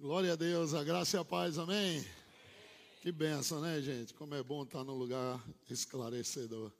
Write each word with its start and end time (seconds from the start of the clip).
Glória 0.00 0.34
a 0.34 0.36
Deus, 0.36 0.74
a 0.74 0.84
graça 0.84 1.16
e 1.16 1.20
a 1.20 1.24
paz, 1.24 1.58
amém? 1.58 2.06
Que 3.02 3.10
benção, 3.10 3.60
né, 3.60 3.80
gente? 3.80 4.14
Como 4.14 4.32
é 4.32 4.40
bom 4.44 4.62
estar 4.62 4.84
num 4.84 4.94
lugar 4.94 5.44
esclarecedor, 5.68 6.70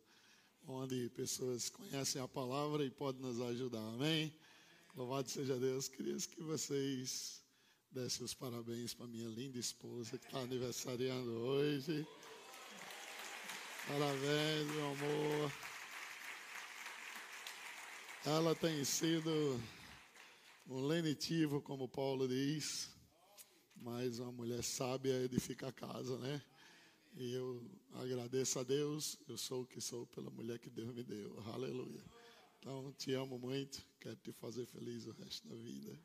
onde 0.68 1.10
pessoas 1.16 1.68
conhecem 1.68 2.22
a 2.22 2.28
palavra 2.28 2.84
e 2.84 2.90
podem 2.90 3.20
nos 3.20 3.40
ajudar, 3.40 3.80
amém? 3.80 4.32
Louvado 4.94 5.28
seja 5.28 5.58
Deus. 5.58 5.88
Queria 5.88 6.16
que 6.16 6.40
vocês 6.44 7.42
dessem 7.90 8.24
os 8.24 8.34
parabéns 8.34 8.94
para 8.94 9.08
minha 9.08 9.28
linda 9.28 9.58
esposa 9.58 10.16
que 10.16 10.26
está 10.26 10.38
aniversariando 10.38 11.32
hoje. 11.38 12.06
Parabéns, 13.88 14.66
meu 14.76 14.92
amor. 14.92 15.52
Ela 18.24 18.54
tem 18.54 18.84
sido 18.84 19.60
um 20.68 20.86
lenitivo, 20.86 21.60
como 21.60 21.88
Paulo 21.88 22.28
diz, 22.28 22.96
mas 23.82 24.18
uma 24.18 24.32
mulher 24.32 24.62
sábia 24.62 25.22
edifica 25.22 25.68
a 25.68 25.72
casa, 25.72 26.18
né? 26.18 26.42
E 27.16 27.32
eu 27.32 27.62
agradeço 27.94 28.58
a 28.58 28.62
Deus, 28.62 29.18
eu 29.28 29.36
sou 29.36 29.62
o 29.62 29.66
que 29.66 29.80
sou 29.80 30.06
pela 30.06 30.30
mulher 30.30 30.58
que 30.58 30.70
Deus 30.70 30.94
me 30.94 31.02
deu. 31.02 31.36
Aleluia. 31.52 32.02
Então, 32.58 32.92
te 32.98 33.12
amo 33.12 33.38
muito, 33.38 33.84
quero 34.00 34.16
te 34.16 34.32
fazer 34.32 34.66
feliz 34.66 35.06
o 35.06 35.12
resto 35.12 35.48
da 35.48 35.56
vida. 35.56 35.98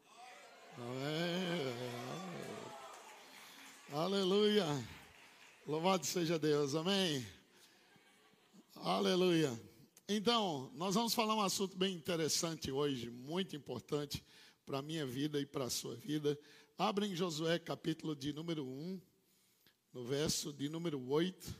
Amém. 0.77 1.73
Aleluia. 3.91 4.65
Louvado 5.67 6.05
seja 6.05 6.39
Deus. 6.39 6.73
Amém. 6.73 7.25
Aleluia. 8.75 9.51
Então, 10.09 10.71
nós 10.75 10.95
vamos 10.95 11.13
falar 11.13 11.35
um 11.35 11.41
assunto 11.41 11.77
bem 11.77 11.95
interessante 11.95 12.71
hoje, 12.71 13.09
muito 13.09 13.55
importante 13.55 14.23
para 14.65 14.79
a 14.79 14.81
minha 14.81 15.05
vida 15.05 15.39
e 15.39 15.45
para 15.45 15.65
a 15.65 15.69
sua 15.69 15.95
vida. 15.95 16.37
Abra 16.75 17.05
em 17.05 17.15
Josué 17.15 17.59
capítulo 17.59 18.15
de 18.15 18.33
número 18.33 18.65
1, 18.65 18.99
no 19.93 20.03
verso 20.03 20.51
de 20.51 20.67
número 20.67 20.99
8. 21.07 21.55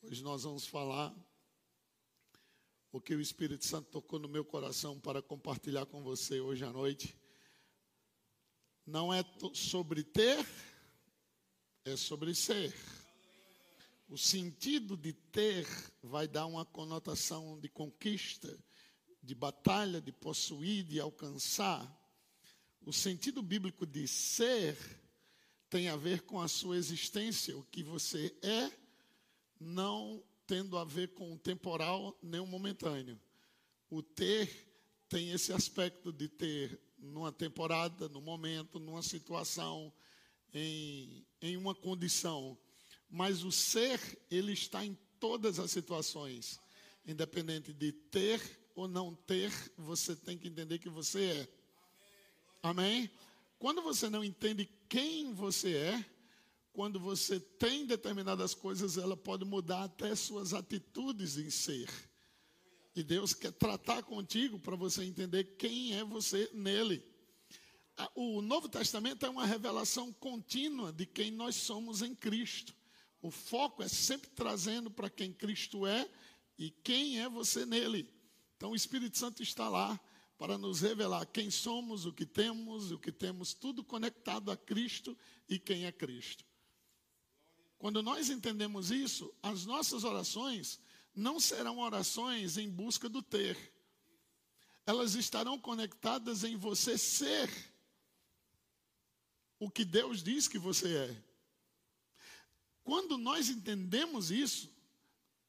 Hoje 0.00 0.22
nós 0.22 0.44
vamos 0.44 0.66
falar 0.66 1.14
o 2.90 3.02
que 3.02 3.14
o 3.14 3.20
Espírito 3.20 3.66
Santo 3.66 3.90
tocou 3.90 4.18
no 4.18 4.30
meu 4.30 4.42
coração 4.42 4.98
para 4.98 5.20
compartilhar 5.20 5.84
com 5.84 6.02
você 6.02 6.40
hoje 6.40 6.64
à 6.64 6.72
noite. 6.72 7.14
Não 8.86 9.12
é 9.12 9.22
sobre 9.52 10.02
ter, 10.02 10.38
é 11.84 11.94
sobre 11.94 12.34
ser. 12.34 12.74
O 14.08 14.16
sentido 14.16 14.96
de 14.96 15.12
ter 15.12 15.66
vai 16.02 16.26
dar 16.26 16.46
uma 16.46 16.64
conotação 16.64 17.60
de 17.60 17.68
conquista, 17.68 18.58
de 19.22 19.34
batalha, 19.34 20.00
de 20.00 20.12
possuir, 20.12 20.82
de 20.82 20.98
alcançar. 20.98 21.99
O 22.90 22.92
sentido 22.92 23.40
bíblico 23.40 23.86
de 23.86 24.08
ser 24.08 24.76
tem 25.70 25.86
a 25.86 25.94
ver 25.94 26.22
com 26.22 26.40
a 26.40 26.48
sua 26.48 26.76
existência, 26.76 27.56
o 27.56 27.62
que 27.62 27.84
você 27.84 28.34
é, 28.42 28.68
não 29.60 30.20
tendo 30.44 30.76
a 30.76 30.82
ver 30.84 31.14
com 31.14 31.32
o 31.32 31.38
temporal 31.38 32.18
nem 32.20 32.40
o 32.40 32.46
momentâneo. 32.48 33.16
O 33.88 34.02
ter 34.02 34.50
tem 35.08 35.30
esse 35.30 35.52
aspecto 35.52 36.12
de 36.12 36.28
ter 36.28 36.80
numa 36.98 37.30
temporada, 37.30 38.08
no 38.08 38.20
momento, 38.20 38.80
numa 38.80 39.04
situação, 39.04 39.92
em, 40.52 41.24
em 41.40 41.56
uma 41.56 41.76
condição. 41.76 42.58
Mas 43.08 43.44
o 43.44 43.52
ser, 43.52 44.00
ele 44.28 44.50
está 44.52 44.84
em 44.84 44.98
todas 45.20 45.60
as 45.60 45.70
situações. 45.70 46.58
Independente 47.06 47.72
de 47.72 47.92
ter 47.92 48.42
ou 48.74 48.88
não 48.88 49.14
ter, 49.14 49.52
você 49.76 50.16
tem 50.16 50.36
que 50.36 50.48
entender 50.48 50.80
que 50.80 50.88
você 50.88 51.24
é. 51.24 51.59
Amém? 52.62 53.10
Quando 53.58 53.82
você 53.82 54.08
não 54.08 54.24
entende 54.24 54.68
quem 54.88 55.32
você 55.32 55.74
é, 55.74 56.04
quando 56.72 57.00
você 57.00 57.40
tem 57.40 57.86
determinadas 57.86 58.54
coisas, 58.54 58.96
ela 58.96 59.16
pode 59.16 59.44
mudar 59.44 59.84
até 59.84 60.14
suas 60.14 60.54
atitudes 60.54 61.36
em 61.36 61.50
ser. 61.50 61.90
E 62.94 63.02
Deus 63.02 63.32
quer 63.32 63.52
tratar 63.52 64.02
contigo 64.02 64.58
para 64.58 64.76
você 64.76 65.04
entender 65.04 65.44
quem 65.56 65.94
é 65.94 66.04
você 66.04 66.50
nele. 66.52 67.02
O 68.14 68.40
Novo 68.40 68.68
Testamento 68.68 69.26
é 69.26 69.28
uma 69.28 69.46
revelação 69.46 70.12
contínua 70.12 70.92
de 70.92 71.06
quem 71.06 71.30
nós 71.30 71.54
somos 71.56 72.02
em 72.02 72.14
Cristo. 72.14 72.74
O 73.22 73.30
foco 73.30 73.82
é 73.82 73.88
sempre 73.88 74.30
trazendo 74.30 74.90
para 74.90 75.10
quem 75.10 75.32
Cristo 75.32 75.86
é 75.86 76.08
e 76.58 76.70
quem 76.70 77.20
é 77.20 77.28
você 77.28 77.66
nele. 77.66 78.08
Então 78.56 78.70
o 78.70 78.76
Espírito 78.76 79.18
Santo 79.18 79.42
está 79.42 79.68
lá 79.68 80.00
para 80.40 80.56
nos 80.56 80.80
revelar 80.80 81.26
quem 81.26 81.50
somos, 81.50 82.06
o 82.06 82.14
que 82.14 82.24
temos, 82.24 82.90
o 82.90 82.98
que 82.98 83.12
temos, 83.12 83.52
tudo 83.52 83.84
conectado 83.84 84.50
a 84.50 84.56
Cristo 84.56 85.14
e 85.46 85.58
quem 85.58 85.84
é 85.84 85.92
Cristo. 85.92 86.46
Quando 87.76 88.02
nós 88.02 88.30
entendemos 88.30 88.90
isso, 88.90 89.34
as 89.42 89.66
nossas 89.66 90.02
orações 90.02 90.80
não 91.14 91.38
serão 91.38 91.78
orações 91.78 92.56
em 92.56 92.70
busca 92.70 93.06
do 93.06 93.20
ter, 93.20 93.54
elas 94.86 95.14
estarão 95.14 95.58
conectadas 95.58 96.42
em 96.42 96.56
você 96.56 96.96
ser 96.96 97.50
o 99.58 99.70
que 99.70 99.84
Deus 99.84 100.22
diz 100.22 100.48
que 100.48 100.58
você 100.58 100.96
é. 100.96 101.24
Quando 102.82 103.18
nós 103.18 103.50
entendemos 103.50 104.30
isso, 104.30 104.74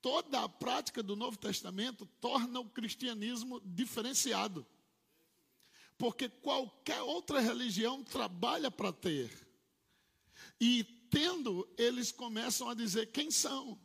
toda 0.01 0.43
a 0.43 0.49
prática 0.49 1.01
do 1.01 1.15
Novo 1.15 1.37
Testamento 1.37 2.05
torna 2.19 2.59
o 2.59 2.69
cristianismo 2.69 3.61
diferenciado 3.61 4.67
porque 6.01 6.27
qualquer 6.27 6.99
outra 7.03 7.39
religião 7.39 8.03
trabalha 8.03 8.71
para 8.71 8.91
ter. 8.91 9.29
E 10.59 10.83
tendo, 11.11 11.69
eles 11.77 12.11
começam 12.11 12.67
a 12.67 12.73
dizer 12.73 13.11
quem 13.11 13.29
são. 13.29 13.79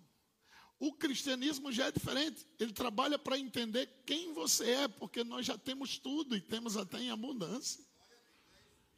O 0.79 0.95
cristianismo 0.95 1.71
já 1.71 1.89
é 1.89 1.93
diferente. 1.93 2.47
Ele 2.59 2.73
trabalha 2.73 3.19
para 3.19 3.39
entender 3.39 4.03
quem 4.07 4.33
você 4.33 4.71
é, 4.71 4.89
porque 4.89 5.23
nós 5.23 5.45
já 5.45 5.59
temos 5.59 5.99
tudo 5.99 6.35
e 6.35 6.41
temos 6.41 6.79
até 6.79 6.99
em 6.99 7.11
abundância. 7.11 7.85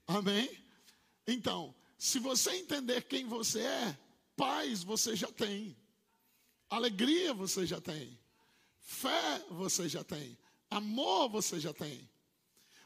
Amém? 0.06 0.48
Então, 1.26 1.74
se 1.98 2.20
você 2.20 2.52
entender 2.52 3.02
quem 3.02 3.26
você 3.26 3.62
é, 3.62 3.98
paz 4.36 4.84
você 4.84 5.16
já 5.16 5.32
tem. 5.32 5.76
Alegria 6.70 7.34
você 7.34 7.66
já 7.66 7.80
tem. 7.80 8.16
Fé 8.78 9.44
você 9.50 9.88
já 9.88 10.04
tem. 10.04 10.38
Amor 10.70 11.28
você 11.30 11.58
já 11.58 11.72
tem. 11.72 12.08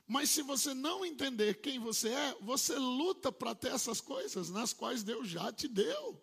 Mas 0.07 0.31
se 0.31 0.43
você 0.43 0.75
não 0.75 1.05
entender 1.05 1.61
quem 1.61 1.79
você 1.79 2.09
é, 2.09 2.37
você 2.41 2.77
luta 2.77 3.31
para 3.31 3.55
ter 3.55 3.73
essas 3.73 4.01
coisas 4.01 4.51
nas 4.51 4.73
quais 4.73 5.03
Deus 5.03 5.29
já 5.29 5.53
te 5.53 5.69
deu. 5.69 6.21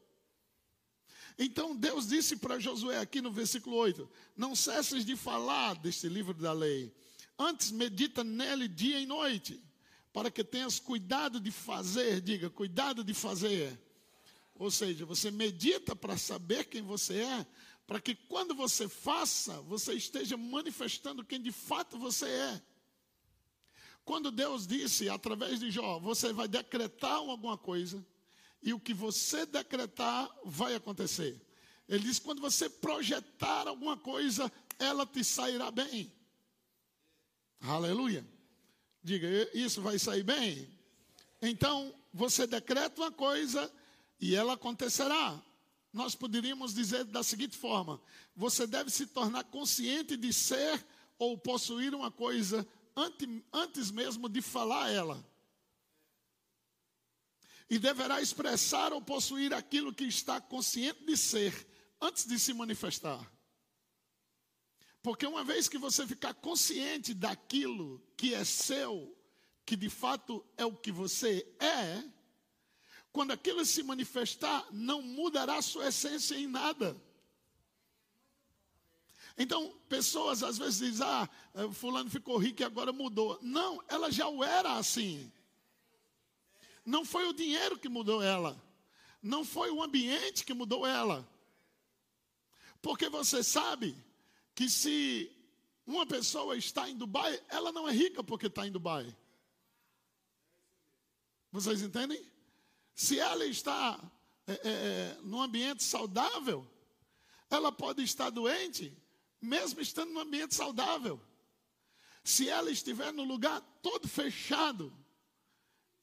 Então 1.38 1.74
Deus 1.76 2.08
disse 2.08 2.36
para 2.36 2.60
Josué 2.60 3.00
aqui 3.00 3.22
no 3.22 3.32
versículo 3.32 3.78
8: 3.78 4.10
Não 4.36 4.56
cesses 4.56 5.06
de 5.06 5.16
falar 5.16 5.76
deste 5.76 6.10
livro 6.10 6.34
da 6.34 6.52
lei, 6.52 6.94
antes 7.38 7.72
medita 7.72 8.24
nele 8.24 8.68
dia 8.68 9.00
e 9.00 9.06
noite, 9.06 9.64
para 10.12 10.30
que 10.30 10.44
tenhas 10.44 10.80
cuidado 10.80 11.40
de 11.40 11.50
fazer, 11.50 12.20
diga, 12.20 12.50
cuidado 12.50 13.04
de 13.04 13.14
fazer. 13.14 13.80
Ou 14.56 14.70
seja, 14.70 15.06
você 15.06 15.32
medita 15.32 15.96
para 15.96 16.18
saber 16.18 16.66
quem 16.66 16.82
você 16.82 17.22
é, 17.22 17.48
para 17.88 18.02
que 18.02 18.14
quando 18.14 18.54
você 18.54 18.90
faça, 18.90 19.62
você 19.62 19.94
esteja 19.94 20.36
manifestando 20.36 21.24
quem 21.24 21.42
de 21.42 21.54
fato 21.54 21.98
você 21.98 22.26
é. 22.26 22.62
Quando 24.10 24.32
Deus 24.32 24.66
disse 24.66 25.08
através 25.08 25.60
de 25.60 25.70
Jó, 25.70 26.00
você 26.00 26.34
vai 26.34 26.48
decretar 26.48 27.18
alguma 27.18 27.56
coisa, 27.56 28.04
e 28.60 28.74
o 28.74 28.80
que 28.80 28.92
você 28.92 29.46
decretar 29.46 30.28
vai 30.44 30.74
acontecer. 30.74 31.40
Ele 31.88 32.00
disse: 32.06 32.20
quando 32.20 32.42
você 32.42 32.68
projetar 32.68 33.68
alguma 33.68 33.96
coisa, 33.96 34.52
ela 34.80 35.06
te 35.06 35.24
sairá 35.24 35.70
bem. 35.70 36.12
Aleluia. 37.62 38.28
Diga, 39.04 39.28
isso 39.54 39.80
vai 39.80 40.00
sair 40.00 40.24
bem? 40.24 40.68
Então, 41.40 41.94
você 42.12 42.48
decreta 42.48 43.02
uma 43.02 43.12
coisa 43.12 43.72
e 44.20 44.34
ela 44.34 44.54
acontecerá. 44.54 45.40
Nós 45.94 46.16
poderíamos 46.16 46.74
dizer 46.74 47.04
da 47.04 47.22
seguinte 47.22 47.56
forma: 47.56 48.02
você 48.36 48.66
deve 48.66 48.90
se 48.90 49.06
tornar 49.06 49.44
consciente 49.44 50.18
de 50.18 50.34
ser 50.34 50.84
ou 51.20 51.38
possuir 51.38 51.94
uma 51.94 52.10
coisa 52.10 52.68
antes 53.54 53.92
mesmo 53.92 54.28
de 54.28 54.42
falar 54.42 54.90
ela. 54.92 55.26
E 57.70 57.78
deverá 57.78 58.22
expressar 58.22 58.92
ou 58.92 59.02
possuir 59.02 59.54
aquilo 59.54 59.94
que 59.94 60.04
está 60.04 60.42
consciente 60.42 61.06
de 61.06 61.16
ser, 61.16 61.54
antes 62.02 62.26
de 62.26 62.40
se 62.40 62.54
manifestar. 62.54 63.32
Porque 65.02 65.26
uma 65.26 65.44
vez 65.44 65.70
que 65.70 65.78
você 65.78 66.06
ficar 66.06 66.34
consciente 66.34 67.14
daquilo 67.14 68.04
que 68.18 68.34
é 68.34 68.44
seu, 68.44 69.16
que 69.66 69.76
de 69.76 69.90
fato 69.90 70.46
é 70.58 70.66
o 70.66 70.76
que 70.76 70.92
você 70.92 71.48
é, 71.60 72.04
quando 73.12 73.32
aquilo 73.32 73.64
se 73.66 73.82
manifestar, 73.82 74.68
não 74.72 75.02
mudará 75.02 75.62
sua 75.62 75.88
essência 75.88 76.36
em 76.36 76.48
nada. 76.48 77.00
Então, 79.42 79.74
pessoas 79.88 80.44
às 80.44 80.58
vezes 80.58 80.80
dizem, 80.80 81.08
ah, 81.08 81.30
fulano 81.72 82.10
ficou 82.10 82.38
rico 82.38 82.62
e 82.62 82.66
agora 82.66 82.92
mudou. 82.92 83.40
Não, 83.42 83.82
ela 83.88 84.12
já 84.12 84.28
o 84.28 84.44
era 84.44 84.74
assim. 84.74 85.32
não 86.86 87.06
foi 87.06 87.26
o 87.26 87.34
dinheiro 87.34 87.80
que 87.80 87.88
mudou 87.88 88.22
ela, 88.22 88.62
não 89.22 89.46
foi 89.46 89.72
o 89.72 89.82
ambiente 89.82 90.44
que 90.44 90.54
mudou 90.54 90.86
ela. 90.86 91.26
Porque 92.82 93.08
você 93.08 93.42
sabe 93.42 93.96
que 94.54 94.70
se 94.70 95.32
uma 95.88 96.06
pessoa 96.06 96.58
está 96.58 96.90
em 96.90 96.98
Dubai, 96.98 97.42
ela 97.48 97.72
não 97.72 97.88
é 97.88 97.94
rica 97.94 98.22
porque 98.22 98.48
está 98.48 98.68
em 98.68 98.72
Dubai. 98.72 99.16
Vocês 101.52 101.82
entendem? 101.82 102.30
Se 102.94 103.20
ela 103.20 103.46
está 103.46 104.00
é, 104.46 104.54
é, 104.64 105.18
num 105.24 105.42
ambiente 105.42 105.84
saudável, 105.84 106.68
ela 107.50 107.72
pode 107.72 108.04
estar 108.04 108.30
doente, 108.30 108.96
mesmo 109.42 109.82
estando 109.82 110.12
num 110.12 110.20
ambiente 110.20 110.56
saudável. 110.56 111.20
Se 112.24 112.50
ela 112.50 112.70
estiver 112.70 113.14
no 113.14 113.24
lugar 113.24 113.62
todo 113.82 114.08
fechado, 114.08 114.94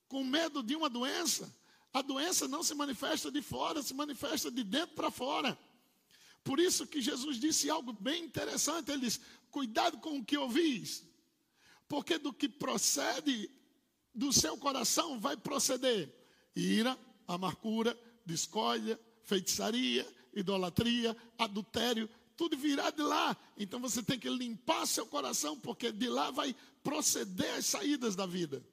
com 0.08 0.24
medo 0.24 0.62
de 0.62 0.74
uma 0.74 0.88
doença, 0.88 1.54
a 1.92 2.02
doença 2.02 2.46
não 2.46 2.62
se 2.62 2.74
manifesta 2.74 3.30
de 3.30 3.42
fora, 3.42 3.82
se 3.82 3.94
manifesta 3.94 4.50
de 4.50 4.62
dentro 4.62 4.94
para 4.94 5.10
fora. 5.10 5.58
Por 6.44 6.60
isso 6.60 6.86
que 6.86 7.00
Jesus 7.00 7.38
disse 7.38 7.68
algo 7.68 7.92
bem 7.92 8.24
interessante. 8.24 8.90
Ele 8.90 9.02
diz: 9.02 9.20
Cuidado 9.50 9.98
com 9.98 10.18
o 10.18 10.24
que 10.24 10.36
ouvis, 10.36 11.04
porque 11.88 12.18
do 12.18 12.32
que 12.32 12.48
procede 12.48 13.50
do 14.14 14.32
seu 14.32 14.56
coração 14.56 15.18
vai 15.18 15.36
proceder 15.36 16.14
ira, 16.54 16.98
amargura, 17.26 17.98
discórdia, 18.24 18.98
feitiçaria, 19.22 20.06
idolatria, 20.34 21.16
adultério, 21.38 22.08
tudo 22.36 22.56
virá 22.56 22.90
de 22.90 23.02
lá. 23.02 23.36
Então 23.56 23.80
você 23.80 24.02
tem 24.02 24.18
que 24.18 24.28
limpar 24.28 24.86
seu 24.86 25.06
coração, 25.06 25.58
porque 25.58 25.90
de 25.90 26.08
lá 26.08 26.30
vai 26.30 26.54
proceder 26.82 27.54
as 27.54 27.66
saídas 27.66 28.14
da 28.14 28.26
vida. 28.26 28.64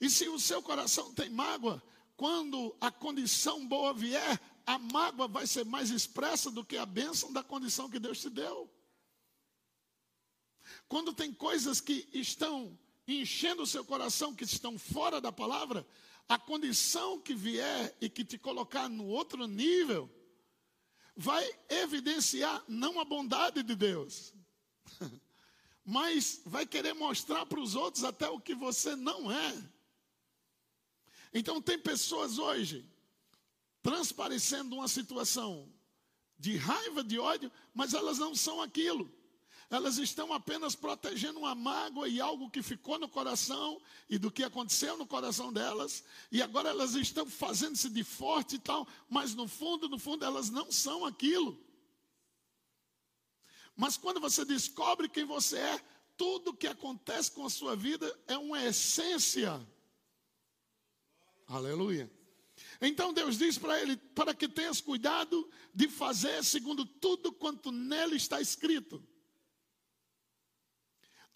E 0.00 0.08
se 0.08 0.28
o 0.28 0.38
seu 0.38 0.62
coração 0.62 1.12
tem 1.12 1.28
mágoa, 1.28 1.82
quando 2.16 2.76
a 2.80 2.90
condição 2.90 3.66
boa 3.66 3.92
vier, 3.92 4.40
a 4.64 4.78
mágoa 4.78 5.26
vai 5.26 5.46
ser 5.46 5.64
mais 5.64 5.90
expressa 5.90 6.50
do 6.50 6.64
que 6.64 6.76
a 6.76 6.86
bênção 6.86 7.32
da 7.32 7.42
condição 7.42 7.90
que 7.90 7.98
Deus 7.98 8.20
te 8.20 8.30
deu. 8.30 8.70
Quando 10.88 11.12
tem 11.12 11.32
coisas 11.32 11.80
que 11.80 12.08
estão 12.12 12.78
enchendo 13.06 13.62
o 13.62 13.66
seu 13.66 13.84
coração, 13.84 14.34
que 14.34 14.44
estão 14.44 14.78
fora 14.78 15.20
da 15.20 15.32
palavra, 15.32 15.86
a 16.28 16.38
condição 16.38 17.18
que 17.18 17.34
vier 17.34 17.96
e 18.00 18.08
que 18.08 18.24
te 18.24 18.36
colocar 18.36 18.88
no 18.88 19.06
outro 19.06 19.46
nível, 19.46 20.10
vai 21.20 21.44
evidenciar 21.68 22.62
não 22.68 23.00
a 23.00 23.04
bondade 23.04 23.64
de 23.64 23.74
Deus, 23.74 24.32
mas 25.84 26.40
vai 26.46 26.64
querer 26.64 26.94
mostrar 26.94 27.44
para 27.44 27.58
os 27.58 27.74
outros 27.74 28.04
até 28.04 28.28
o 28.28 28.38
que 28.38 28.54
você 28.54 28.94
não 28.94 29.32
é. 29.32 29.64
Então, 31.34 31.60
tem 31.60 31.76
pessoas 31.76 32.38
hoje 32.38 32.88
transparecendo 33.82 34.76
uma 34.76 34.86
situação 34.86 35.68
de 36.38 36.56
raiva, 36.56 37.02
de 37.02 37.18
ódio, 37.18 37.50
mas 37.74 37.94
elas 37.94 38.18
não 38.18 38.32
são 38.32 38.62
aquilo. 38.62 39.12
Elas 39.70 39.98
estão 39.98 40.32
apenas 40.32 40.74
protegendo 40.74 41.40
uma 41.40 41.54
mágoa 41.54 42.08
e 42.08 42.20
algo 42.20 42.50
que 42.50 42.62
ficou 42.62 42.98
no 42.98 43.08
coração 43.08 43.80
e 44.08 44.18
do 44.18 44.30
que 44.30 44.42
aconteceu 44.42 44.96
no 44.96 45.06
coração 45.06 45.52
delas. 45.52 46.02
E 46.32 46.40
agora 46.40 46.70
elas 46.70 46.94
estão 46.94 47.26
fazendo-se 47.26 47.90
de 47.90 48.02
forte 48.02 48.56
e 48.56 48.58
tal, 48.58 48.88
mas 49.08 49.34
no 49.34 49.46
fundo, 49.46 49.88
no 49.88 49.98
fundo, 49.98 50.24
elas 50.24 50.48
não 50.48 50.72
são 50.72 51.04
aquilo. 51.04 51.62
Mas 53.76 53.96
quando 53.96 54.20
você 54.20 54.44
descobre 54.44 55.08
quem 55.08 55.24
você 55.24 55.58
é, 55.58 55.84
tudo 56.16 56.54
que 56.54 56.66
acontece 56.66 57.30
com 57.30 57.44
a 57.44 57.50
sua 57.50 57.76
vida 57.76 58.18
é 58.26 58.36
uma 58.36 58.64
essência 58.64 59.60
Aleluia. 61.48 62.10
Então 62.80 63.12
Deus 63.12 63.38
diz 63.38 63.56
para 63.56 63.80
ele: 63.80 63.96
para 63.96 64.34
que 64.34 64.46
tenhas 64.46 64.80
cuidado 64.80 65.48
de 65.74 65.88
fazer 65.88 66.44
segundo 66.44 66.84
tudo 66.84 67.32
quanto 67.32 67.72
nele 67.72 68.16
está 68.16 68.40
escrito. 68.40 69.02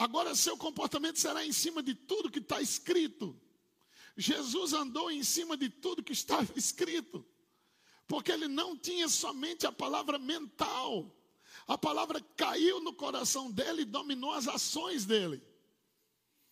Agora, 0.02 0.34
seu 0.34 0.56
comportamento 0.56 1.20
será 1.20 1.46
em 1.46 1.52
cima 1.52 1.80
de 1.80 1.94
tudo 1.94 2.28
que 2.28 2.40
está 2.40 2.60
escrito. 2.60 3.40
Jesus 4.16 4.72
andou 4.72 5.08
em 5.12 5.22
cima 5.22 5.56
de 5.56 5.68
tudo 5.68 6.02
que 6.02 6.12
estava 6.12 6.52
escrito, 6.56 7.24
porque 8.08 8.32
ele 8.32 8.48
não 8.48 8.76
tinha 8.76 9.08
somente 9.08 9.64
a 9.64 9.70
palavra 9.70 10.18
mental, 10.18 11.16
a 11.68 11.78
palavra 11.78 12.20
caiu 12.36 12.80
no 12.80 12.92
coração 12.92 13.48
dele 13.48 13.82
e 13.82 13.84
dominou 13.84 14.32
as 14.32 14.48
ações 14.48 15.06
dele. 15.06 15.40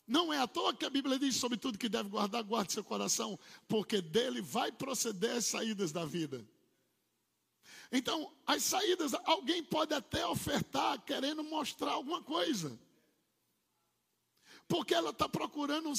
Não 0.06 0.32
é 0.32 0.38
à 0.38 0.46
toa 0.46 0.72
que 0.72 0.84
a 0.84 0.90
Bíblia 0.90 1.18
diz 1.18 1.34
sobre 1.34 1.58
tudo 1.58 1.76
que 1.76 1.88
deve 1.88 2.08
guardar, 2.08 2.44
guarde 2.44 2.72
seu 2.72 2.84
coração, 2.84 3.36
porque 3.66 4.00
dele 4.00 4.40
vai 4.40 4.70
proceder 4.70 5.32
as 5.32 5.46
saídas 5.46 5.90
da 5.90 6.04
vida. 6.04 6.48
Então, 7.90 8.32
as 8.46 8.62
saídas, 8.62 9.12
alguém 9.24 9.60
pode 9.60 9.92
até 9.92 10.24
ofertar 10.24 11.04
querendo 11.04 11.42
mostrar 11.42 11.90
alguma 11.90 12.22
coisa. 12.22 12.78
Porque 14.70 14.94
ela 14.94 15.10
está 15.10 15.28
procurando 15.28 15.92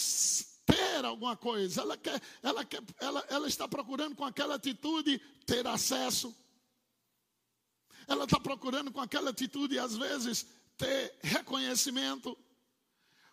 ter 0.65 1.03
alguma 1.03 1.35
coisa, 1.35 1.81
ela, 1.81 1.97
quer, 1.97 2.21
ela, 2.41 2.63
quer, 2.63 2.81
ela, 3.01 3.25
ela 3.29 3.45
está 3.45 3.67
procurando 3.67 4.15
com 4.15 4.23
aquela 4.23 4.55
atitude 4.55 5.19
ter 5.45 5.67
acesso. 5.67 6.33
Ela 8.07 8.23
está 8.23 8.39
procurando 8.39 8.89
com 8.89 9.01
aquela 9.01 9.31
atitude, 9.31 9.77
às 9.77 9.97
vezes, 9.97 10.47
ter 10.77 11.13
reconhecimento. 11.21 12.37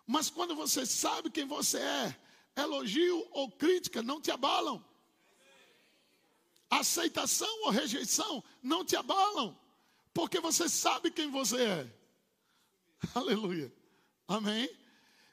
Mas 0.05 0.29
quando 0.29 0.53
você 0.55 0.85
sabe 0.85 1.31
quem 1.31 1.45
você 1.45 1.79
é, 1.79 2.19
elogio 2.57 3.25
ou 3.31 3.49
crítica 3.49 4.03
não 4.03 4.19
te 4.19 4.31
abalam. 4.31 4.83
Aceitação 6.69 7.63
ou 7.63 7.69
rejeição 7.69 8.43
não 8.61 8.83
te 8.83 8.97
abalam, 8.97 9.57
porque 10.13 10.41
você 10.41 10.67
sabe 10.67 11.09
quem 11.11 11.31
você 11.31 11.63
é. 11.63 11.93
Aleluia. 13.15 13.73
Amém. 14.27 14.78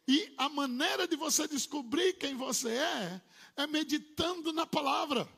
E 0.06 0.32
a 0.36 0.48
maneira 0.48 1.06
de 1.06 1.16
você 1.16 1.48
descobrir 1.48 2.14
quem 2.14 2.34
você 2.34 2.70
é 2.70 3.22
é 3.56 3.66
meditando 3.66 4.52
na 4.52 4.66
palavra. 4.66 5.28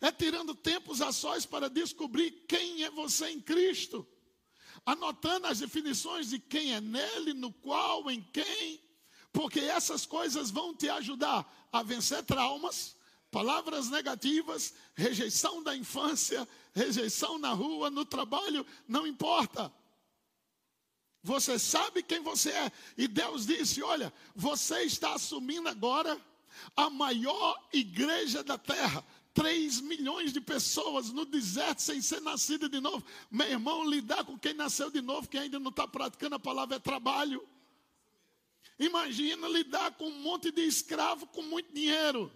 É 0.00 0.12
tirando 0.12 0.54
tempos 0.54 1.00
a 1.02 1.12
sós 1.12 1.44
para 1.44 1.68
descobrir 1.68 2.30
quem 2.46 2.84
é 2.84 2.90
você 2.90 3.30
em 3.30 3.40
Cristo 3.40 4.06
anotando 4.84 5.46
as 5.46 5.58
definições 5.58 6.30
de 6.30 6.38
quem 6.38 6.74
é 6.74 6.80
nele, 6.80 7.34
no 7.34 7.52
qual, 7.52 8.10
em 8.10 8.22
quem, 8.32 8.82
porque 9.32 9.60
essas 9.60 10.06
coisas 10.06 10.50
vão 10.50 10.74
te 10.74 10.88
ajudar 10.88 11.68
a 11.72 11.82
vencer 11.82 12.24
traumas, 12.24 12.96
palavras 13.30 13.88
negativas, 13.88 14.74
rejeição 14.94 15.62
da 15.62 15.76
infância, 15.76 16.48
rejeição 16.74 17.38
na 17.38 17.52
rua, 17.52 17.90
no 17.90 18.04
trabalho, 18.04 18.66
não 18.88 19.06
importa. 19.06 19.72
Você 21.22 21.58
sabe 21.58 22.02
quem 22.02 22.20
você 22.20 22.50
é. 22.50 22.72
E 22.96 23.06
Deus 23.06 23.46
disse: 23.46 23.82
Olha, 23.82 24.12
você 24.34 24.82
está 24.82 25.14
assumindo 25.14 25.68
agora 25.68 26.18
a 26.76 26.88
maior 26.88 27.68
igreja 27.72 28.42
da 28.42 28.56
terra. 28.56 29.04
3 29.32 29.80
milhões 29.82 30.32
de 30.32 30.40
pessoas 30.40 31.10
no 31.10 31.24
deserto 31.24 31.80
sem 31.80 32.00
ser 32.00 32.20
nascida 32.20 32.68
de 32.68 32.80
novo. 32.80 33.04
Meu 33.30 33.46
irmão, 33.48 33.88
lidar 33.88 34.24
com 34.24 34.36
quem 34.36 34.54
nasceu 34.54 34.90
de 34.90 35.00
novo, 35.00 35.28
que 35.28 35.38
ainda 35.38 35.58
não 35.60 35.70
está 35.70 35.86
praticando 35.86 36.34
a 36.34 36.40
palavra, 36.40 36.76
é 36.76 36.80
trabalho. 36.80 37.46
Imagina 38.76 39.46
lidar 39.46 39.92
com 39.92 40.08
um 40.08 40.20
monte 40.20 40.50
de 40.50 40.62
escravo 40.62 41.26
com 41.28 41.42
muito 41.42 41.72
dinheiro 41.72 42.32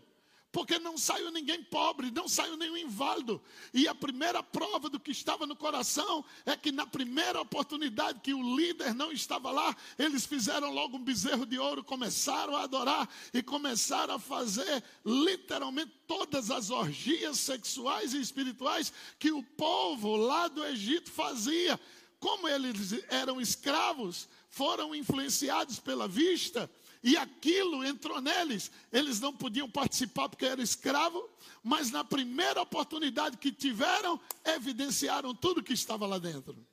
porque 0.55 0.79
não 0.79 0.97
saiu 0.97 1.33
ninguém 1.33 1.65
pobre, 1.65 2.13
não 2.13 2.29
saiu 2.29 2.57
nenhum 2.57 2.77
inválido. 2.77 3.43
E 3.75 3.89
a 3.89 3.95
primeira 3.95 4.41
prova 4.41 4.89
do 4.89 5.01
que 5.01 5.11
estava 5.11 5.49
no 5.49 5.57
coração 5.57 6.25
é 6.47 6.57
que 6.57 6.71
na 6.71 6.87
primeira 6.87 7.41
oportunidade 7.41 8.21
que 8.21 8.33
o 8.33 8.57
líder 8.57 8.95
não 8.95 9.11
estava 9.11 9.51
lá, 9.51 9.77
eles 9.99 10.25
fizeram 10.25 10.71
logo 10.73 10.97
um 10.97 11.03
bezerro 11.03 11.45
de 11.45 11.59
ouro, 11.59 11.83
começaram 11.83 12.55
a 12.55 12.63
adorar 12.63 13.09
e 13.33 13.43
começaram 13.43 14.15
a 14.15 14.19
fazer 14.21 14.85
literalmente 15.05 15.91
todas 16.07 16.53
as 16.53 16.71
orgias 16.71 17.41
sexuais 17.41 18.15
e 18.15 18.21
espirituais 18.21 18.93
que 19.19 19.33
o 19.33 19.43
povo 19.43 20.15
lá 20.15 20.47
do 20.47 20.65
Egito 20.65 21.11
fazia. 21.11 21.81
Como 22.21 22.47
eles 22.47 22.93
eram 23.09 23.41
escravos, 23.41 24.29
foram 24.49 24.95
influenciados 24.95 25.81
pela 25.81 26.07
vista 26.07 26.71
e 27.05 27.19
aquilo 27.19 27.85
entrou 27.85 28.19
neles. 28.19 28.71
Eles 28.91 29.21
não 29.21 29.31
podiam 29.31 29.71
participar 29.71 30.27
porque 30.27 30.47
eram 30.47 30.63
escravos, 30.63 31.23
mas 31.63 31.91
na 31.91 32.03
primeira 32.03 32.63
oportunidade 32.63 33.37
que 33.37 33.53
tiveram, 33.53 34.19
evidenciaram 34.43 35.35
tudo 35.35 35.63
que 35.63 35.75
estava 35.75 36.07
lá 36.07 36.19
dentro. 36.19 36.67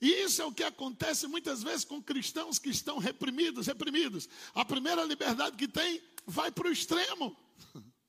E 0.00 0.08
isso 0.22 0.40
é 0.40 0.44
o 0.46 0.52
que 0.52 0.62
acontece 0.62 1.26
muitas 1.26 1.60
vezes 1.60 1.84
com 1.84 2.00
cristãos 2.00 2.56
que 2.56 2.70
estão 2.70 2.98
reprimidos, 2.98 3.66
reprimidos. 3.66 4.28
A 4.54 4.64
primeira 4.64 5.02
liberdade 5.02 5.56
que 5.56 5.66
tem 5.66 6.00
vai 6.24 6.52
para 6.52 6.68
o 6.68 6.72
extremo. 6.72 7.36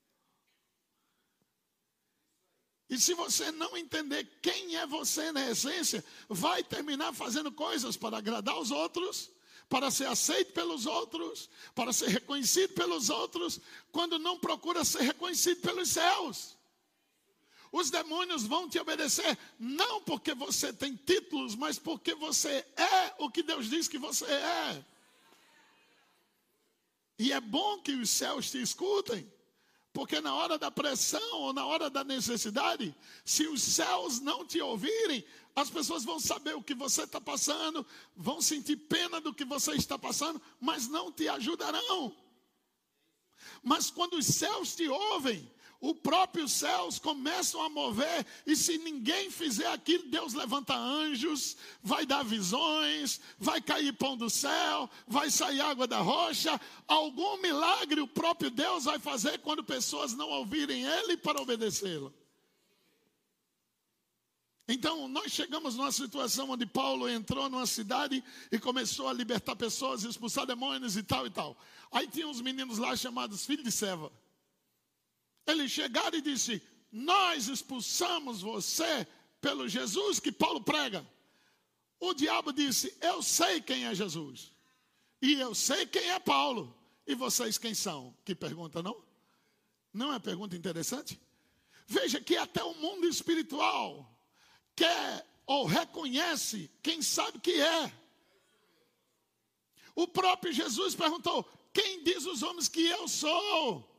E 2.91 3.00
se 3.00 3.13
você 3.13 3.53
não 3.53 3.77
entender 3.77 4.27
quem 4.41 4.75
é 4.75 4.86
você 4.86 5.31
na 5.31 5.50
essência, 5.50 6.03
vai 6.27 6.62
terminar 6.62 7.13
fazendo 7.13 7.50
coisas 7.50 7.95
para 7.95 8.17
agradar 8.17 8.60
os 8.60 8.69
outros, 8.69 9.31
para 9.69 9.89
ser 9.89 10.07
aceito 10.07 10.51
pelos 10.51 10.86
outros, 10.86 11.50
para 11.74 11.93
ser 11.93 12.10
reconhecido 12.10 12.74
pelos 12.74 13.10
outros, 13.10 13.62
quando 13.93 14.19
não 14.19 14.38
procura 14.38 14.83
ser 14.83 15.03
reconhecido 15.03 15.62
pelos 15.62 15.88
céus. 15.88 16.57
Os 17.71 17.89
demônios 17.89 18.43
vão 18.43 18.67
te 18.67 18.77
obedecer, 18.77 19.39
não 19.57 20.01
porque 20.01 20.33
você 20.33 20.74
tem 20.74 20.93
títulos, 20.93 21.55
mas 21.55 21.79
porque 21.79 22.13
você 22.13 22.67
é 22.75 23.15
o 23.19 23.31
que 23.31 23.41
Deus 23.41 23.69
diz 23.69 23.88
que 23.88 23.98
você 23.98 24.25
é. 24.25 24.86
E 27.17 27.31
é 27.31 27.39
bom 27.39 27.79
que 27.81 27.93
os 27.93 28.10
céus 28.10 28.51
te 28.51 28.62
escutem. 28.62 29.31
Porque 29.93 30.21
na 30.21 30.33
hora 30.33 30.57
da 30.57 30.71
pressão 30.71 31.41
ou 31.41 31.53
na 31.53 31.65
hora 31.65 31.89
da 31.89 32.03
necessidade, 32.03 32.95
se 33.25 33.48
os 33.48 33.62
céus 33.62 34.21
não 34.21 34.45
te 34.45 34.62
ouvirem, 34.62 35.24
as 35.55 35.69
pessoas 35.69 36.05
vão 36.05 36.19
saber 36.19 36.55
o 36.55 36.63
que 36.63 36.74
você 36.74 37.03
está 37.03 37.19
passando, 37.19 37.86
vão 38.15 38.41
sentir 38.41 38.77
pena 38.77 39.19
do 39.19 39.33
que 39.33 39.43
você 39.43 39.74
está 39.74 40.00
passando, 40.00 40.41
mas 40.62 40.88
não 40.88 41.12
te 41.12 41.27
ajudarão. 41.27 42.15
Mas 43.62 43.91
quando 43.91 44.13
os 44.13 44.25
céus 44.25 44.75
te 44.75 44.88
ouvem, 44.88 45.51
os 45.81 45.93
próprios 45.93 46.51
céus 46.51 47.00
começam 47.00 47.59
a 47.63 47.69
mover, 47.69 48.25
e 48.45 48.55
se 48.55 48.77
ninguém 48.77 49.31
fizer 49.31 49.65
aquilo, 49.65 50.07
Deus 50.09 50.35
levanta 50.35 50.75
anjos, 50.75 51.57
vai 51.81 52.05
dar 52.05 52.23
visões, 52.23 53.19
vai 53.39 53.59
cair 53.59 53.91
pão 53.93 54.15
do 54.15 54.29
céu, 54.29 54.88
vai 55.07 55.31
sair 55.31 55.59
água 55.59 55.88
da 55.88 55.97
rocha. 55.97 56.61
Algum 56.88 57.41
milagre 57.41 58.00
o 58.00 58.07
próprio 58.07 58.51
Deus 58.51 58.83
vai 58.83 59.00
fazer 59.00 59.39
quando 59.39 59.63
pessoas 59.63 60.13
não 60.13 60.29
ouvirem 60.29 60.85
Ele 60.85 61.17
para 61.17 61.41
obedecê-lo. 61.41 62.13
Então, 64.67 65.07
nós 65.07 65.31
chegamos 65.31 65.75
numa 65.75 65.91
situação 65.91 66.51
onde 66.51 66.65
Paulo 66.67 67.09
entrou 67.09 67.50
numa 67.50 67.65
cidade 67.65 68.23
e 68.51 68.59
começou 68.59 69.07
a 69.07 69.13
libertar 69.13 69.55
pessoas, 69.55 70.03
expulsar 70.03 70.45
demônios 70.45 70.95
e 70.95 71.01
tal 71.01 71.25
e 71.25 71.31
tal. 71.31 71.57
Aí 71.91 72.07
tinha 72.07 72.27
uns 72.27 72.39
meninos 72.39 72.77
lá 72.77 72.95
chamados 72.95 73.45
filhos 73.47 73.65
de 73.65 73.71
Seva. 73.71 74.11
Eles 75.45 75.71
chegaram 75.71 76.17
e 76.17 76.21
disse: 76.21 76.62
Nós 76.91 77.48
expulsamos 77.48 78.41
você 78.41 79.07
pelo 79.39 79.67
Jesus 79.67 80.19
que 80.19 80.31
Paulo 80.31 80.62
prega. 80.62 81.05
O 82.00 82.13
diabo 82.13 82.51
disse: 82.51 82.95
Eu 83.01 83.21
sei 83.21 83.62
quem 83.62 83.86
é 83.86 83.95
Jesus. 83.95 84.51
E 85.21 85.33
eu 85.33 85.53
sei 85.53 85.86
quem 85.86 86.10
é 86.10 86.19
Paulo. 86.19 86.75
E 87.05 87.15
vocês 87.15 87.57
quem 87.57 87.74
são? 87.74 88.15
Que 88.25 88.33
pergunta, 88.33 88.81
não? 88.81 89.03
Não 89.93 90.13
é 90.13 90.19
pergunta 90.19 90.55
interessante? 90.55 91.19
Veja 91.86 92.21
que 92.21 92.38
até 92.38 92.63
o 92.63 92.74
mundo 92.75 93.07
espiritual 93.07 94.10
quer 94.75 95.27
ou 95.45 95.65
reconhece 95.65 96.71
quem 96.81 97.01
sabe 97.01 97.39
que 97.39 97.60
é. 97.62 97.93
O 99.93 100.07
próprio 100.07 100.53
Jesus 100.53 100.95
perguntou: 100.95 101.43
Quem 101.74 102.03
diz 102.03 102.25
os 102.25 102.41
homens 102.41 102.67
que 102.67 102.86
eu 102.86 103.07
sou? 103.07 103.90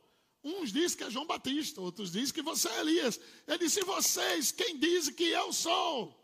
Uns 0.43 0.73
dizem 0.73 0.97
que 0.97 1.03
é 1.05 1.09
João 1.09 1.25
Batista, 1.25 1.79
outros 1.79 2.11
dizem 2.11 2.33
que 2.33 2.41
você 2.41 2.67
é 2.67 2.81
Elias. 2.81 3.19
Ele 3.47 3.59
disse: 3.59 3.81
Vocês, 3.81 4.51
quem 4.51 4.77
diz 4.77 5.09
que 5.09 5.23
eu 5.23 5.53
sou? 5.53 6.19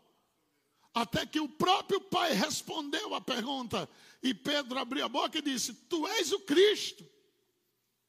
Até 0.92 1.24
que 1.24 1.40
o 1.40 1.48
próprio 1.48 2.00
Pai 2.00 2.32
respondeu 2.32 3.14
a 3.14 3.20
pergunta. 3.20 3.88
E 4.22 4.34
Pedro 4.34 4.78
abriu 4.78 5.04
a 5.06 5.08
boca 5.08 5.38
e 5.38 5.42
disse: 5.42 5.72
Tu 5.72 6.06
és 6.06 6.32
o 6.32 6.40
Cristo, 6.40 7.06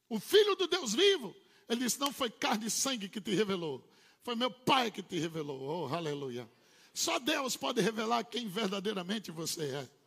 o 0.08 0.20
Filho 0.20 0.54
do 0.54 0.66
Deus 0.66 0.92
vivo. 0.92 1.34
Ele 1.66 1.80
disse: 1.80 1.98
Não 1.98 2.12
foi 2.12 2.28
carne 2.28 2.66
e 2.66 2.70
sangue 2.70 3.08
que 3.08 3.20
te 3.20 3.34
revelou, 3.34 3.82
foi 4.22 4.34
meu 4.34 4.50
Pai 4.50 4.90
que 4.90 5.02
te 5.02 5.18
revelou. 5.18 5.88
Oh, 5.88 5.94
aleluia. 5.94 6.50
Só 6.92 7.18
Deus 7.18 7.56
pode 7.56 7.80
revelar 7.80 8.22
quem 8.24 8.46
verdadeiramente 8.48 9.30
você 9.30 9.62
é. 9.62 10.01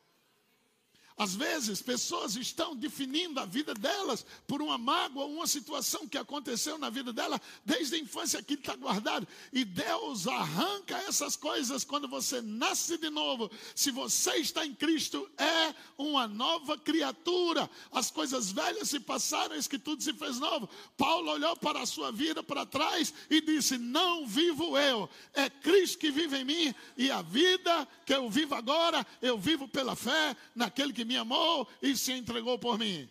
Às 1.17 1.33
vezes, 1.33 1.81
pessoas 1.81 2.35
estão 2.35 2.75
definindo 2.75 3.39
a 3.39 3.45
vida 3.45 3.73
delas 3.73 4.25
por 4.45 4.61
uma 4.61 4.77
mágoa, 4.77 5.25
uma 5.25 5.47
situação 5.47 6.05
que 6.05 6.17
aconteceu 6.17 6.77
na 6.77 6.89
vida 6.89 7.13
dela 7.13 7.39
desde 7.63 7.95
a 7.95 7.99
infância 7.99 8.43
que 8.43 8.55
está 8.55 8.75
guardado. 8.75 9.25
E 9.53 9.63
Deus 9.63 10.27
arranca 10.27 10.97
essas 10.97 11.37
coisas 11.37 11.85
quando 11.85 12.05
você 12.05 12.41
nasce 12.41 12.97
de 12.97 13.09
novo. 13.09 13.49
Se 13.73 13.91
você 13.91 14.35
está 14.35 14.65
em 14.65 14.75
Cristo, 14.75 15.29
é 15.37 15.73
uma 15.97 16.27
nova 16.27 16.77
criatura. 16.77 17.69
As 17.93 18.11
coisas 18.11 18.51
velhas 18.51 18.89
se 18.89 18.99
passaram, 18.99 19.55
eis 19.55 19.69
que 19.69 19.79
tudo 19.79 20.03
se 20.03 20.11
fez 20.11 20.37
novo. 20.37 20.67
Paulo 20.97 21.31
olhou 21.31 21.55
para 21.55 21.81
a 21.81 21.85
sua 21.85 22.11
vida 22.11 22.43
para 22.43 22.65
trás 22.65 23.13
e 23.29 23.39
disse: 23.39 23.77
Não 23.77 24.27
vivo 24.27 24.77
eu, 24.77 25.09
é 25.33 25.49
Cristo 25.49 25.97
que 25.97 26.11
vive 26.11 26.39
em 26.39 26.43
mim, 26.43 26.75
e 26.97 27.09
a 27.09 27.21
vida 27.21 27.87
que 28.05 28.13
eu 28.13 28.29
vivo 28.29 28.53
agora, 28.53 29.07
eu 29.21 29.37
vivo 29.37 29.65
pela 29.65 29.95
fé 29.95 30.35
naquele 30.53 30.91
que 30.91 31.04
me 31.05 31.15
amou 31.15 31.67
e 31.81 31.95
se 31.95 32.11
entregou 32.11 32.59
por 32.59 32.77
mim. 32.77 33.07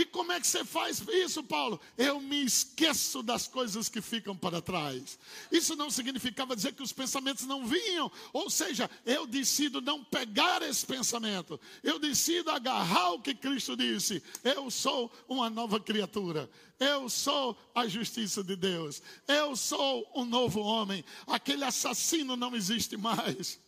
E 0.00 0.04
como 0.06 0.32
é 0.32 0.40
que 0.40 0.46
você 0.46 0.64
faz 0.64 1.02
isso, 1.08 1.42
Paulo? 1.42 1.78
Eu 1.98 2.20
me 2.20 2.42
esqueço 2.42 3.22
das 3.22 3.46
coisas 3.46 3.88
que 3.88 4.00
ficam 4.00 4.36
para 4.36 4.62
trás. 4.62 5.18
Isso 5.52 5.76
não 5.76 5.90
significava 5.90 6.56
dizer 6.56 6.72
que 6.72 6.82
os 6.82 6.92
pensamentos 6.92 7.44
não 7.44 7.66
vinham, 7.66 8.10
ou 8.32 8.48
seja, 8.48 8.88
eu 9.04 9.26
decido 9.26 9.80
não 9.80 10.02
pegar 10.02 10.62
esse 10.62 10.86
pensamento. 10.86 11.60
Eu 11.82 11.98
decido 11.98 12.50
agarrar 12.50 13.10
o 13.10 13.20
que 13.20 13.34
Cristo 13.34 13.76
disse. 13.76 14.22
Eu 14.42 14.70
sou 14.70 15.12
uma 15.28 15.50
nova 15.50 15.78
criatura. 15.78 16.48
Eu 16.78 17.10
sou 17.10 17.54
a 17.74 17.86
justiça 17.86 18.42
de 18.42 18.56
Deus. 18.56 19.02
Eu 19.28 19.54
sou 19.54 20.10
um 20.14 20.24
novo 20.24 20.60
homem. 20.60 21.04
Aquele 21.26 21.64
assassino 21.64 22.36
não 22.36 22.56
existe 22.56 22.96
mais. 22.96 23.60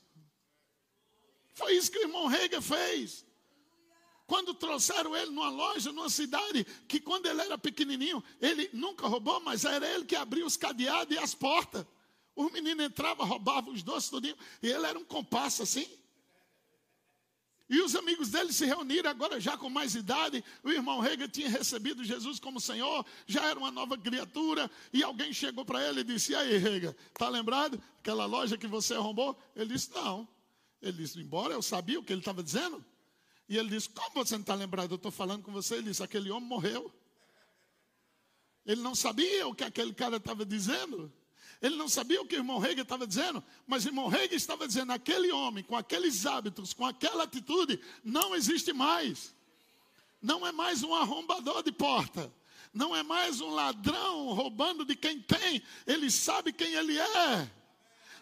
Foi 1.53 1.75
isso 1.77 1.91
que 1.91 1.99
o 1.99 2.03
irmão 2.03 2.33
Hegel 2.33 2.63
fez. 2.63 3.23
Quando 4.33 4.55
trouxeram 4.55 5.15
ele 5.15 5.31
numa 5.31 5.51
loja, 5.51 5.93
numa 5.93 6.09
cidade, 6.09 6.65
que 6.89 6.99
quando 6.99 7.27
ele 7.27 7.43
era 7.43 7.59
pequenininho, 7.59 8.25
ele 8.41 8.71
nunca 8.73 9.07
roubou, 9.07 9.39
mas 9.41 9.63
era 9.67 9.87
ele 9.87 10.07
que 10.07 10.17
abria 10.17 10.47
os 10.47 10.57
cadeados 10.57 11.15
e 11.15 11.19
as 11.19 11.35
portas. 11.35 11.85
O 12.35 12.45
menino 12.49 12.83
entrava, 12.83 13.27
roubava 13.27 13.69
os 13.69 13.83
doces 13.83 14.09
tudinho, 14.09 14.35
e 14.63 14.69
ele 14.69 14.87
era 14.87 14.99
um 14.99 15.05
compasso 15.05 15.63
assim. 15.63 15.87
E 17.69 17.83
os 17.83 17.95
amigos 17.95 18.31
dele 18.31 18.55
se 18.55 18.65
reuniram 18.65 19.11
agora 19.11 19.39
já 19.39 19.55
com 19.59 19.69
mais 19.69 19.95
idade. 19.95 20.43
O 20.65 20.71
irmão 20.71 20.99
Rega 20.99 21.29
tinha 21.29 21.51
recebido 21.51 22.03
Jesus 22.03 22.41
como 22.41 22.59
Senhor, 22.59 23.05
já 23.27 23.45
era 23.45 23.59
uma 23.59 23.71
nova 23.71 23.99
criatura. 23.99 24.71
E 24.95 25.03
alguém 25.03 25.35
chegou 25.35 25.63
para 25.63 25.87
ele 25.87 26.01
e 26.01 26.05
disse: 26.05 26.33
E 26.33 26.37
aí, 26.37 26.57
Rega, 26.57 26.97
está 27.09 27.29
lembrado? 27.29 27.79
Aquela 27.99 28.25
loja 28.25 28.57
que 28.57 28.67
você 28.67 28.95
arrombou? 28.95 29.39
Ele 29.55 29.75
disse: 29.75 29.91
Não. 29.95 30.27
Ele 30.81 30.97
disse: 30.97 31.21
Embora 31.21 31.53
eu 31.53 31.61
sabia 31.61 32.01
o 32.01 32.03
que 32.03 32.15
ele 32.15 32.23
estava 32.23 32.43
dizendo. 32.43 32.83
E 33.49 33.57
ele 33.57 33.71
disse: 33.71 33.89
Como 33.89 34.11
você 34.15 34.35
não 34.35 34.43
está 34.43 34.55
lembrado? 34.55 34.93
Eu 34.93 34.97
estou 34.97 35.13
falando 35.13 35.43
com 35.43 35.53
você. 35.53 35.75
Ele 35.75 35.91
disse: 35.91 36.03
Aquele 36.03 36.31
homem 36.31 36.49
morreu. 36.49 36.93
Ele 38.65 38.81
não 38.81 38.95
sabia 38.95 39.47
o 39.49 39.55
que 39.55 39.65
aquele 39.65 39.93
cara 39.93 40.17
estava 40.17 40.45
dizendo. 40.45 41.13
Ele 41.61 41.77
não 41.77 41.89
sabia 41.89 42.21
o 42.21 42.27
que 42.27 42.35
o 42.35 42.39
irmão 42.41 42.59
Rega 42.59 42.83
estava 42.83 43.07
dizendo, 43.07 43.43
mas 43.67 43.85
o 43.85 43.89
irmão 43.89 44.09
Rega 44.09 44.35
estava 44.35 44.67
dizendo: 44.67 44.93
aquele 44.93 45.31
homem, 45.31 45.63
com 45.63 45.77
aqueles 45.77 46.27
hábitos, 46.27 46.73
com 46.73 46.85
aquela 46.85 47.25
atitude, 47.25 47.81
não 48.03 48.35
existe 48.35 48.73
mais. 48.73 49.35
Não 50.21 50.47
é 50.47 50.53
mais 50.53 50.83
um 50.83 50.95
arrombador 50.95 51.63
de 51.63 51.73
porta. 51.73 52.33
Não 52.73 52.97
é 52.97 53.03
mais 53.03 53.41
um 53.41 53.51
ladrão 53.51 54.33
roubando 54.33 54.85
de 54.85 54.97
quem 54.97 55.21
tem. 55.21 55.63
Ele 55.87 56.11
sabe 56.11 56.53
quem 56.53 56.73
ele 56.75 56.99
é 56.99 57.51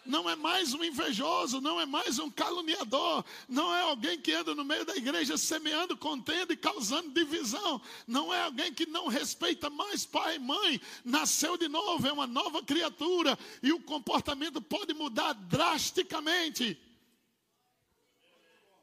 não 0.05 0.29
é 0.29 0.35
mais 0.35 0.73
um 0.73 0.83
invejoso, 0.83 1.61
não 1.61 1.79
é 1.79 1.85
mais 1.85 2.19
um 2.19 2.29
caluniador, 2.29 3.23
não 3.47 3.73
é 3.73 3.81
alguém 3.81 4.19
que 4.19 4.31
anda 4.33 4.55
no 4.55 4.65
meio 4.65 4.85
da 4.85 4.95
igreja 4.95 5.37
semeando 5.37 5.95
contenda 5.95 6.53
e 6.53 6.57
causando 6.57 7.11
divisão, 7.11 7.81
não 8.07 8.33
é 8.33 8.43
alguém 8.43 8.73
que 8.73 8.85
não 8.85 9.07
respeita 9.07 9.69
mais 9.69 10.05
pai 10.05 10.35
e 10.35 10.39
mãe, 10.39 10.81
nasceu 11.03 11.57
de 11.57 11.67
novo, 11.67 12.07
é 12.07 12.11
uma 12.11 12.27
nova 12.27 12.63
criatura 12.63 13.37
e 13.61 13.71
o 13.71 13.79
comportamento 13.79 14.61
pode 14.61 14.93
mudar 14.93 15.33
drasticamente. 15.33 16.79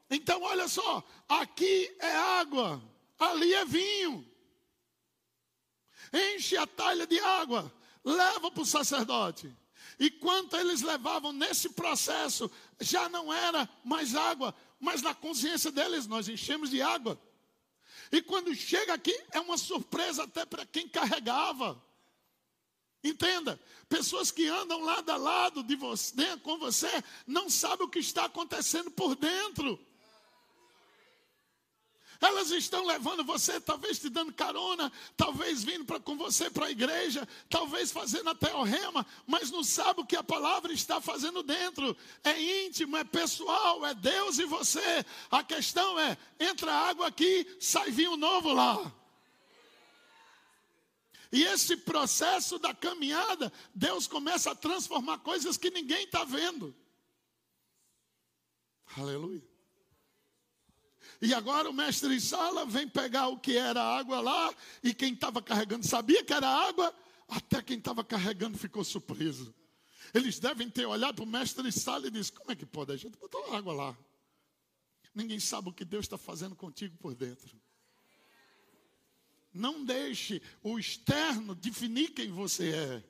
Então, 0.09 0.41
olha 0.41 0.67
só, 0.67 1.03
aqui 1.27 1.95
é 1.99 2.15
água, 2.15 2.81
ali 3.19 3.53
é 3.53 3.65
vinho. 3.65 4.25
Enche 6.11 6.57
a 6.57 6.65
talha 6.65 7.05
de 7.05 7.19
água, 7.19 7.71
leva 8.03 8.49
para 8.49 8.63
o 8.63 8.65
sacerdote. 8.65 9.53
E 9.99 10.09
quanto 10.09 10.55
eles 10.55 10.81
levavam 10.81 11.33
nesse 11.33 11.69
processo, 11.69 12.49
já 12.79 13.09
não 13.09 13.33
era 13.33 13.69
mais 13.83 14.15
água, 14.15 14.55
mas 14.79 15.01
na 15.01 15.13
consciência 15.13 15.71
deles 15.71 16.07
nós 16.07 16.29
enchemos 16.29 16.69
de 16.69 16.81
água. 16.81 17.19
E 18.11 18.21
quando 18.21 18.55
chega 18.55 18.93
aqui, 18.93 19.15
é 19.31 19.39
uma 19.39 19.57
surpresa 19.57 20.23
até 20.23 20.45
para 20.45 20.65
quem 20.65 20.87
carregava. 20.87 21.83
Entenda, 23.03 23.59
pessoas 23.87 24.31
que 24.31 24.47
andam 24.47 24.81
lado 24.81 25.09
a 25.09 25.17
lado 25.17 25.63
de 25.63 25.75
você, 25.75 26.37
com 26.37 26.57
você, 26.57 26.89
não 27.27 27.49
sabem 27.49 27.85
o 27.85 27.89
que 27.89 27.99
está 27.99 28.25
acontecendo 28.25 28.89
por 28.91 29.15
dentro. 29.15 29.79
Elas 32.21 32.51
estão 32.51 32.85
levando 32.85 33.23
você, 33.23 33.61
talvez 33.61 33.97
te 33.97 34.09
dando 34.09 34.33
carona, 34.33 34.91
talvez 35.15 35.63
vindo 35.63 35.85
pra, 35.85 36.01
com 36.01 36.17
você 36.17 36.49
para 36.49 36.65
a 36.65 36.71
igreja, 36.71 37.25
talvez 37.49 37.91
fazendo 37.91 38.29
até 38.29 38.53
o 38.53 38.63
rema, 38.63 39.05
mas 39.25 39.49
não 39.49 39.63
sabe 39.63 40.01
o 40.01 40.05
que 40.05 40.17
a 40.17 40.23
palavra 40.23 40.73
está 40.73 40.99
fazendo 40.99 41.41
dentro. 41.41 41.95
É 42.21 42.65
íntimo, 42.65 42.97
é 42.97 43.05
pessoal, 43.05 43.85
é 43.85 43.93
Deus 43.93 44.37
e 44.37 44.45
você. 44.45 45.05
A 45.31 45.41
questão 45.43 45.97
é: 45.97 46.17
entra 46.37 46.73
água 46.73 47.07
aqui, 47.07 47.47
sai 47.59 47.89
vinho 47.89 48.17
novo 48.17 48.51
lá. 48.51 48.93
E 51.31 51.43
esse 51.43 51.77
processo 51.77 52.59
da 52.59 52.73
caminhada, 52.73 53.53
Deus 53.73 54.07
começa 54.07 54.51
a 54.51 54.55
transformar 54.55 55.19
coisas 55.19 55.57
que 55.57 55.69
ninguém 55.69 56.03
está 56.03 56.23
vendo. 56.25 56.75
Aleluia. 58.97 59.48
E 61.21 61.33
agora 61.33 61.69
o 61.69 61.73
mestre 61.73 62.15
de 62.15 62.21
sala 62.21 62.65
vem 62.65 62.87
pegar 62.87 63.27
o 63.27 63.37
que 63.37 63.57
era 63.57 63.81
água 63.81 64.21
lá, 64.21 64.53
e 64.81 64.93
quem 64.93 65.13
estava 65.13 65.41
carregando 65.41 65.85
sabia 65.85 66.23
que 66.23 66.33
era 66.33 66.47
água, 66.47 66.93
até 67.27 67.61
quem 67.61 67.77
estava 67.77 68.03
carregando 68.03 68.57
ficou 68.57 68.83
surpreso. 68.83 69.53
Eles 70.13 70.39
devem 70.39 70.69
ter 70.69 70.85
olhado 70.85 71.15
para 71.15 71.23
o 71.23 71.27
mestre 71.27 71.63
de 71.63 71.71
sala 71.71 72.07
e 72.07 72.11
disse: 72.11 72.31
Como 72.31 72.51
é 72.51 72.55
que 72.55 72.65
pode? 72.65 72.93
A 72.93 72.97
gente 72.97 73.17
botou 73.17 73.53
água 73.53 73.73
lá. 73.73 73.97
Ninguém 75.13 75.39
sabe 75.39 75.69
o 75.69 75.73
que 75.73 75.83
Deus 75.83 76.05
está 76.05 76.17
fazendo 76.17 76.55
contigo 76.55 76.95
por 76.97 77.13
dentro. 77.13 77.59
Não 79.53 79.83
deixe 79.83 80.41
o 80.63 80.79
externo 80.79 81.53
definir 81.53 82.11
quem 82.11 82.31
você 82.31 82.71
é. 82.71 83.03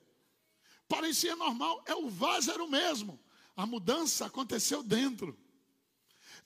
Parecia 0.88 1.36
normal, 1.36 1.84
é 1.86 1.94
o 1.94 2.10
vaso 2.10 2.50
era 2.50 2.64
o 2.64 2.68
mesmo. 2.68 3.20
A 3.56 3.66
mudança 3.66 4.26
aconteceu 4.26 4.82
dentro 4.82 5.38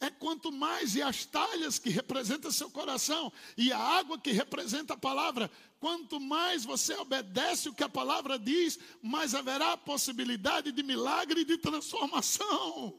é 0.01 0.11
quanto 0.11 0.51
mais, 0.53 0.95
e 0.95 1.03
as 1.03 1.25
talhas 1.25 1.79
que 1.79 1.91
representam 1.91 2.51
seu 2.51 2.71
coração, 2.71 3.33
e 3.57 3.73
a 3.73 3.79
água 3.79 4.19
que 4.19 4.33
representa 4.33 4.95
a 4.95 4.97
palavra, 4.97 5.51
quanto 5.81 6.21
mais 6.21 6.65
você 6.65 6.95
obedece 6.95 7.69
o 7.69 7.75
que 7.75 7.85
a 7.85 7.89
palavra 7.89 8.39
diz, 8.39 8.79
mais 9.03 9.35
haverá 9.35 9.77
possibilidade 9.77 10.73
de 10.73 10.83
milagre 10.83 11.43
e 11.43 11.45
de 11.45 11.59
transformação. 11.59 12.99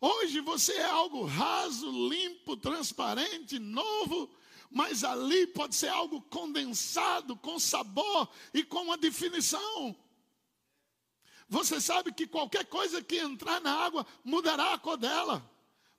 Hoje 0.00 0.40
você 0.40 0.72
é 0.74 0.84
algo 0.84 1.24
raso, 1.24 1.90
limpo, 2.08 2.56
transparente, 2.56 3.58
novo, 3.58 4.30
mas 4.70 5.04
ali 5.04 5.46
pode 5.46 5.74
ser 5.74 5.88
algo 5.88 6.20
condensado, 6.22 7.36
com 7.36 7.58
sabor 7.58 8.28
e 8.52 8.62
com 8.62 8.82
uma 8.82 8.96
definição. 8.96 9.96
Você 11.48 11.80
sabe 11.80 12.12
que 12.12 12.26
qualquer 12.26 12.64
coisa 12.66 13.02
que 13.02 13.18
entrar 13.18 13.60
na 13.60 13.72
água 13.72 14.06
mudará 14.24 14.74
a 14.74 14.78
cor 14.78 14.96
dela. 14.96 15.48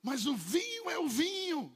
Mas 0.04 0.26
o 0.26 0.36
vinho 0.36 0.90
é 0.90 0.98
o 0.98 1.08
vinho. 1.08 1.76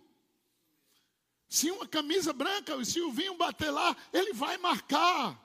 Se 1.47 1.69
uma 1.71 1.87
camisa 1.87 2.31
branca, 2.31 2.83
se 2.85 3.01
o 3.01 3.11
vinho 3.11 3.35
bater 3.35 3.71
lá, 3.71 3.95
ele 4.13 4.33
vai 4.33 4.57
marcar. 4.57 5.39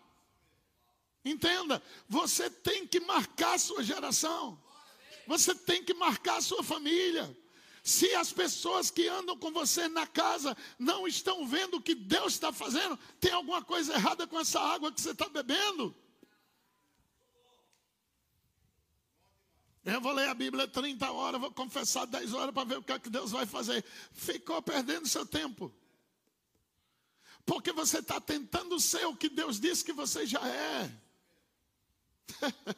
Entenda, 1.24 1.82
você 2.08 2.48
tem 2.48 2.86
que 2.86 3.00
marcar 3.00 3.54
a 3.54 3.58
sua 3.58 3.82
geração. 3.82 4.62
Você 5.26 5.54
tem 5.54 5.82
que 5.82 5.92
marcar 5.94 6.36
a 6.36 6.40
sua 6.40 6.62
família. 6.62 7.36
Se 7.82 8.14
as 8.14 8.32
pessoas 8.32 8.90
que 8.90 9.08
andam 9.08 9.36
com 9.36 9.50
você 9.52 9.88
na 9.88 10.06
casa 10.06 10.56
não 10.78 11.06
estão 11.06 11.46
vendo 11.46 11.76
o 11.76 11.82
que 11.82 11.94
Deus 11.94 12.34
está 12.34 12.52
fazendo, 12.52 12.98
tem 13.20 13.32
alguma 13.32 13.62
coisa 13.62 13.94
errada 13.94 14.26
com 14.26 14.38
essa 14.38 14.60
água 14.60 14.92
que 14.92 15.00
você 15.00 15.10
está 15.10 15.28
bebendo. 15.28 15.94
Eu 19.86 20.00
vou 20.00 20.12
ler 20.12 20.28
a 20.28 20.34
Bíblia 20.34 20.66
30 20.66 21.12
horas, 21.12 21.40
vou 21.40 21.52
confessar 21.52 22.06
10 22.06 22.34
horas 22.34 22.52
para 22.52 22.64
ver 22.64 22.78
o 22.78 22.82
que, 22.82 22.90
é 22.90 22.98
que 22.98 23.08
Deus 23.08 23.30
vai 23.30 23.46
fazer. 23.46 23.84
Ficou 24.12 24.60
perdendo 24.60 25.06
seu 25.06 25.24
tempo. 25.24 25.72
Porque 27.44 27.72
você 27.72 28.00
está 28.00 28.20
tentando 28.20 28.80
ser 28.80 29.06
o 29.06 29.14
que 29.14 29.28
Deus 29.28 29.60
disse 29.60 29.84
que 29.84 29.92
você 29.92 30.26
já 30.26 30.40
é. 30.44 30.90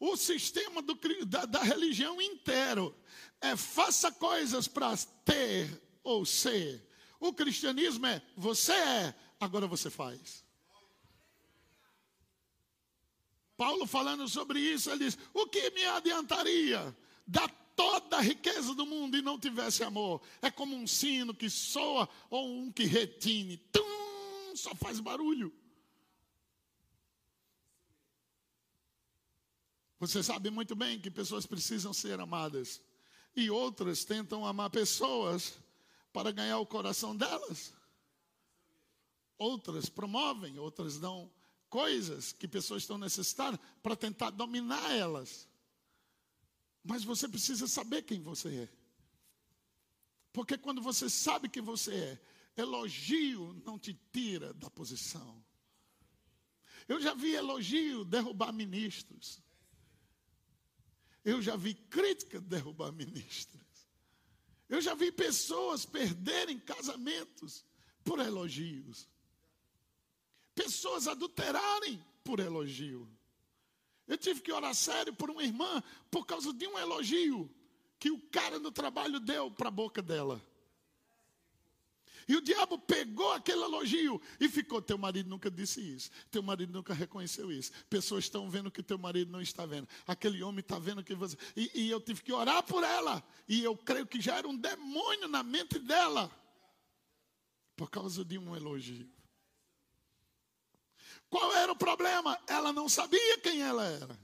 o 0.00 0.16
sistema 0.16 0.80
do, 0.80 0.98
da, 1.26 1.44
da 1.44 1.62
religião 1.62 2.22
inteiro 2.22 2.96
é 3.38 3.54
faça 3.54 4.10
coisas 4.10 4.66
para 4.66 4.96
ter 5.26 5.82
ou 6.02 6.24
ser. 6.24 6.88
O 7.20 7.34
cristianismo 7.34 8.06
é 8.06 8.22
você 8.34 8.72
é, 8.72 9.14
agora 9.38 9.66
você 9.66 9.90
faz. 9.90 10.42
Paulo 13.58 13.88
falando 13.88 14.28
sobre 14.28 14.60
isso, 14.60 14.88
ele 14.88 15.06
diz: 15.06 15.18
O 15.34 15.44
que 15.48 15.70
me 15.70 15.84
adiantaria 15.84 16.96
dar 17.26 17.48
toda 17.74 18.16
a 18.16 18.20
riqueza 18.20 18.72
do 18.72 18.86
mundo 18.86 19.16
e 19.16 19.20
não 19.20 19.36
tivesse 19.36 19.82
amor? 19.82 20.22
É 20.40 20.48
como 20.48 20.76
um 20.76 20.86
sino 20.86 21.34
que 21.34 21.50
soa 21.50 22.08
ou 22.30 22.48
um 22.48 22.70
que 22.70 22.84
retine, 22.84 23.56
tum, 23.56 24.54
só 24.54 24.76
faz 24.76 25.00
barulho. 25.00 25.52
Você 29.98 30.22
sabe 30.22 30.50
muito 30.50 30.76
bem 30.76 31.00
que 31.00 31.10
pessoas 31.10 31.44
precisam 31.44 31.92
ser 31.92 32.20
amadas 32.20 32.80
e 33.34 33.50
outras 33.50 34.04
tentam 34.04 34.46
amar 34.46 34.70
pessoas 34.70 35.58
para 36.12 36.30
ganhar 36.30 36.60
o 36.60 36.66
coração 36.66 37.16
delas. 37.16 37.74
Outras 39.36 39.88
promovem, 39.88 40.60
outras 40.60 41.00
dão 41.00 41.28
coisas 41.68 42.32
que 42.32 42.48
pessoas 42.48 42.82
estão 42.82 42.98
necessitadas 42.98 43.60
para 43.82 43.96
tentar 43.96 44.30
dominar 44.30 44.92
elas. 44.92 45.48
Mas 46.82 47.04
você 47.04 47.28
precisa 47.28 47.66
saber 47.66 48.02
quem 48.02 48.22
você 48.22 48.48
é. 48.48 48.68
Porque 50.32 50.56
quando 50.56 50.80
você 50.80 51.08
sabe 51.10 51.48
quem 51.48 51.62
você 51.62 51.94
é, 51.94 52.20
elogio 52.56 53.60
não 53.64 53.78
te 53.78 53.98
tira 54.12 54.52
da 54.54 54.70
posição. 54.70 55.44
Eu 56.86 57.00
já 57.00 57.14
vi 57.14 57.34
elogio 57.34 58.04
derrubar 58.04 58.52
ministros. 58.52 59.42
Eu 61.24 61.42
já 61.42 61.56
vi 61.56 61.74
crítica 61.74 62.40
derrubar 62.40 62.92
ministros. 62.92 63.62
Eu 64.68 64.80
já 64.80 64.94
vi 64.94 65.10
pessoas 65.10 65.84
perderem 65.84 66.58
casamentos 66.58 67.64
por 68.04 68.18
elogios 68.20 69.08
pessoas 70.58 71.06
adulterarem 71.06 72.04
por 72.24 72.40
elogio. 72.40 73.08
Eu 74.08 74.18
tive 74.18 74.40
que 74.40 74.50
orar 74.50 74.74
sério 74.74 75.14
por 75.14 75.30
uma 75.30 75.44
irmã 75.44 75.80
por 76.10 76.26
causa 76.26 76.52
de 76.52 76.66
um 76.66 76.76
elogio 76.76 77.48
que 77.96 78.10
o 78.10 78.20
cara 78.22 78.58
no 78.58 78.72
trabalho 78.72 79.20
deu 79.20 79.52
para 79.52 79.68
a 79.68 79.70
boca 79.70 80.02
dela. 80.02 80.44
E 82.26 82.34
o 82.34 82.40
diabo 82.40 82.76
pegou 82.76 83.32
aquele 83.32 83.62
elogio 83.62 84.20
e 84.40 84.48
ficou: 84.48 84.82
teu 84.82 84.98
marido 84.98 85.30
nunca 85.30 85.48
disse 85.48 85.80
isso, 85.80 86.10
teu 86.30 86.42
marido 86.42 86.72
nunca 86.72 86.92
reconheceu 86.92 87.52
isso. 87.52 87.70
Pessoas 87.88 88.24
estão 88.24 88.50
vendo 88.50 88.70
que 88.70 88.82
teu 88.82 88.98
marido 88.98 89.30
não 89.30 89.40
está 89.40 89.64
vendo. 89.64 89.88
Aquele 90.06 90.42
homem 90.42 90.60
está 90.60 90.78
vendo 90.78 91.04
que 91.04 91.14
você. 91.14 91.36
E, 91.56 91.70
e 91.82 91.90
eu 91.90 92.00
tive 92.00 92.20
que 92.20 92.32
orar 92.32 92.64
por 92.64 92.82
ela. 92.82 93.22
E 93.48 93.62
eu 93.62 93.76
creio 93.76 94.06
que 94.06 94.20
já 94.20 94.36
era 94.36 94.48
um 94.48 94.56
demônio 94.56 95.28
na 95.28 95.42
mente 95.42 95.78
dela 95.78 96.30
por 97.76 97.88
causa 97.88 98.24
de 98.24 98.36
um 98.36 98.56
elogio. 98.56 99.08
Qual 101.30 101.52
era 101.54 101.72
o 101.72 101.76
problema? 101.76 102.38
Ela 102.46 102.72
não 102.72 102.88
sabia 102.88 103.38
quem 103.38 103.60
ela 103.60 103.84
era. 103.84 104.18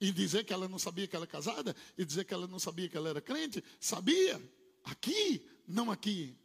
E 0.00 0.12
dizer 0.12 0.44
que 0.44 0.52
ela 0.52 0.68
não 0.68 0.78
sabia 0.78 1.06
que 1.06 1.16
ela 1.16 1.24
era 1.24 1.32
casada, 1.32 1.74
e 1.96 2.04
dizer 2.04 2.24
que 2.24 2.34
ela 2.34 2.46
não 2.46 2.58
sabia 2.58 2.88
que 2.88 2.96
ela 2.96 3.08
era 3.08 3.20
crente, 3.20 3.62
sabia. 3.80 4.40
Aqui, 4.84 5.46
não 5.66 5.90
aqui. 5.90 6.36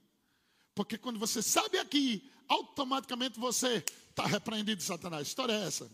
Porque 0.73 0.97
quando 0.97 1.19
você 1.19 1.41
sabe 1.41 1.77
aqui, 1.77 2.29
automaticamente 2.47 3.39
você 3.39 3.83
está 4.09 4.25
repreendido 4.25 4.77
de 4.77 4.83
Satanás. 4.83 5.19
A 5.21 5.29
história 5.29 5.53
é 5.53 5.67
essa. 5.67 5.91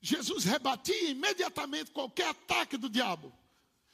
Jesus 0.00 0.44
rebatia 0.44 1.10
imediatamente 1.10 1.90
qualquer 1.90 2.28
ataque 2.28 2.76
do 2.76 2.90
diabo. 2.90 3.32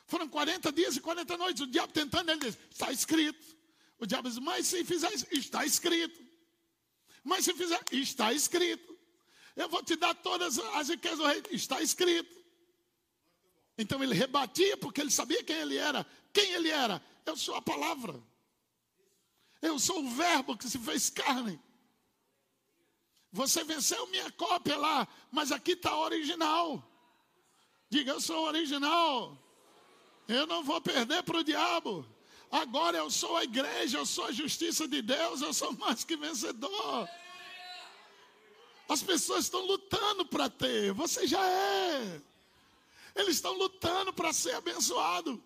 Foram 0.07 0.29
40 0.29 0.73
dias 0.73 0.97
e 0.97 1.01
40 1.01 1.37
noites, 1.37 1.63
o 1.63 1.69
diabo 1.69 1.93
tentando, 1.93 2.31
ele 2.31 2.41
disse: 2.41 2.59
está 2.69 2.91
escrito. 2.91 3.60
O 4.01 4.07
diabo 4.07 4.29
diz: 4.29 4.39
Mas 4.39 4.67
se 4.67 4.85
fizer 4.85 5.13
isso, 5.13 5.27
está 5.31 5.65
escrito. 5.65 6.21
Mas 7.23 7.45
se 7.45 7.53
fizer, 7.55 7.81
está 7.93 8.33
escrito. 8.33 8.99
Eu 9.55 9.69
vou 9.69 9.83
te 9.83 9.95
dar 9.95 10.15
todas 10.15 10.59
as 10.59 10.89
riquezas 10.89 11.19
do 11.19 11.27
rei, 11.27 11.43
está 11.51 11.83
escrito. 11.83 12.41
Então 13.77 14.03
ele 14.03 14.15
rebatia 14.15 14.77
porque 14.77 15.01
ele 15.01 15.11
sabia 15.11 15.45
quem 15.45 15.57
ele 15.57 15.77
era. 15.77 16.07
Quem 16.33 16.51
ele 16.53 16.71
era? 16.71 17.03
Eu 17.27 17.37
sou 17.37 17.55
a 17.55 17.63
palavra. 17.63 18.21
Eu 19.61 19.79
sou 19.79 20.03
o 20.03 20.11
verbo 20.11 20.57
que 20.57 20.69
se 20.69 20.79
fez 20.79 21.11
carne. 21.11 21.61
Você 23.33 23.63
venceu 23.63 24.07
minha 24.07 24.31
cópia 24.33 24.77
lá, 24.77 25.07
mas 25.31 25.53
aqui 25.53 25.73
está 25.73 25.97
original. 25.97 26.83
Diga, 27.89 28.13
eu 28.13 28.21
sou 28.21 28.47
original. 28.47 29.37
Eu 30.27 30.47
não 30.47 30.65
vou 30.65 30.81
perder 30.81 31.23
para 31.23 31.39
o 31.39 31.45
diabo. 31.45 32.07
Agora 32.51 32.99
eu 32.99 33.11
sou 33.11 33.37
a 33.37 33.45
igreja, 33.45 33.99
eu 33.99 34.07
sou 34.07 34.25
a 34.25 34.33
justiça 34.33 34.89
de 34.89 35.01
Deus, 35.03 35.41
eu 35.41 35.53
sou 35.53 35.73
mais 35.73 36.03
que 36.03 36.17
vencedor. 36.17 37.09
As 38.89 39.03
pessoas 39.03 39.45
estão 39.45 39.65
lutando 39.65 40.27
para 40.27 40.51
ter, 40.51 40.93
você 40.93 41.27
já 41.27 41.45
é. 41.47 42.21
Eles 43.15 43.37
estão 43.37 43.53
lutando 43.53 44.13
para 44.13 44.33
ser 44.33 44.55
abençoado. 44.55 45.41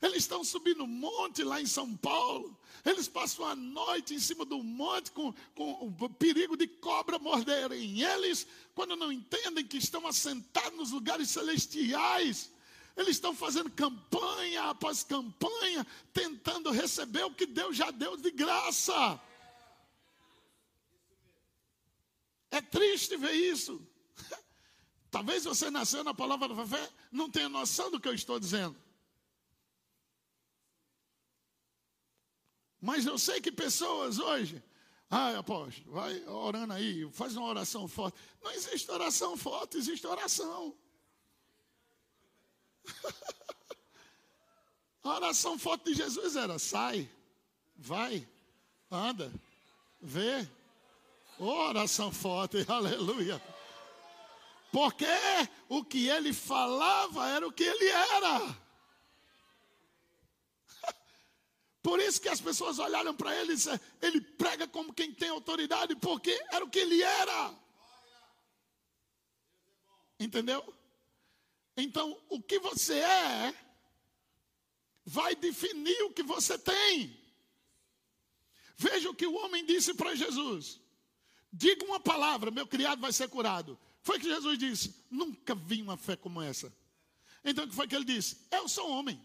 Eles 0.00 0.18
estão 0.18 0.44
subindo 0.44 0.84
um 0.84 0.86
monte 0.86 1.42
lá 1.42 1.60
em 1.60 1.66
São 1.66 1.94
Paulo. 1.96 2.56
Eles 2.84 3.08
passam 3.08 3.44
a 3.44 3.54
noite 3.56 4.14
em 4.14 4.18
cima 4.20 4.44
do 4.44 4.62
monte 4.62 5.10
com, 5.10 5.34
com 5.54 5.94
o 6.00 6.08
perigo 6.08 6.56
de 6.56 6.68
cobra 6.68 7.18
morderem 7.18 8.00
eles, 8.00 8.46
quando 8.74 8.96
não 8.96 9.12
entendem 9.12 9.66
que 9.66 9.76
estão 9.76 10.06
assentados 10.06 10.78
nos 10.78 10.90
lugares 10.92 11.30
celestiais. 11.30 12.50
Eles 12.98 13.10
estão 13.10 13.32
fazendo 13.32 13.70
campanha 13.70 14.64
após 14.70 15.04
campanha, 15.04 15.86
tentando 16.12 16.72
receber 16.72 17.22
o 17.22 17.32
que 17.32 17.46
Deus 17.46 17.76
já 17.76 17.92
deu 17.92 18.16
de 18.16 18.28
graça. 18.32 19.22
É 22.50 22.60
triste 22.60 23.16
ver 23.16 23.34
isso. 23.34 23.80
Talvez 25.12 25.44
você 25.44 25.70
nasceu 25.70 26.02
na 26.02 26.12
palavra 26.12 26.48
da 26.48 26.66
fé, 26.66 26.90
não 27.12 27.30
tenha 27.30 27.48
noção 27.48 27.88
do 27.88 28.00
que 28.00 28.08
eu 28.08 28.14
estou 28.14 28.40
dizendo. 28.40 28.76
Mas 32.80 33.06
eu 33.06 33.16
sei 33.16 33.40
que 33.40 33.52
pessoas 33.52 34.18
hoje, 34.18 34.60
ai 35.08 35.36
apóstolo, 35.36 35.92
vai 35.92 36.24
orando 36.26 36.72
aí, 36.72 37.08
faz 37.12 37.36
uma 37.36 37.46
oração 37.46 37.86
forte. 37.86 38.18
Não 38.42 38.50
existe 38.50 38.90
oração 38.90 39.36
forte, 39.36 39.76
existe 39.76 40.04
oração. 40.04 40.76
A 45.08 45.14
oração 45.14 45.58
forte 45.58 45.84
de 45.84 45.94
Jesus 45.94 46.36
era: 46.36 46.58
sai, 46.58 47.08
vai, 47.76 48.26
anda, 48.90 49.32
vê. 50.00 50.46
Oração 51.38 52.12
forte, 52.12 52.64
aleluia. 52.68 53.40
Porque 54.70 55.06
o 55.68 55.84
que 55.84 56.08
ele 56.08 56.32
falava 56.32 57.26
era 57.28 57.46
o 57.46 57.52
que 57.52 57.64
ele 57.64 57.86
era. 57.86 58.56
Por 61.82 62.00
isso 62.00 62.20
que 62.20 62.28
as 62.28 62.40
pessoas 62.40 62.78
olharam 62.78 63.14
para 63.14 63.34
ele 63.34 63.52
e 63.52 63.56
disseram, 63.56 63.80
ele 64.02 64.20
prega 64.20 64.68
como 64.68 64.92
quem 64.92 65.14
tem 65.14 65.30
autoridade, 65.30 65.96
porque 65.96 66.38
era 66.50 66.64
o 66.64 66.68
que 66.68 66.80
ele 66.80 67.02
era. 67.02 67.54
Entendeu? 70.20 70.77
Então, 71.78 72.20
o 72.28 72.42
que 72.42 72.58
você 72.58 72.94
é 72.94 73.54
vai 75.06 75.36
definir 75.36 76.02
o 76.02 76.12
que 76.12 76.24
você 76.24 76.58
tem. 76.58 77.16
Veja 78.76 79.08
o 79.08 79.14
que 79.14 79.26
o 79.26 79.34
homem 79.36 79.64
disse 79.64 79.94
para 79.94 80.16
Jesus: 80.16 80.80
diga 81.52 81.84
uma 81.84 82.00
palavra, 82.00 82.50
meu 82.50 82.66
criado 82.66 83.00
vai 83.00 83.12
ser 83.12 83.28
curado. 83.28 83.78
Foi 84.02 84.18
que 84.18 84.26
Jesus 84.28 84.58
disse: 84.58 85.04
nunca 85.08 85.54
vi 85.54 85.80
uma 85.80 85.96
fé 85.96 86.16
como 86.16 86.42
essa. 86.42 86.72
Então, 87.44 87.64
o 87.64 87.68
que 87.68 87.74
foi 87.76 87.86
que 87.86 87.94
ele 87.94 88.04
disse? 88.04 88.36
Eu 88.50 88.68
sou 88.68 88.90
homem. 88.90 89.20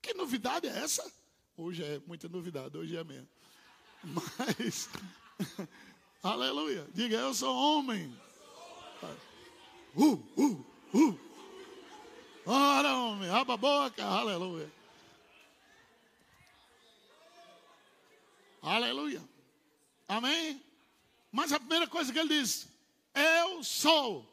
Que 0.00 0.14
novidade 0.14 0.66
é 0.66 0.78
essa? 0.78 1.12
Hoje 1.58 1.84
é 1.84 2.00
muita 2.06 2.26
novidade, 2.26 2.78
hoje 2.78 2.96
é 2.96 3.04
mesmo. 3.04 3.28
Mas, 4.02 4.88
aleluia, 6.22 6.88
diga: 6.94 7.16
eu 7.16 7.34
sou 7.34 7.54
homem. 7.54 8.18
Uh, 9.94 10.14
uh, 10.36 10.77
uh. 10.94 11.18
Ora, 12.46 12.96
homem, 12.96 13.28
abra 13.28 13.54
a 13.54 13.56
boca, 13.58 14.04
aleluia. 14.04 14.72
Aleluia. 18.62 19.22
Amém? 20.06 20.62
Mas 21.30 21.52
a 21.52 21.60
primeira 21.60 21.86
coisa 21.86 22.12
que 22.12 22.18
ele 22.18 22.40
diz, 22.40 22.66
eu 23.14 23.62
sou. 23.62 24.26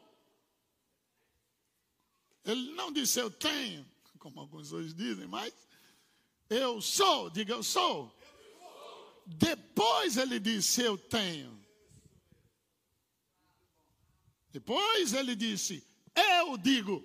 Ele 2.44 2.72
não 2.72 2.92
disse 2.92 3.18
eu 3.18 3.30
tenho, 3.30 3.86
como 4.18 4.40
alguns 4.40 4.72
hoje 4.72 4.94
dizem, 4.94 5.26
mas 5.26 5.52
eu 6.48 6.80
sou, 6.80 7.28
diga 7.28 7.52
eu 7.52 7.62
sou. 7.62 8.14
Depois 9.26 10.16
ele 10.16 10.38
disse 10.38 10.82
eu 10.82 10.96
tenho. 10.96 11.56
Depois 14.52 15.12
ele 15.12 15.34
disse 15.34 15.84
eu 16.16 16.56
digo. 16.56 17.04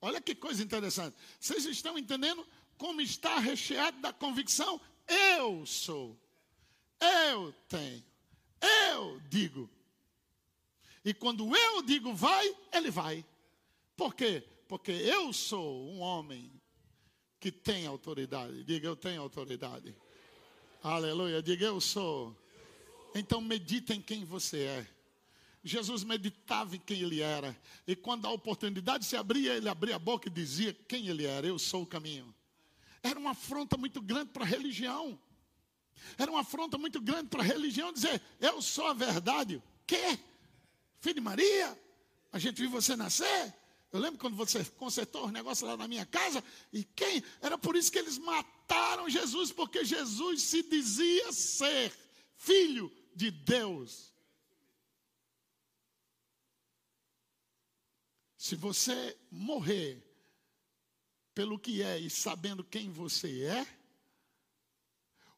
Olha 0.00 0.20
que 0.20 0.34
coisa 0.34 0.62
interessante. 0.62 1.16
Vocês 1.40 1.64
estão 1.64 1.98
entendendo 1.98 2.46
como 2.76 3.00
está 3.00 3.38
recheado 3.38 4.00
da 4.00 4.12
convicção? 4.12 4.80
Eu 5.08 5.64
sou. 5.64 6.16
Eu 7.00 7.52
tenho. 7.68 8.04
Eu 8.92 9.20
digo. 9.28 9.68
E 11.04 11.14
quando 11.14 11.56
eu 11.56 11.82
digo 11.82 12.12
vai, 12.12 12.54
ele 12.72 12.90
vai. 12.90 13.24
Por 13.96 14.14
quê? 14.14 14.42
Porque 14.68 14.90
eu 14.90 15.32
sou 15.32 15.88
um 15.88 16.00
homem 16.00 16.50
que 17.38 17.52
tem 17.52 17.86
autoridade. 17.86 18.64
Diga, 18.64 18.88
eu 18.88 18.96
tenho 18.96 19.22
autoridade. 19.22 19.94
Aleluia. 20.82 21.42
Diga, 21.42 21.66
eu 21.66 21.80
sou. 21.80 22.36
Então 23.14 23.40
medita 23.40 23.94
em 23.94 24.00
quem 24.00 24.24
você 24.24 24.62
é. 24.62 24.95
Jesus 25.66 26.04
meditava 26.04 26.76
em 26.76 26.78
quem 26.78 27.00
ele 27.00 27.20
era. 27.20 27.56
E 27.86 27.96
quando 27.96 28.26
a 28.26 28.30
oportunidade 28.30 29.04
se 29.04 29.16
abria, 29.16 29.54
ele 29.54 29.68
abria 29.68 29.96
a 29.96 29.98
boca 29.98 30.28
e 30.28 30.30
dizia 30.30 30.72
quem 30.88 31.08
ele 31.08 31.26
era. 31.26 31.46
Eu 31.46 31.58
sou 31.58 31.82
o 31.82 31.86
caminho. 31.86 32.32
Era 33.02 33.18
uma 33.18 33.32
afronta 33.32 33.76
muito 33.76 34.00
grande 34.00 34.30
para 34.30 34.44
a 34.44 34.46
religião. 34.46 35.18
Era 36.16 36.30
uma 36.30 36.40
afronta 36.40 36.78
muito 36.78 37.00
grande 37.00 37.28
para 37.28 37.42
a 37.42 37.44
religião 37.44 37.92
dizer: 37.92 38.22
Eu 38.40 38.62
sou 38.62 38.86
a 38.86 38.92
verdade. 38.92 39.62
Quê? 39.86 40.18
Filho 41.00 41.16
de 41.16 41.20
Maria? 41.20 41.78
A 42.32 42.38
gente 42.38 42.60
viu 42.60 42.70
você 42.70 42.94
nascer? 42.94 43.54
Eu 43.92 44.00
lembro 44.00 44.18
quando 44.18 44.36
você 44.36 44.64
consertou 44.64 45.26
os 45.26 45.32
negócios 45.32 45.68
lá 45.68 45.76
na 45.76 45.88
minha 45.88 46.04
casa. 46.04 46.42
E 46.72 46.84
quem? 46.84 47.22
Era 47.40 47.56
por 47.56 47.76
isso 47.76 47.90
que 47.90 47.98
eles 47.98 48.18
mataram 48.18 49.08
Jesus, 49.08 49.52
porque 49.52 49.84
Jesus 49.84 50.42
se 50.42 50.62
dizia 50.62 51.32
ser 51.32 51.92
filho 52.36 52.92
de 53.14 53.30
Deus. 53.30 54.12
Se 58.46 58.54
você 58.54 59.18
morrer 59.28 60.00
pelo 61.34 61.58
que 61.58 61.82
é 61.82 61.98
e 61.98 62.08
sabendo 62.08 62.62
quem 62.62 62.88
você 62.88 63.42
é, 63.42 63.66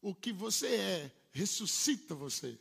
o 0.02 0.14
que 0.14 0.30
você 0.30 0.66
é 0.66 1.10
ressuscita 1.32 2.14
você. 2.14 2.58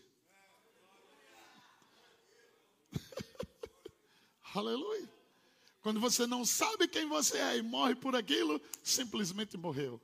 Aleluia. 4.56 5.12
Quando 5.82 6.00
você 6.00 6.26
não 6.26 6.46
sabe 6.46 6.88
quem 6.88 7.06
você 7.10 7.38
é 7.40 7.58
e 7.58 7.62
morre 7.62 7.96
por 7.96 8.16
aquilo, 8.16 8.62
simplesmente 8.82 9.58
morreu. 9.58 10.00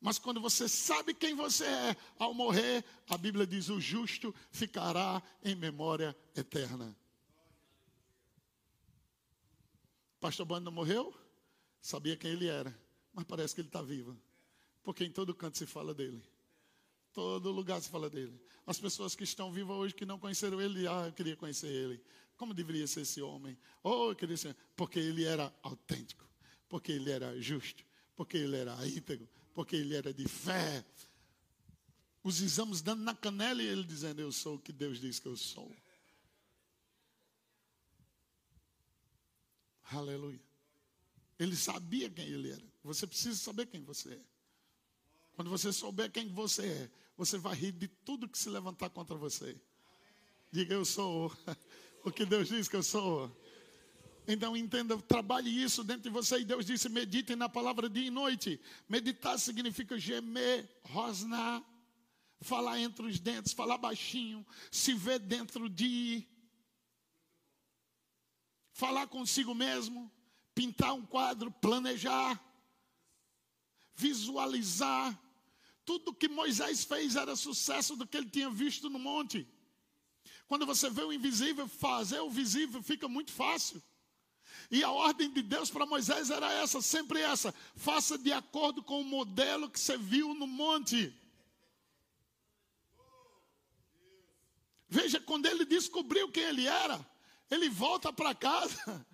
Mas 0.00 0.18
quando 0.18 0.40
você 0.40 0.68
sabe 0.68 1.14
quem 1.14 1.32
você 1.32 1.66
é, 1.66 1.96
ao 2.18 2.34
morrer, 2.34 2.84
a 3.08 3.16
Bíblia 3.16 3.46
diz: 3.46 3.68
o 3.68 3.80
justo 3.80 4.34
ficará 4.50 5.22
em 5.44 5.54
memória 5.54 6.16
eterna. 6.34 7.00
Pastor 10.22 10.46
Bando 10.46 10.66
não 10.66 10.72
morreu? 10.72 11.12
Sabia 11.80 12.16
quem 12.16 12.30
ele 12.30 12.46
era, 12.46 12.72
mas 13.12 13.24
parece 13.24 13.56
que 13.56 13.60
ele 13.60 13.66
está 13.66 13.82
vivo. 13.82 14.16
Porque 14.80 15.02
em 15.04 15.10
todo 15.10 15.34
canto 15.34 15.58
se 15.58 15.66
fala 15.66 15.92
dele. 15.92 16.22
Todo 17.12 17.50
lugar 17.50 17.82
se 17.82 17.88
fala 17.88 18.08
dele. 18.08 18.40
As 18.64 18.78
pessoas 18.78 19.16
que 19.16 19.24
estão 19.24 19.50
vivas 19.50 19.76
hoje 19.76 19.92
que 19.92 20.06
não 20.06 20.20
conheceram 20.20 20.60
ele, 20.60 20.86
ah, 20.86 21.06
eu 21.08 21.12
queria 21.12 21.34
conhecer 21.34 21.66
ele. 21.66 22.00
Como 22.36 22.54
deveria 22.54 22.86
ser 22.86 23.00
esse 23.00 23.20
homem? 23.20 23.58
Oh, 23.82 24.10
eu 24.10 24.14
queria 24.14 24.36
ser. 24.36 24.56
Porque 24.76 25.00
ele 25.00 25.24
era 25.24 25.52
autêntico. 25.60 26.24
Porque 26.68 26.92
ele 26.92 27.10
era 27.10 27.40
justo. 27.40 27.84
Porque 28.14 28.36
ele 28.36 28.56
era 28.56 28.86
íntegro. 28.86 29.28
Porque 29.52 29.74
ele 29.74 29.96
era 29.96 30.14
de 30.14 30.28
fé. 30.28 30.84
Os 32.22 32.40
exames 32.40 32.80
dando 32.80 33.02
na 33.02 33.16
canela 33.16 33.60
e 33.60 33.66
ele 33.66 33.82
dizendo: 33.82 34.20
Eu 34.20 34.30
sou 34.30 34.54
o 34.54 34.60
que 34.60 34.70
Deus 34.70 35.00
diz 35.00 35.18
que 35.18 35.26
eu 35.26 35.36
sou. 35.36 35.68
Aleluia. 39.94 40.40
Ele 41.38 41.56
sabia 41.56 42.08
quem 42.08 42.24
ele 42.26 42.50
era. 42.50 42.72
Você 42.84 43.06
precisa 43.06 43.36
saber 43.36 43.66
quem 43.66 43.82
você 43.82 44.14
é. 44.14 44.20
Quando 45.34 45.50
você 45.50 45.72
souber 45.72 46.10
quem 46.10 46.28
você 46.28 46.66
é, 46.66 46.90
você 47.16 47.38
vai 47.38 47.54
rir 47.54 47.72
de 47.72 47.88
tudo 47.88 48.28
que 48.28 48.38
se 48.38 48.48
levantar 48.48 48.90
contra 48.90 49.16
você. 49.16 49.56
Diga, 50.50 50.74
eu 50.74 50.84
sou 50.84 51.32
o 52.04 52.10
que 52.10 52.24
Deus 52.24 52.48
diz 52.48 52.68
que 52.68 52.76
eu 52.76 52.82
sou. 52.82 53.34
Então 54.26 54.56
entenda, 54.56 54.96
trabalhe 54.98 55.50
isso 55.50 55.82
dentro 55.82 56.04
de 56.04 56.10
você. 56.10 56.40
E 56.40 56.44
Deus 56.44 56.66
disse: 56.66 56.88
medite 56.88 57.34
na 57.34 57.48
palavra 57.48 57.88
dia 57.88 58.06
e 58.06 58.10
noite. 58.10 58.60
Meditar 58.88 59.38
significa 59.38 59.98
gemer, 59.98 60.68
rosnar, 60.84 61.62
falar 62.40 62.78
entre 62.78 63.06
os 63.06 63.18
dentes, 63.18 63.52
falar 63.52 63.78
baixinho, 63.78 64.46
se 64.70 64.94
ver 64.94 65.18
dentro 65.18 65.68
de. 65.68 66.26
Falar 68.72 69.06
consigo 69.06 69.54
mesmo, 69.54 70.10
pintar 70.54 70.94
um 70.94 71.04
quadro, 71.04 71.50
planejar, 71.50 72.40
visualizar. 73.94 75.18
Tudo 75.84 76.14
que 76.14 76.28
Moisés 76.28 76.84
fez 76.84 77.16
era 77.16 77.36
sucesso 77.36 77.96
do 77.96 78.06
que 78.06 78.16
ele 78.16 78.30
tinha 78.30 78.50
visto 78.50 78.88
no 78.88 78.98
monte. 78.98 79.46
Quando 80.46 80.66
você 80.66 80.88
vê 80.90 81.02
o 81.02 81.12
invisível 81.12 81.66
fazer 81.66 82.20
o 82.20 82.30
visível, 82.30 82.82
fica 82.82 83.08
muito 83.08 83.32
fácil. 83.32 83.82
E 84.70 84.82
a 84.82 84.90
ordem 84.90 85.30
de 85.30 85.42
Deus 85.42 85.70
para 85.70 85.86
Moisés 85.86 86.30
era 86.30 86.52
essa, 86.52 86.80
sempre 86.80 87.20
essa: 87.20 87.54
faça 87.76 88.16
de 88.18 88.32
acordo 88.32 88.82
com 88.82 89.00
o 89.00 89.04
modelo 89.04 89.68
que 89.68 89.78
você 89.78 89.96
viu 89.96 90.34
no 90.34 90.46
monte. 90.46 91.14
Veja, 94.88 95.18
quando 95.20 95.46
ele 95.46 95.64
descobriu 95.64 96.30
quem 96.30 96.42
ele 96.42 96.66
era, 96.66 97.11
ele 97.52 97.68
volta 97.68 98.12
para 98.12 98.34
casa. 98.34 99.06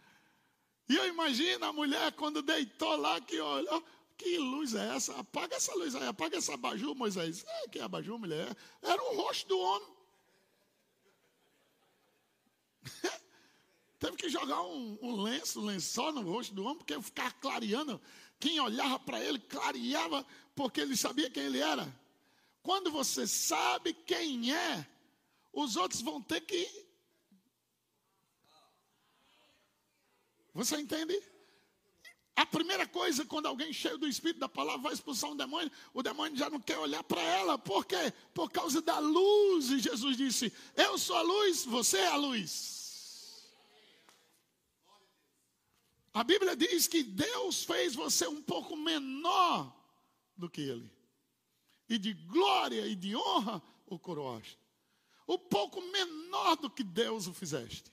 E 0.88 0.96
eu 0.96 1.06
imagino 1.08 1.64
a 1.66 1.72
mulher 1.72 2.12
quando 2.12 2.40
deitou 2.40 2.96
lá, 2.96 3.20
que 3.20 3.38
olhou, 3.40 3.84
que 4.16 4.38
luz 4.38 4.74
é 4.74 4.94
essa? 4.94 5.14
Apaga 5.18 5.56
essa 5.56 5.74
luz 5.74 5.94
aí, 5.94 6.06
apaga 6.06 6.38
essa 6.38 6.54
abajur, 6.54 6.94
Moisés. 6.94 7.44
É, 7.46 7.68
que 7.68 7.80
abajur, 7.80 8.18
mulher? 8.18 8.56
Era 8.80 9.02
o 9.02 9.16
rosto 9.16 9.48
do 9.48 9.58
homem. 9.58 9.88
Teve 13.98 14.16
que 14.16 14.28
jogar 14.28 14.62
um, 14.62 14.96
um 15.02 15.20
lenço, 15.20 15.60
um 15.60 15.64
lençol 15.64 16.12
no 16.12 16.22
rosto 16.22 16.54
do 16.54 16.62
homem, 16.62 16.78
porque 16.78 17.02
ficava 17.02 17.32
clareando. 17.32 18.00
Quem 18.38 18.60
olhava 18.60 19.00
para 19.00 19.22
ele, 19.22 19.40
clareava, 19.40 20.24
porque 20.54 20.80
ele 20.80 20.96
sabia 20.96 21.28
quem 21.28 21.42
ele 21.42 21.58
era. 21.58 21.92
Quando 22.62 22.90
você 22.90 23.26
sabe 23.26 23.92
quem 23.92 24.54
é, 24.54 24.86
os 25.52 25.76
outros 25.76 26.00
vão 26.00 26.22
ter 26.22 26.40
que. 26.42 26.87
Você 30.58 30.76
entende? 30.76 31.16
A 32.34 32.44
primeira 32.44 32.84
coisa, 32.84 33.24
quando 33.24 33.46
alguém 33.46 33.72
cheio 33.72 33.96
do 33.96 34.08
Espírito 34.08 34.40
da 34.40 34.48
palavra 34.48 34.82
vai 34.82 34.92
expulsar 34.92 35.30
um 35.30 35.36
demônio, 35.36 35.70
o 35.94 36.02
demônio 36.02 36.36
já 36.36 36.50
não 36.50 36.58
quer 36.60 36.76
olhar 36.78 37.04
para 37.04 37.22
ela. 37.22 37.56
Por 37.56 37.86
quê? 37.86 38.12
Por 38.34 38.50
causa 38.50 38.82
da 38.82 38.98
luz. 38.98 39.70
E 39.70 39.78
Jesus 39.78 40.16
disse: 40.16 40.52
Eu 40.74 40.98
sou 40.98 41.14
a 41.16 41.22
luz, 41.22 41.64
você 41.64 41.98
é 41.98 42.08
a 42.08 42.16
luz. 42.16 43.46
A 46.12 46.24
Bíblia 46.24 46.56
diz 46.56 46.88
que 46.88 47.04
Deus 47.04 47.62
fez 47.62 47.94
você 47.94 48.26
um 48.26 48.42
pouco 48.42 48.76
menor 48.76 49.72
do 50.36 50.50
que 50.50 50.62
Ele. 50.62 50.90
E 51.88 51.98
de 51.98 52.14
glória 52.14 52.84
e 52.88 52.96
de 52.96 53.14
honra 53.14 53.62
o 53.86 53.96
coroaste. 53.96 54.58
Um 55.28 55.38
pouco 55.38 55.80
menor 55.80 56.56
do 56.56 56.68
que 56.68 56.82
Deus 56.82 57.28
o 57.28 57.32
fizeste. 57.32 57.92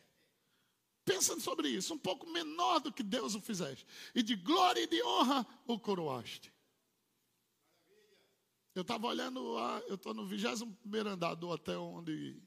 Pensa 1.06 1.40
sobre 1.40 1.70
isso, 1.70 1.94
um 1.94 2.00
pouco 2.00 2.28
menor 2.28 2.80
do 2.80 2.92
que 2.92 3.04
Deus 3.04 3.36
o 3.36 3.40
fizeste. 3.40 3.86
E 4.16 4.24
de 4.24 4.36
glória 4.36 4.82
e 4.82 4.88
de 4.88 5.02
honra 5.04 5.46
o 5.68 5.80
coroaste. 5.80 6.52
Eu 8.74 8.82
estava 8.82 9.06
olhando, 9.08 9.40
eu 9.88 9.96
estou 9.96 10.14
no 10.14 10.26
21 10.26 11.08
andar 11.08 11.36
do 11.36 11.48
hotel 11.48 11.84
onde, 11.84 12.42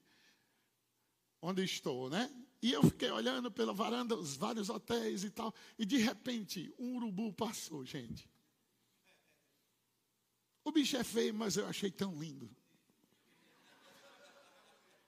onde 1.41 1.63
estou, 1.63 2.11
né? 2.11 2.29
E 2.61 2.73
eu 2.73 2.83
fiquei 2.83 3.11
olhando 3.11 3.51
pela 3.51 3.73
varanda, 3.73 4.17
os 4.17 4.37
vários 4.37 4.69
hotéis 4.69 5.23
e 5.23 5.31
tal. 5.31 5.55
E 5.79 5.87
de 5.87 5.97
repente, 5.97 6.75
um 6.79 6.97
urubu 6.97 7.33
passou, 7.33 7.85
gente. 7.85 8.29
O 10.65 10.73
bicho 10.73 10.97
é 10.97 11.05
feio, 11.05 11.33
mas 11.33 11.57
eu 11.57 11.67
achei 11.67 11.91
tão 11.91 12.19
lindo. 12.19 12.51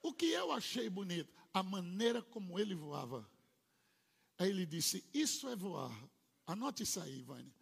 O 0.01 0.15
que 0.15 0.27
eu 0.27 0.53
achei 0.53 0.89
bonito? 0.89 1.35
A 1.53 1.63
maneira 1.63 2.23
como 2.23 2.59
ele 2.59 2.75
voava. 2.75 3.29
Aí 4.41 4.49
ele 4.49 4.65
disse: 4.65 5.05
Isso 5.13 5.47
é 5.51 5.55
voar. 5.55 5.93
Anote 6.47 6.83
isso 6.83 6.99
aí, 6.99 7.21
Vânia. 7.21 7.55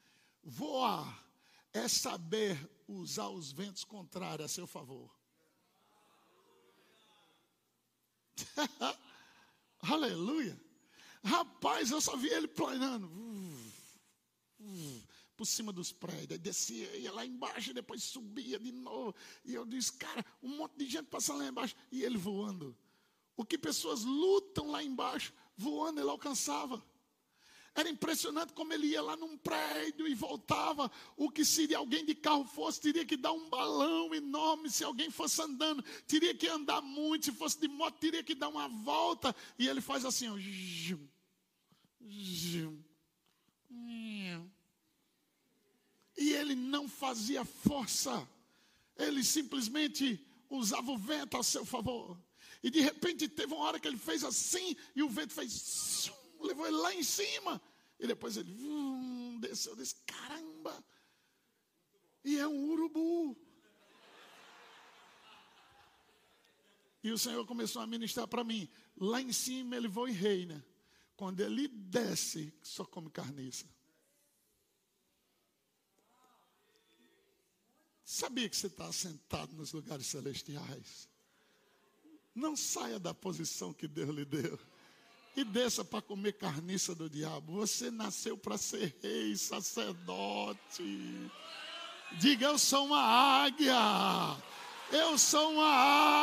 Voar 0.44 1.28
é 1.72 1.88
saber 1.88 2.56
usar 2.86 3.28
os 3.28 3.50
ventos 3.50 3.82
contrários 3.82 4.44
a 4.44 4.48
seu 4.48 4.64
favor. 4.64 5.12
Aleluia. 9.80 10.58
Rapaz, 11.24 11.90
eu 11.90 12.00
só 12.00 12.16
vi 12.16 12.28
ele 12.28 12.46
planando. 12.46 13.10
Por 15.36 15.46
cima 15.46 15.72
dos 15.72 15.90
prédios. 15.90 16.38
Descia, 16.38 16.96
ia 16.96 17.12
lá 17.12 17.26
embaixo, 17.26 17.74
depois 17.74 18.04
subia 18.04 18.56
de 18.56 18.70
novo. 18.70 19.16
E 19.44 19.52
eu 19.52 19.66
disse, 19.66 19.94
cara, 19.94 20.24
um 20.40 20.56
monte 20.56 20.76
de 20.76 20.86
gente 20.86 21.06
passando 21.06 21.40
lá 21.40 21.48
embaixo. 21.48 21.74
E 21.90 22.04
ele 22.04 22.16
voando. 22.16 22.76
O 23.36 23.44
que 23.44 23.58
pessoas 23.58 24.04
lutam 24.04 24.70
lá 24.70 24.82
embaixo, 24.82 25.32
voando, 25.58 26.00
ele 26.00 26.08
alcançava. 26.08 26.82
Era 27.74 27.88
impressionante 27.88 28.52
como 28.54 28.72
ele 28.72 28.88
ia 28.88 29.02
lá 29.02 29.16
num 29.16 29.36
prédio 29.36 30.08
e 30.08 30.14
voltava. 30.14 30.90
O 31.16 31.30
que 31.30 31.44
se 31.44 31.72
alguém 31.74 32.04
de 32.04 32.14
carro 32.14 32.44
fosse, 32.44 32.80
teria 32.80 33.04
que 33.04 33.16
dar 33.16 33.32
um 33.32 33.48
balão 33.48 34.12
enorme. 34.14 34.68
Se 34.68 34.82
alguém 34.82 35.10
fosse 35.10 35.40
andando, 35.40 35.82
teria 36.06 36.34
que 36.34 36.48
andar 36.48 36.80
muito. 36.80 37.26
Se 37.26 37.32
fosse 37.32 37.60
de 37.60 37.68
moto, 37.68 37.98
teria 37.98 38.22
que 38.24 38.34
dar 38.34 38.48
uma 38.48 38.66
volta. 38.68 39.34
E 39.56 39.68
ele 39.68 39.80
faz 39.80 40.04
assim, 40.04 40.28
ó. 40.28 40.36
E 46.16 46.32
ele 46.32 46.56
não 46.56 46.88
fazia 46.88 47.44
força. 47.44 48.28
Ele 48.96 49.22
simplesmente 49.22 50.20
usava 50.50 50.90
o 50.90 50.98
vento 50.98 51.36
a 51.36 51.44
seu 51.44 51.64
favor. 51.64 52.18
E 52.62 52.70
de 52.70 52.80
repente 52.80 53.28
teve 53.28 53.52
uma 53.54 53.64
hora 53.64 53.78
que 53.78 53.86
ele 53.86 53.96
fez 53.96 54.24
assim 54.24 54.76
e 54.94 55.02
o 55.02 55.08
vento 55.08 55.32
fez 55.32 56.10
levou 56.40 56.66
ele 56.66 56.76
lá 56.76 56.94
em 56.94 57.02
cima. 57.02 57.60
E 57.98 58.06
depois 58.06 58.36
ele 58.36 58.52
hum, 58.52 59.38
desceu, 59.40 59.74
disse: 59.74 59.96
caramba! 60.06 60.84
E 62.24 62.38
é 62.38 62.46
um 62.46 62.70
urubu. 62.70 63.36
E 67.02 67.12
o 67.12 67.18
Senhor 67.18 67.46
começou 67.46 67.80
a 67.80 67.86
ministrar 67.86 68.26
para 68.26 68.44
mim. 68.44 68.68
Lá 68.96 69.20
em 69.20 69.32
cima 69.32 69.76
ele 69.76 69.88
voa 69.88 70.10
e 70.10 70.12
reina. 70.12 70.64
Quando 71.16 71.40
ele 71.40 71.68
desce, 71.68 72.52
só 72.62 72.84
come 72.84 73.10
carniça. 73.10 73.66
Sabia 78.04 78.48
que 78.48 78.56
você 78.56 78.68
está 78.68 78.90
sentado 78.92 79.54
nos 79.54 79.72
lugares 79.72 80.06
celestiais? 80.06 81.08
Não 82.38 82.54
saia 82.54 83.00
da 83.00 83.12
posição 83.12 83.72
que 83.72 83.88
Deus 83.88 84.10
lhe 84.10 84.24
deu 84.24 84.56
e 85.34 85.42
desça 85.42 85.84
para 85.84 86.00
comer 86.00 86.34
carniça 86.34 86.94
do 86.94 87.10
diabo. 87.10 87.54
Você 87.54 87.90
nasceu 87.90 88.38
para 88.38 88.56
ser 88.56 88.96
rei, 89.02 89.36
sacerdote. 89.36 91.30
Diga, 92.12 92.46
eu 92.46 92.56
sou 92.56 92.86
uma 92.86 93.00
águia. 93.00 93.74
Eu 94.92 95.18
sou 95.18 95.52
uma 95.54 95.66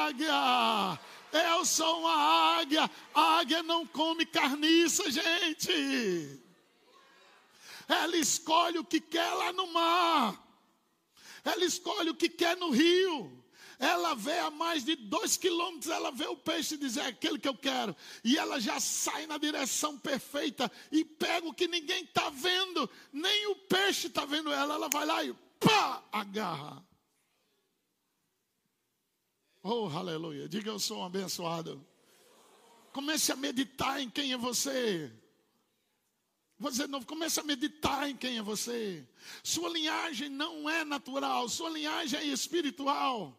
águia. 0.07 0.99
Eu 1.33 1.65
sou 1.65 1.99
uma 1.99 2.15
águia. 2.59 2.89
A 3.13 3.39
águia 3.39 3.61
não 3.61 3.85
come 3.85 4.25
carniça, 4.25 5.11
gente. 5.11 6.39
Ela 7.89 8.15
escolhe 8.15 8.79
o 8.79 8.85
que 8.85 9.01
quer 9.01 9.33
lá 9.33 9.51
no 9.51 9.67
mar. 9.73 10.41
Ela 11.43 11.65
escolhe 11.65 12.09
o 12.09 12.15
que 12.15 12.29
quer 12.29 12.55
no 12.55 12.69
rio. 12.69 13.44
Ela 13.77 14.15
vê 14.15 14.39
a 14.39 14.49
mais 14.49 14.83
de 14.83 14.95
dois 14.95 15.37
quilômetros, 15.37 15.91
ela 15.91 16.11
vê 16.11 16.25
o 16.27 16.37
peixe 16.37 16.75
e 16.75 16.77
diz: 16.77 16.97
é 16.97 17.07
aquele 17.07 17.39
que 17.39 17.47
eu 17.47 17.55
quero. 17.55 17.95
E 18.23 18.37
ela 18.37 18.59
já 18.59 18.79
sai 18.79 19.27
na 19.27 19.37
direção 19.37 19.97
perfeita 19.97 20.71
e 20.91 21.03
pega 21.03 21.47
o 21.47 21.53
que 21.53 21.67
ninguém 21.67 22.03
está 22.03 22.29
vendo, 22.29 22.89
nem 23.11 23.47
o 23.47 23.55
peixe 23.55 24.07
está 24.07 24.25
vendo 24.25 24.51
ela. 24.51 24.75
Ela 24.75 24.89
vai 24.89 25.05
lá 25.05 25.23
e 25.23 25.33
pá, 25.59 26.03
agarra. 26.11 26.85
Oh, 29.61 29.87
aleluia. 29.87 30.47
Diga 30.47 30.69
eu 30.69 30.79
sou 30.79 30.99
um 30.99 31.03
abençoado. 31.03 31.85
Comece 32.93 33.31
a 33.31 33.35
meditar 33.35 33.99
em 33.99 34.09
quem 34.09 34.31
é 34.31 34.37
você. 34.37 35.11
Vou 36.57 36.71
dizer 36.71 36.85
de 36.85 36.91
novo, 36.91 37.05
comece 37.05 37.39
a 37.39 37.43
meditar 37.43 38.09
em 38.09 38.15
quem 38.15 38.37
é 38.37 38.41
você. 38.41 39.05
Sua 39.43 39.67
linhagem 39.69 40.29
não 40.29 40.69
é 40.69 40.85
natural, 40.85 41.49
sua 41.49 41.69
linhagem 41.69 42.19
é 42.19 42.25
espiritual. 42.25 43.37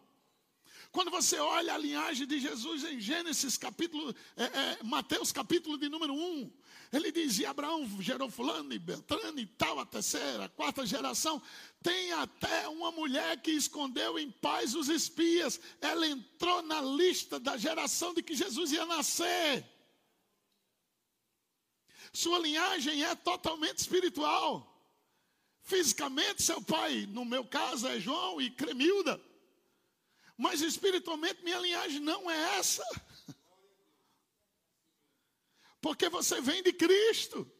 Quando 0.97 1.11
você 1.11 1.37
olha 1.37 1.75
a 1.75 1.77
linhagem 1.77 2.25
de 2.25 2.39
Jesus 2.39 2.83
em 2.83 2.99
Gênesis 2.99 3.55
capítulo, 3.55 4.15
é, 4.35 4.45
é, 4.45 4.79
Mateus 4.81 5.31
capítulo 5.31 5.77
de 5.77 5.87
número 5.87 6.11
1, 6.11 6.51
ele 6.91 7.11
diz, 7.11 7.37
e 7.37 7.45
Abraão 7.45 7.87
gerou 8.01 8.31
fulano 8.31 8.73
e 8.73 8.79
Beltrano 8.79 9.39
e 9.39 9.45
tal, 9.45 9.79
a 9.79 9.85
terceira, 9.85 10.45
a 10.45 10.49
quarta 10.49 10.87
geração. 10.87 11.39
Tem 11.83 12.13
até 12.13 12.67
uma 12.67 12.91
mulher 12.91 13.39
que 13.43 13.51
escondeu 13.51 14.17
em 14.17 14.31
paz 14.31 14.73
os 14.73 14.89
espias. 14.89 15.59
Ela 15.79 16.07
entrou 16.07 16.63
na 16.63 16.81
lista 16.81 17.39
da 17.39 17.57
geração 17.57 18.11
de 18.11 18.23
que 18.23 18.33
Jesus 18.33 18.71
ia 18.71 18.87
nascer. 18.87 19.63
Sua 22.11 22.39
linhagem 22.39 23.03
é 23.03 23.13
totalmente 23.13 23.77
espiritual. 23.77 24.75
Fisicamente, 25.61 26.41
seu 26.41 26.59
pai, 26.59 27.07
no 27.11 27.23
meu 27.23 27.45
caso, 27.45 27.87
é 27.87 27.99
João 27.99 28.41
e 28.41 28.49
Cremilda. 28.49 29.26
Mas 30.37 30.61
espiritualmente 30.61 31.43
minha 31.43 31.59
linhagem 31.59 31.99
não 31.99 32.29
é 32.29 32.59
essa. 32.59 32.83
Porque 35.81 36.07
você 36.09 36.39
vem 36.39 36.61
de 36.61 36.71
Cristo. 36.71 37.51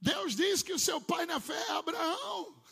Deus 0.00 0.34
diz 0.34 0.62
que 0.62 0.72
o 0.72 0.78
seu 0.78 1.00
pai 1.00 1.26
na 1.26 1.38
fé 1.38 1.58
é 1.68 1.70
Abraão. 1.72 2.62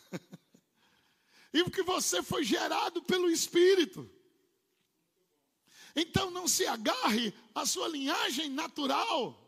E 1.53 1.69
que 1.71 1.81
você 1.81 2.21
foi 2.21 2.43
gerado 2.43 3.01
pelo 3.01 3.29
Espírito. 3.29 4.09
Então 5.95 6.29
não 6.29 6.47
se 6.47 6.67
agarre 6.67 7.33
à 7.55 7.65
sua 7.65 7.87
linhagem 7.87 8.49
natural. 8.49 9.43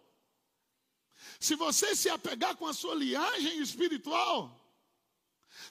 Se 1.39 1.55
você 1.55 1.95
se 1.95 2.09
apegar 2.09 2.55
com 2.55 2.65
a 2.65 2.73
sua 2.73 2.95
linhagem 2.95 3.59
espiritual, 3.59 4.58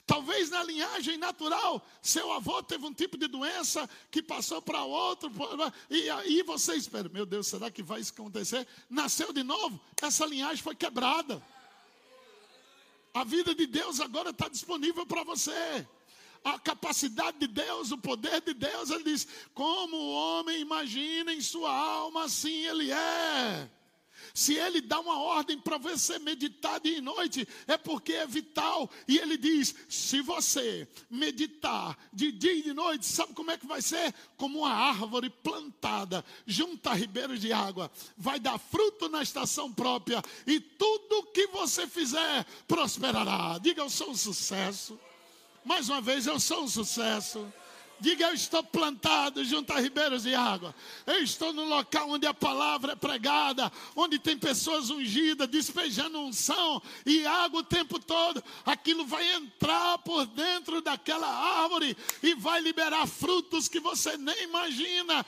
Talvez 0.05 0.49
na 0.49 0.63
linhagem 0.63 1.17
natural, 1.17 1.85
seu 2.01 2.31
avô 2.31 2.61
teve 2.63 2.85
um 2.85 2.93
tipo 2.93 3.17
de 3.17 3.27
doença 3.27 3.89
que 4.09 4.21
passou 4.21 4.61
para 4.61 4.83
outro, 4.83 5.31
e 5.89 6.09
aí 6.09 6.43
você 6.43 6.75
espera, 6.75 7.09
meu 7.09 7.25
Deus, 7.25 7.47
será 7.47 7.69
que 7.69 7.83
vai 7.83 8.01
acontecer? 8.01 8.67
Nasceu 8.89 9.31
de 9.31 9.43
novo, 9.43 9.79
essa 10.01 10.25
linhagem 10.25 10.63
foi 10.63 10.75
quebrada. 10.75 11.41
A 13.13 13.23
vida 13.23 13.55
de 13.55 13.65
Deus 13.65 13.99
agora 13.99 14.29
está 14.29 14.47
disponível 14.47 15.05
para 15.05 15.23
você. 15.23 15.87
A 16.43 16.57
capacidade 16.57 17.37
de 17.37 17.47
Deus, 17.47 17.91
o 17.91 17.97
poder 17.97 18.41
de 18.41 18.53
Deus, 18.53 18.89
ele 18.91 19.03
diz: 19.03 19.27
como 19.53 19.97
o 19.97 20.11
homem 20.11 20.61
imagina 20.61 21.33
em 21.33 21.41
sua 21.41 21.71
alma, 21.71 22.25
assim 22.25 22.65
ele 22.65 22.91
é. 22.91 23.69
Se 24.33 24.55
ele 24.55 24.81
dá 24.81 24.99
uma 24.99 25.19
ordem 25.19 25.59
para 25.59 25.77
você 25.77 26.19
meditar 26.19 26.79
dia 26.79 26.97
e 26.97 27.01
noite, 27.01 27.47
é 27.67 27.77
porque 27.77 28.13
é 28.13 28.27
vital. 28.27 28.89
E 29.07 29.17
ele 29.17 29.37
diz: 29.37 29.75
se 29.87 30.21
você 30.21 30.87
meditar 31.09 31.97
de 32.11 32.31
dia 32.31 32.53
e 32.53 32.63
de 32.63 32.73
noite, 32.73 33.05
sabe 33.05 33.33
como 33.33 33.51
é 33.51 33.57
que 33.57 33.67
vai 33.67 33.81
ser? 33.81 34.13
Como 34.37 34.59
uma 34.59 34.73
árvore 34.73 35.29
plantada 35.29 36.23
junto 36.45 36.87
a 36.87 36.93
ribeiros 36.93 37.39
de 37.39 37.51
água, 37.51 37.91
vai 38.17 38.39
dar 38.39 38.57
fruto 38.57 39.09
na 39.09 39.21
estação 39.21 39.71
própria, 39.73 40.21
e 40.45 40.59
tudo 40.59 41.27
que 41.31 41.47
você 41.47 41.87
fizer 41.87 42.45
prosperará. 42.67 43.57
Diga, 43.59 43.81
eu 43.81 43.89
sou 43.89 44.11
um 44.11 44.15
sucesso. 44.15 44.99
Mais 45.63 45.89
uma 45.89 46.01
vez, 46.01 46.25
eu 46.25 46.39
sou 46.39 46.63
um 46.63 46.67
sucesso. 46.67 47.51
Diga, 47.99 48.27
eu 48.27 48.33
estou 48.33 48.63
plantado 48.63 49.43
junto 49.43 49.73
a 49.73 49.79
ribeiros 49.79 50.23
de 50.23 50.33
água. 50.33 50.73
Eu 51.05 51.21
estou 51.21 51.51
no 51.51 51.65
local 51.65 52.09
onde 52.09 52.25
a 52.25 52.33
palavra 52.33 52.93
é 52.93 52.95
pregada, 52.95 53.71
onde 53.95 54.17
tem 54.17 54.37
pessoas 54.37 54.89
ungidas, 54.89 55.47
despejando 55.47 56.19
unção 56.19 56.81
e 57.05 57.25
água 57.25 57.59
o 57.59 57.63
tempo 57.63 57.99
todo. 57.99 58.43
Aquilo 58.65 59.05
vai 59.05 59.29
entrar 59.33 59.97
por 59.99 60.25
dentro 60.27 60.81
daquela 60.81 61.27
árvore 61.27 61.95
e 62.23 62.33
vai 62.35 62.61
liberar 62.61 63.05
frutos 63.05 63.67
que 63.67 63.79
você 63.79 64.17
nem 64.17 64.43
imagina 64.43 65.25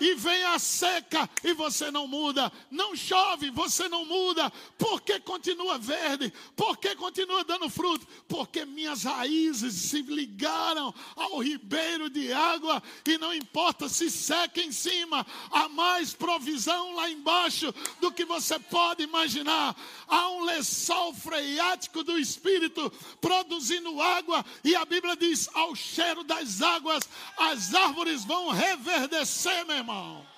e 0.00 0.14
vem 0.14 0.42
a 0.44 0.58
seca 0.58 1.28
e 1.42 1.52
você 1.52 1.90
não 1.90 2.06
muda, 2.06 2.50
não 2.70 2.96
chove, 2.96 3.50
você 3.50 3.88
não 3.88 4.04
muda, 4.04 4.50
porque 4.78 5.20
continua 5.20 5.78
verde, 5.78 6.32
porque 6.56 6.96
continua 6.96 7.44
dando 7.44 7.68
fruto, 7.68 8.06
porque 8.28 8.64
minhas 8.64 9.04
raízes 9.04 9.74
se 9.74 10.02
ligaram 10.02 10.94
ao 11.14 11.38
ribeiro 11.38 12.10
de 12.10 12.32
água 12.32 12.82
e 13.06 13.18
não 13.18 13.32
importa 13.32 13.88
se 13.88 14.10
seca 14.10 14.60
em 14.60 14.72
cima, 14.72 15.26
há 15.50 15.68
mais 15.68 16.12
provisão 16.12 16.94
lá 16.94 17.10
embaixo 17.10 17.72
do 18.00 18.10
que 18.10 18.24
você 18.24 18.58
pode 18.58 19.02
imaginar. 19.02 19.76
Há 20.08 20.30
um 20.30 20.44
lençol 20.44 21.14
freático 21.14 22.02
do 22.02 22.18
Espírito 22.18 22.92
produzindo 23.20 24.00
água 24.00 24.44
e 24.62 24.74
a 24.74 24.84
Bíblia 24.84 25.16
diz: 25.16 25.48
ao 25.54 25.74
cheiro 25.74 26.24
das 26.24 26.62
águas 26.62 27.08
as 27.36 27.74
árvores 27.74 28.24
vão 28.24 28.50
reverdecer, 28.50 29.64
meu 29.66 29.83
irmão. 29.84 30.33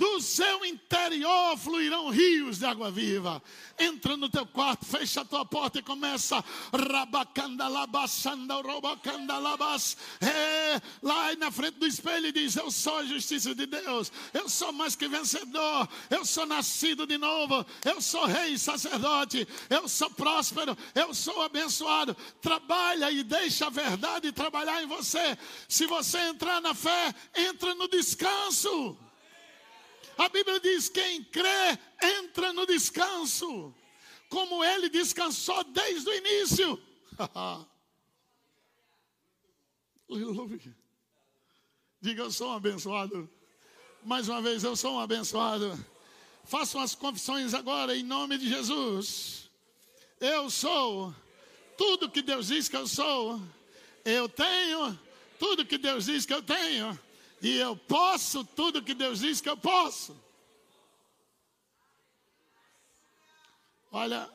Do 0.00 0.18
seu 0.18 0.64
interior 0.64 1.58
fluirão 1.58 2.08
rios 2.08 2.58
de 2.58 2.64
água 2.64 2.90
viva. 2.90 3.42
Entra 3.78 4.16
no 4.16 4.30
teu 4.30 4.46
quarto, 4.46 4.86
fecha 4.86 5.20
a 5.20 5.24
tua 5.26 5.44
porta 5.44 5.78
e 5.78 5.82
começa. 5.82 6.42
É, 10.22 10.80
lá 11.02 11.36
na 11.36 11.50
frente 11.50 11.74
do 11.74 11.86
espelho 11.86 12.28
e 12.28 12.32
diz: 12.32 12.56
Eu 12.56 12.70
sou 12.70 12.96
a 12.96 13.04
justiça 13.04 13.54
de 13.54 13.66
Deus. 13.66 14.10
Eu 14.32 14.48
sou 14.48 14.72
mais 14.72 14.96
que 14.96 15.06
vencedor. 15.06 15.86
Eu 16.08 16.24
sou 16.24 16.46
nascido 16.46 17.06
de 17.06 17.18
novo. 17.18 17.66
Eu 17.84 18.00
sou 18.00 18.24
rei 18.24 18.56
sacerdote. 18.56 19.46
Eu 19.68 19.86
sou 19.86 20.08
próspero. 20.08 20.78
Eu 20.94 21.12
sou 21.12 21.42
abençoado. 21.42 22.16
Trabalha 22.40 23.10
e 23.10 23.22
deixa 23.22 23.66
a 23.66 23.70
verdade 23.70 24.32
trabalhar 24.32 24.82
em 24.82 24.86
você. 24.86 25.36
Se 25.68 25.84
você 25.84 26.20
entrar 26.20 26.58
na 26.62 26.72
fé, 26.72 27.14
entra 27.36 27.74
no 27.74 27.86
descanso. 27.86 28.96
A 30.20 30.28
Bíblia 30.28 30.60
diz: 30.60 30.90
quem 30.90 31.24
crê 31.24 31.78
entra 32.02 32.52
no 32.52 32.66
descanso, 32.66 33.74
como 34.28 34.62
ele 34.62 34.90
descansou 34.90 35.64
desde 35.64 36.10
o 36.10 36.14
início. 36.14 36.78
Diga, 42.02 42.24
eu 42.24 42.30
sou 42.30 42.50
um 42.50 42.56
abençoado. 42.56 43.30
Mais 44.04 44.28
uma 44.28 44.42
vez, 44.42 44.62
eu 44.62 44.76
sou 44.76 44.96
um 44.96 45.00
abençoado. 45.00 45.82
Façam 46.44 46.82
as 46.82 46.94
confissões 46.94 47.54
agora 47.54 47.96
em 47.96 48.02
nome 48.02 48.36
de 48.36 48.46
Jesus. 48.46 49.48
Eu 50.20 50.50
sou 50.50 51.14
tudo 51.78 52.10
que 52.10 52.20
Deus 52.20 52.48
diz 52.48 52.68
que 52.68 52.76
eu 52.76 52.86
sou. 52.86 53.40
Eu 54.04 54.28
tenho 54.28 55.00
tudo 55.38 55.64
que 55.64 55.78
Deus 55.78 56.04
diz 56.04 56.26
que 56.26 56.34
eu 56.34 56.42
tenho. 56.42 56.98
E 57.42 57.56
eu 57.56 57.76
posso 57.76 58.44
tudo 58.44 58.82
que 58.82 58.94
Deus 58.94 59.20
diz 59.20 59.40
que 59.40 59.48
eu 59.48 59.56
posso. 59.56 60.16
Olha, 63.90 64.30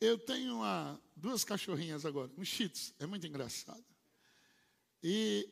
eu 0.00 0.18
tenho 0.18 0.56
uma, 0.56 1.00
duas 1.14 1.44
cachorrinhas 1.44 2.04
agora, 2.04 2.32
um 2.36 2.44
cheats, 2.44 2.92
é 2.98 3.06
muito 3.06 3.26
engraçado. 3.26 3.84
E 5.02 5.48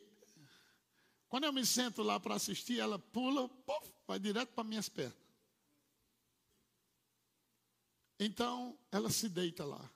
quando 1.29 1.45
eu 1.45 1.53
me 1.53 1.65
sento 1.65 2.03
lá 2.03 2.19
para 2.19 2.35
assistir, 2.35 2.79
ela 2.79 2.99
pula, 2.99 3.47
puff, 3.47 3.91
vai 4.07 4.19
direto 4.19 4.49
para 4.53 4.63
minhas 4.63 4.89
pernas. 4.89 5.25
Então, 8.19 8.77
ela 8.91 9.09
se 9.09 9.29
deita 9.29 9.65
lá. 9.65 9.89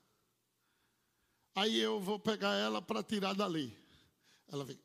Aí 1.56 1.78
eu 1.78 1.99
vou 1.99 2.19
pegar 2.19 2.54
ela 2.56 2.82
para 2.82 3.04
tirar 3.04 3.34
dali. 3.34 3.75
Ela 4.47 4.63
vem. 4.65 4.80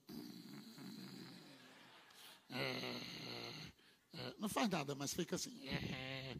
É, 2.54 4.18
é, 4.18 4.34
não 4.38 4.48
faz 4.48 4.68
nada, 4.68 4.94
mas 4.94 5.12
fica 5.12 5.36
assim. 5.36 5.68
É, 5.68 6.36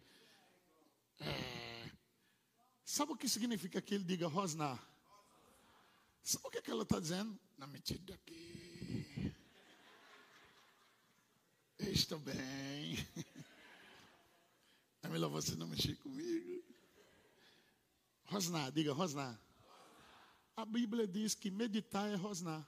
sabe 2.85 3.13
o 3.13 3.17
que 3.17 3.29
significa 3.29 3.83
que 3.83 3.95
ele 3.95 4.05
diga 4.05 4.29
rosnar? 4.29 4.81
Sabe 6.23 6.47
o 6.47 6.51
que, 6.51 6.59
é 6.59 6.63
que 6.63 6.71
ela 6.71 6.85
está 6.85 7.01
dizendo? 7.01 7.39
Não 7.59 7.67
me 7.67 7.81
tire 7.81 7.99
daqui. 8.01 9.35
estou 11.79 12.19
bem. 12.19 12.97
É 15.03 15.09
melhor 15.09 15.29
você 15.29 15.55
não 15.55 15.67
mexer 15.67 15.97
comigo. 15.97 16.65
Rosnar, 18.25 18.73
diga 18.73 18.95
rosnar. 18.95 19.39
A 20.57 20.65
Bíblia 20.65 21.07
diz 21.07 21.35
que 21.35 21.51
meditar 21.51 22.11
é 22.11 22.15
rosnar. 22.15 22.67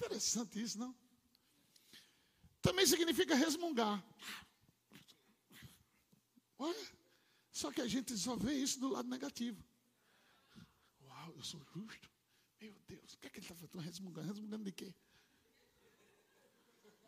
Interessante 0.00 0.62
isso, 0.62 0.78
não? 0.78 0.96
Também 2.62 2.86
significa 2.86 3.34
resmungar. 3.34 4.02
Olha, 6.58 6.88
só 7.52 7.70
que 7.70 7.82
a 7.82 7.86
gente 7.86 8.16
só 8.16 8.34
vê 8.34 8.54
isso 8.54 8.80
do 8.80 8.88
lado 8.88 9.08
negativo. 9.10 9.62
Uau, 11.02 11.34
eu 11.36 11.44
sou 11.44 11.62
justo. 11.74 12.10
Meu 12.58 12.74
Deus, 12.88 13.12
o 13.12 13.18
que 13.18 13.26
é 13.26 13.30
que 13.30 13.38
ele 13.40 13.44
está 13.44 13.54
fazendo? 13.54 13.78
Resmungando. 13.78 14.26
Resmungando 14.26 14.64
de 14.64 14.72
quê? 14.72 14.94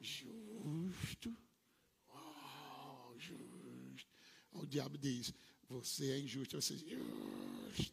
Justo. 0.01 1.35
Uau, 2.11 3.15
justo. 3.19 4.07
O 4.53 4.67
diabo 4.67 4.99
diz: 4.99 5.33
Você 5.67 6.13
é 6.13 6.19
injusto. 6.19 6.61
Você 6.61 6.75
é 6.75 6.77
justo. 6.77 7.93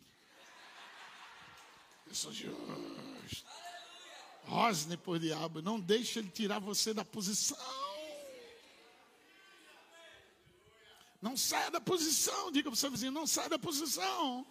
Eu 2.06 2.16
sou 2.16 2.34
justo. 2.34 3.69
Rosne 4.44 4.98
por 4.98 5.20
diabo, 5.20 5.62
não 5.62 5.80
deixe 5.80 6.20
ele 6.20 6.30
tirar 6.30 6.60
você 6.60 6.94
da 6.94 7.06
posição. 7.06 7.58
Não 11.22 11.36
saia 11.36 11.70
da 11.70 11.82
posição, 11.82 12.52
diga 12.52 12.70
para 12.70 12.74
o 12.74 12.78
seu 12.78 12.90
vizinho, 12.90 13.12
não 13.12 13.28
saia 13.28 13.50
da 13.50 13.60
posição. 13.60 14.46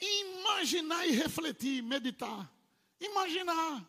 Imaginar 0.00 1.06
e 1.06 1.12
refletir, 1.12 1.82
meditar. 1.82 2.50
Imaginar. 3.00 3.86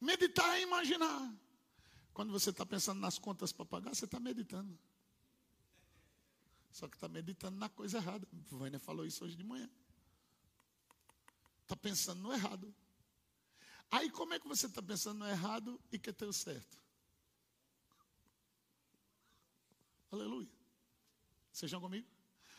Meditar 0.00 0.58
e 0.58 0.62
imaginar. 0.62 1.34
Quando 2.12 2.32
você 2.32 2.50
está 2.50 2.64
pensando 2.64 3.00
nas 3.00 3.18
contas 3.18 3.52
para 3.52 3.64
pagar, 3.64 3.94
você 3.94 4.04
está 4.04 4.20
meditando. 4.20 4.78
Só 6.74 6.88
que 6.88 6.96
está 6.96 7.08
meditando 7.08 7.56
na 7.56 7.68
coisa 7.68 7.98
errada. 7.98 8.26
A 8.32 8.56
Vânia 8.56 8.80
falou 8.80 9.06
isso 9.06 9.24
hoje 9.24 9.36
de 9.36 9.44
manhã. 9.44 9.70
Está 11.62 11.76
pensando 11.76 12.20
no 12.20 12.32
errado. 12.32 12.74
Aí 13.92 14.10
como 14.10 14.34
é 14.34 14.40
que 14.40 14.48
você 14.48 14.66
está 14.66 14.82
pensando 14.82 15.20
no 15.20 15.28
errado 15.28 15.80
e 15.92 16.00
quer 16.00 16.12
ter 16.12 16.24
o 16.24 16.32
certo? 16.32 16.76
Aleluia. 20.10 20.50
Sejam 21.52 21.80
comigo? 21.80 22.08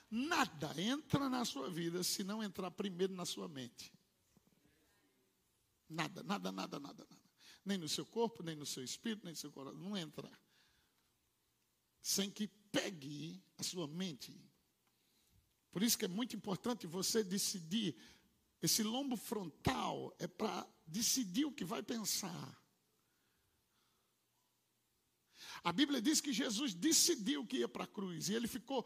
Nada 0.10 0.82
entra 0.82 1.28
na 1.28 1.44
sua 1.44 1.70
vida 1.70 2.02
se 2.02 2.24
não 2.24 2.42
entrar 2.42 2.72
primeiro 2.72 3.14
na 3.14 3.26
sua 3.26 3.50
mente. 3.50 3.92
Nada, 5.90 6.24
nada, 6.24 6.54
nada, 6.54 6.80
nada, 6.80 7.04
nada. 7.04 7.20
Nem 7.66 7.78
no 7.78 7.90
seu 7.90 8.06
corpo, 8.06 8.42
nem 8.44 8.56
no 8.56 8.66
seu 8.66 8.82
espírito, 8.82 9.26
nem 9.26 9.34
no 9.34 9.38
seu 9.38 9.52
coração. 9.52 9.78
Não 9.78 9.98
entra. 9.98 10.32
Sem 12.06 12.30
que 12.30 12.48
pegue 12.72 13.44
a 13.58 13.64
sua 13.64 13.88
mente. 13.88 14.40
Por 15.72 15.82
isso 15.82 15.98
que 15.98 16.06
é 16.06 16.08
muito 16.08 16.36
importante 16.36 16.86
você 16.86 17.24
decidir. 17.24 17.98
Esse 18.62 18.84
lombo 18.84 19.18
frontal 19.18 20.16
é 20.20 20.28
para 20.28 20.68
decidir 20.86 21.46
o 21.46 21.52
que 21.52 21.66
vai 21.66 21.82
pensar. 21.82 22.64
A 25.64 25.72
Bíblia 25.74 26.00
diz 26.00 26.22
que 26.22 26.32
Jesus 26.32 26.76
decidiu 26.76 27.44
que 27.44 27.58
ia 27.58 27.68
para 27.68 27.86
a 27.86 27.88
cruz 27.88 28.30
e 28.30 28.36
ele 28.36 28.48
ficou 28.48 28.86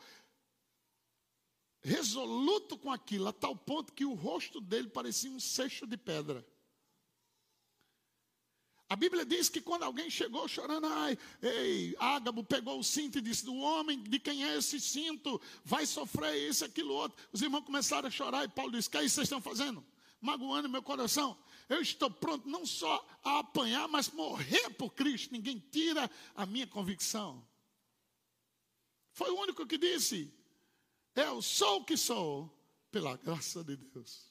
resoluto 1.82 2.78
com 2.78 2.90
aquilo, 2.90 3.28
a 3.28 3.34
tal 3.34 3.54
ponto 3.54 3.92
que 3.92 4.06
o 4.06 4.14
rosto 4.14 4.62
dele 4.62 4.88
parecia 4.88 5.30
um 5.30 5.42
seixo 5.42 5.86
de 5.86 5.98
pedra. 5.98 6.48
A 8.90 8.96
Bíblia 8.96 9.24
diz 9.24 9.50
que 9.50 9.62
quando 9.62 9.84
alguém 9.84 10.10
chegou 10.10 10.48
chorando, 10.48 10.88
ai, 10.88 11.16
ei, 11.44 11.96
Ágabo 12.00 12.44
pegou 12.44 12.80
o 12.80 12.84
cinto 12.84 13.20
e 13.20 13.22
disse: 13.22 13.48
O 13.48 13.60
homem 13.60 14.02
de 14.02 14.20
quem 14.20 14.44
é 14.44 14.58
esse 14.58 14.80
cinto 14.80 15.40
vai 15.64 15.86
sofrer 15.86 16.36
isso, 16.50 16.66
aquilo, 16.66 16.96
outro. 16.96 17.16
Os 17.32 17.40
irmãos 17.44 17.62
começaram 17.62 18.08
a 18.08 18.12
chorar 18.12 18.46
e 18.46 18.48
Paulo 18.48 18.72
disse: 18.72 18.90
Que 18.90 18.98
é 18.98 19.04
isso 19.04 19.14
que 19.14 19.16
vocês 19.16 19.28
estão 19.28 19.42
fazendo? 19.42 19.86
Magoando 20.20 20.68
meu 20.68 20.82
coração. 20.82 21.38
Eu 21.70 21.80
estou 21.82 22.10
pronto 22.10 22.50
não 22.50 22.66
só 22.66 23.08
a 23.24 23.40
apanhar, 23.40 23.88
mas 23.88 24.10
morrer 24.10 24.72
por 24.72 24.92
Cristo. 24.92 25.32
Ninguém 25.32 25.64
tira 25.72 26.10
a 26.36 26.48
minha 26.48 26.66
convicção. 26.66 27.48
Foi 29.12 29.30
o 29.30 29.40
único 29.40 29.68
que 29.68 29.78
disse: 29.78 30.34
Eu 31.14 31.44
sou 31.44 31.82
o 31.82 31.86
que 31.86 31.96
sou, 31.96 32.52
pela 32.90 33.16
graça 33.18 33.64
de 33.64 33.78
Deus. 33.78 34.29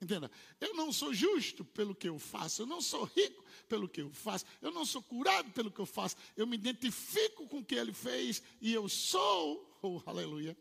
Entenda? 0.00 0.30
Eu 0.60 0.74
não 0.74 0.92
sou 0.92 1.12
justo 1.12 1.64
pelo 1.64 1.94
que 1.94 2.08
eu 2.08 2.18
faço, 2.18 2.62
eu 2.62 2.66
não 2.66 2.80
sou 2.80 3.04
rico 3.04 3.44
pelo 3.68 3.88
que 3.88 4.00
eu 4.00 4.10
faço, 4.10 4.44
eu 4.62 4.70
não 4.70 4.84
sou 4.84 5.02
curado 5.02 5.50
pelo 5.50 5.70
que 5.70 5.80
eu 5.80 5.86
faço, 5.86 6.16
eu 6.36 6.46
me 6.46 6.56
identifico 6.56 7.46
com 7.48 7.58
o 7.58 7.64
que 7.64 7.74
ele 7.74 7.92
fez 7.92 8.42
e 8.60 8.72
eu 8.72 8.88
sou, 8.88 9.78
oh, 9.82 10.00
aleluia. 10.06 10.56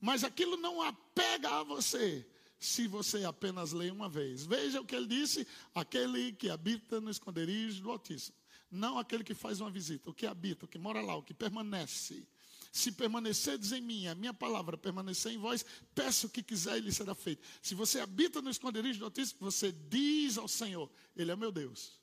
Mas 0.00 0.24
aquilo 0.24 0.56
não 0.56 0.80
apega 0.80 1.50
a 1.50 1.62
você 1.64 2.26
se 2.60 2.86
você 2.86 3.24
apenas 3.24 3.72
lê 3.72 3.90
uma 3.90 4.08
vez. 4.08 4.44
Veja 4.44 4.80
o 4.80 4.84
que 4.84 4.94
ele 4.94 5.06
disse: 5.06 5.46
aquele 5.74 6.32
que 6.32 6.48
habita 6.48 7.00
no 7.00 7.10
esconderijo 7.10 7.82
do 7.82 7.90
Altíssimo. 7.90 8.36
Não 8.70 8.98
aquele 8.98 9.24
que 9.24 9.34
faz 9.34 9.60
uma 9.60 9.70
visita, 9.70 10.10
o 10.10 10.14
que 10.14 10.26
habita, 10.26 10.64
o 10.64 10.68
que 10.68 10.78
mora 10.78 11.00
lá, 11.00 11.16
o 11.16 11.22
que 11.22 11.34
permanece. 11.34 12.26
Se 12.72 12.92
permanecerdes 12.92 13.72
em 13.72 13.80
mim, 13.80 14.06
a 14.06 14.14
minha 14.14 14.32
palavra 14.32 14.78
permanecer 14.78 15.32
em 15.32 15.38
vós, 15.38 15.64
peço 15.94 16.28
o 16.28 16.30
que 16.30 16.42
quiser 16.42 16.78
e 16.78 16.80
lhe 16.80 16.92
será 16.92 17.14
feito. 17.14 17.46
Se 17.60 17.74
você 17.74 17.98
habita 18.00 18.40
no 18.40 18.50
esconderijo 18.50 19.00
do 19.00 19.06
Altíssimo, 19.06 19.40
você 19.40 19.72
diz 19.72 20.38
ao 20.38 20.46
Senhor: 20.46 20.90
Ele 21.16 21.32
é 21.32 21.36
meu 21.36 21.50
Deus, 21.50 22.00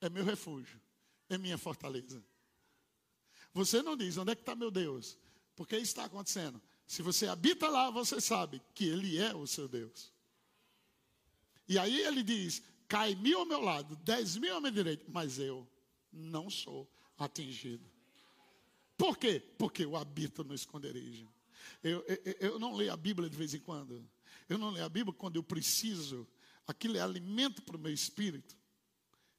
é 0.00 0.08
meu 0.08 0.24
refúgio, 0.24 0.80
é 1.28 1.38
minha 1.38 1.56
fortaleza. 1.56 2.24
Você 3.52 3.82
não 3.82 3.96
diz: 3.96 4.16
Onde 4.16 4.32
é 4.32 4.34
que 4.34 4.42
está 4.42 4.56
meu 4.56 4.70
Deus? 4.70 5.16
Porque 5.54 5.76
isso 5.76 5.84
está 5.86 6.06
acontecendo. 6.06 6.60
Se 6.86 7.00
você 7.00 7.28
habita 7.28 7.68
lá, 7.68 7.88
você 7.90 8.20
sabe 8.20 8.60
que 8.74 8.84
Ele 8.84 9.16
é 9.18 9.34
o 9.34 9.46
seu 9.46 9.68
Deus. 9.68 10.12
E 11.68 11.78
aí 11.78 12.02
ele 12.02 12.22
diz: 12.22 12.62
cai 12.88 13.14
mil 13.14 13.40
ao 13.40 13.46
meu 13.46 13.60
lado, 13.60 13.96
dez 13.96 14.36
mil 14.36 14.56
à 14.56 14.60
minha 14.60 14.72
direita, 14.72 15.04
mas 15.08 15.38
eu 15.38 15.66
não 16.12 16.50
sou 16.50 16.90
atingido. 17.18 17.93
Por 18.96 19.18
quê? 19.18 19.40
Porque 19.58 19.84
eu 19.84 19.96
habito 19.96 20.44
no 20.44 20.54
esconderijo. 20.54 21.28
Eu, 21.82 22.04
eu, 22.06 22.36
eu 22.40 22.58
não 22.58 22.74
leio 22.74 22.92
a 22.92 22.96
Bíblia 22.96 23.28
de 23.28 23.36
vez 23.36 23.54
em 23.54 23.60
quando. 23.60 24.08
Eu 24.48 24.58
não 24.58 24.70
leio 24.70 24.84
a 24.84 24.88
Bíblia 24.88 25.14
quando 25.14 25.36
eu 25.36 25.42
preciso. 25.42 26.28
Aquilo 26.66 26.96
é 26.96 27.00
alimento 27.00 27.62
para 27.62 27.76
o 27.76 27.80
meu 27.80 27.92
espírito. 27.92 28.56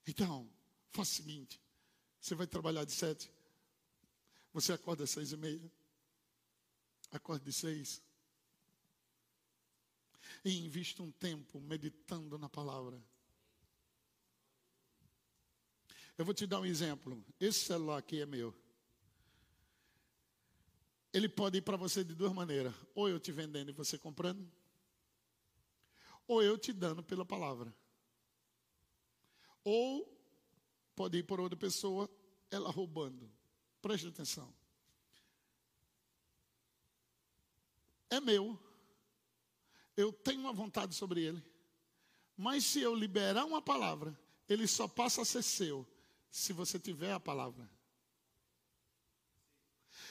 Então, 0.08 0.50
faça 0.92 1.12
o 1.12 1.16
seguinte: 1.16 1.62
você 2.20 2.36
vai 2.36 2.48
trabalhar 2.48 2.86
de 2.86 2.92
sete, 2.92 3.32
você 4.54 4.74
acorda 4.74 5.04
às 5.04 5.10
seis 5.10 5.32
e 5.32 5.38
meia, 5.38 5.72
acorda 7.12 7.44
de 7.46 7.54
seis, 7.54 8.02
e 10.44 10.66
invista 10.66 11.02
um 11.02 11.12
tempo 11.12 11.60
meditando 11.62 12.38
na 12.38 12.50
palavra. 12.50 13.02
Eu 16.18 16.24
vou 16.24 16.34
te 16.34 16.48
dar 16.48 16.62
um 16.62 16.66
exemplo. 16.66 17.24
Esse 17.40 17.66
celular 17.66 17.98
aqui 17.98 18.22
é 18.22 18.26
meu 18.26 18.56
ele 21.16 21.30
pode 21.30 21.60
ir 21.60 21.62
para 21.62 21.78
você 21.78 22.04
de 22.04 22.14
duas 22.14 22.34
maneiras: 22.34 22.76
ou 22.94 23.08
eu 23.08 23.18
te 23.18 23.32
vendendo 23.32 23.70
e 23.70 23.74
você 23.74 23.98
comprando, 23.98 24.46
ou 26.28 26.44
eu 26.44 26.58
te 26.58 26.74
dando 26.74 27.02
pela 27.02 27.24
palavra. 27.24 27.74
Ou 29.64 30.14
pode 30.94 31.18
ir 31.18 31.24
por 31.24 31.40
outra 31.40 31.58
pessoa, 31.58 32.10
ela 32.52 32.70
roubando. 32.70 33.32
Preste 33.82 34.08
atenção. 34.08 34.54
É 38.10 38.20
meu. 38.20 38.60
Eu 39.96 40.12
tenho 40.12 40.42
uma 40.42 40.52
vontade 40.52 40.94
sobre 40.94 41.24
ele. 41.24 41.42
Mas 42.36 42.66
se 42.66 42.82
eu 42.82 42.94
liberar 42.94 43.46
uma 43.46 43.62
palavra, 43.62 44.20
ele 44.50 44.68
só 44.68 44.86
passa 44.86 45.22
a 45.22 45.26
ser 45.26 45.42
seu 45.42 45.88
se 46.30 46.52
você 46.52 46.78
tiver 46.78 47.14
a 47.14 47.20
palavra. 47.20 47.75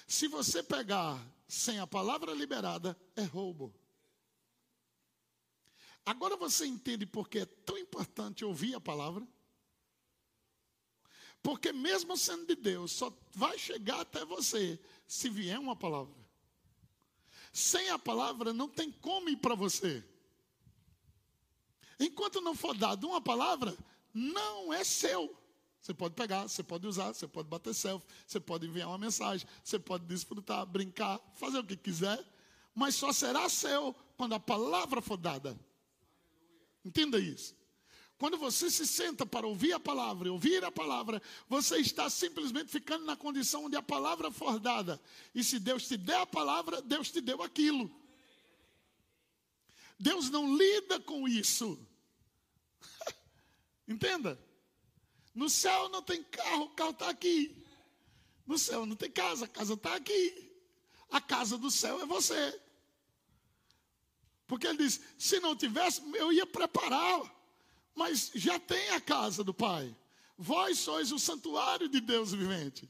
Se 0.07 0.29
você 0.29 0.63
pegar 0.63 1.21
sem 1.49 1.79
a 1.79 1.87
palavra 1.87 2.33
liberada, 2.33 2.99
é 3.17 3.23
roubo. 3.23 3.75
Agora 6.05 6.37
você 6.37 6.67
entende 6.67 7.07
por 7.07 7.29
que 7.29 7.39
é 7.39 7.47
tão 7.47 7.79
importante 7.79 8.45
ouvir 8.45 8.75
a 8.75 8.81
palavra? 8.81 9.27
Porque 11.43 11.73
mesmo 11.73 12.17
sendo 12.17 12.47
de 12.47 12.55
Deus, 12.55 12.93
só 12.93 13.13
vai 13.33 13.59
chegar 13.59 14.01
até 14.01 14.25
você 14.25 14.79
se 15.07 15.29
vier 15.29 15.59
uma 15.59 15.77
palavra. 15.77 16.15
Sem 17.53 17.91
a 17.91 17.99
palavra 17.99 18.53
não 18.53 18.69
tem 18.69 18.91
como 18.91 19.29
ir 19.29 19.37
para 19.37 19.55
você. 19.55 20.05
Enquanto 21.99 22.41
não 22.41 22.55
for 22.55 22.77
dado 22.77 23.07
uma 23.07 23.21
palavra, 23.21 23.77
não 24.13 24.73
é 24.73 24.83
seu. 24.83 25.35
Você 25.85 25.93
pode 25.93 26.15
pegar, 26.15 26.49
você 26.49 26.63
pode 26.63 26.87
usar, 26.87 27.13
você 27.13 27.29
pode 27.29 27.47
bater 27.47 27.75
selfie, 27.75 28.07
você 28.27 28.41
pode 28.41 28.67
enviar 28.67 28.89
uma 28.89 28.97
mensagem, 28.97 29.47
você 29.63 29.79
pode 29.79 30.07
desfrutar, 30.07 30.65
brincar, 30.65 31.21
fazer 31.35 31.59
o 31.59 31.65
que 31.65 31.77
quiser, 31.77 32.25
mas 32.75 32.95
só 32.95 33.13
será 33.13 33.51
seu 33.51 33.95
quando 34.17 34.35
a 34.35 34.41
palavra 34.41 35.03
for 35.03 35.19
dada. 35.19 35.55
Entenda 36.83 37.19
isso. 37.19 37.55
Quando 38.17 38.39
você 38.39 38.71
se 38.71 38.87
senta 38.87 39.27
para 39.27 39.47
ouvir 39.47 39.75
a 39.75 39.79
palavra, 39.79 40.33
ouvir 40.33 40.65
a 40.65 40.73
palavra, 40.73 41.21
você 41.47 41.77
está 41.77 42.09
simplesmente 42.09 42.71
ficando 42.71 43.05
na 43.05 43.15
condição 43.15 43.67
onde 43.67 43.77
a 43.77 43.83
palavra 43.83 44.31
for 44.31 44.59
dada. 44.59 44.99
E 45.35 45.45
se 45.45 45.59
Deus 45.59 45.87
te 45.87 45.99
der 45.99 46.21
a 46.21 46.27
palavra, 46.27 46.81
Deus 46.81 47.11
te 47.11 47.21
deu 47.21 47.43
aquilo. 47.43 47.95
Deus 50.01 50.31
não 50.31 50.57
lida 50.57 50.99
com 50.99 51.29
isso. 51.29 51.79
Entenda? 53.87 54.43
No 55.35 55.51
céu 55.51 55.89
não 55.89 56.03
tem 56.03 56.23
carro, 56.23 56.65
o 56.65 56.71
carro 56.71 56.91
está 56.91 57.09
aqui. 57.09 57.57
No 58.47 58.57
céu 58.57 58.87
não 58.87 58.95
tem 58.95 59.11
casa, 59.11 59.47
a 59.47 59.49
casa 59.49 59.75
está 59.75 59.95
aqui. 59.95 60.53
A 61.11 61.21
casa 61.21 61.59
do 61.59 61.71
céu 61.71 62.01
é 62.01 62.07
você. 62.07 62.61
Porque 64.47 64.67
ele 64.67 64.79
diz: 64.79 65.01
se 65.19 65.41
não 65.41 65.57
tivesse, 65.57 66.03
eu 66.15 66.33
ia 66.33 66.47
preparar. 66.47 67.35
Mas 67.95 68.31
já 68.35 68.59
tem 68.59 68.91
a 68.91 69.01
casa 69.01 69.43
do 69.43 69.55
Pai. 69.55 69.95
Vós 70.37 70.79
sois 70.79 71.13
o 71.13 71.19
santuário 71.19 71.89
de 71.89 72.01
Deus 72.01 72.33
vivente. 72.33 72.89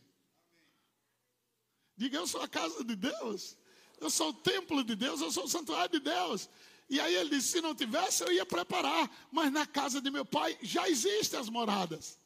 Diga, 1.97 2.19
eu 2.19 2.27
sou 2.27 2.43
a 2.43 2.49
casa 2.49 2.83
de 2.83 2.97
Deus. 2.97 3.57
Eu 4.01 4.11
sou 4.11 4.31
o 4.31 4.35
templo 4.35 4.83
de 4.83 4.97
Deus, 4.97 5.21
eu 5.21 5.31
sou 5.31 5.45
o 5.45 5.49
santuário 5.49 5.99
de 5.99 6.01
Deus. 6.01 6.49
E 6.91 6.99
aí 7.01 7.15
ele 7.15 7.31
disse: 7.31 7.49
se 7.49 7.61
não 7.61 7.75
tivesse, 7.75 8.23
eu 8.23 8.33
ia 8.33 8.45
preparar. 8.45 9.11
Mas 9.31 9.53
na 9.53 9.67
casa 9.67 10.01
de 10.01 10.11
meu 10.11 10.25
pai 10.25 10.59
já 10.63 10.89
existem 10.89 11.39
as 11.39 11.49
moradas. 11.49 12.19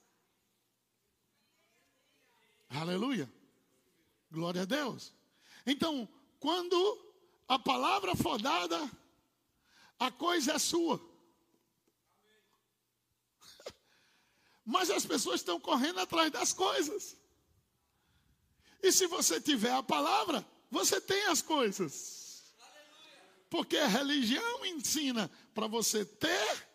Aleluia. 2.71 3.31
Glória 4.31 4.63
a 4.63 4.65
Deus. 4.65 5.13
Então, 5.67 6.09
quando 6.39 6.77
a 7.47 7.59
palavra 7.59 8.15
for 8.15 8.41
dada, 8.41 8.79
a 9.99 10.11
coisa 10.11 10.53
é 10.53 10.59
sua. 10.59 11.01
Mas 14.65 14.91
as 14.91 15.07
pessoas 15.07 15.41
estão 15.41 15.59
correndo 15.59 16.01
atrás 16.01 16.31
das 16.31 16.53
coisas. 16.53 17.17
E 18.83 18.93
se 18.93 19.07
você 19.07 19.41
tiver 19.41 19.73
a 19.73 19.83
palavra, 19.83 20.47
você 20.71 21.01
tem 21.01 21.25
as 21.27 21.43
coisas. 21.43 22.55
Porque 23.51 23.79
a 23.79 23.87
religião 23.87 24.67
ensina 24.67 25.31
para 25.55 25.67
você 25.67 26.05
ter, 26.05 26.69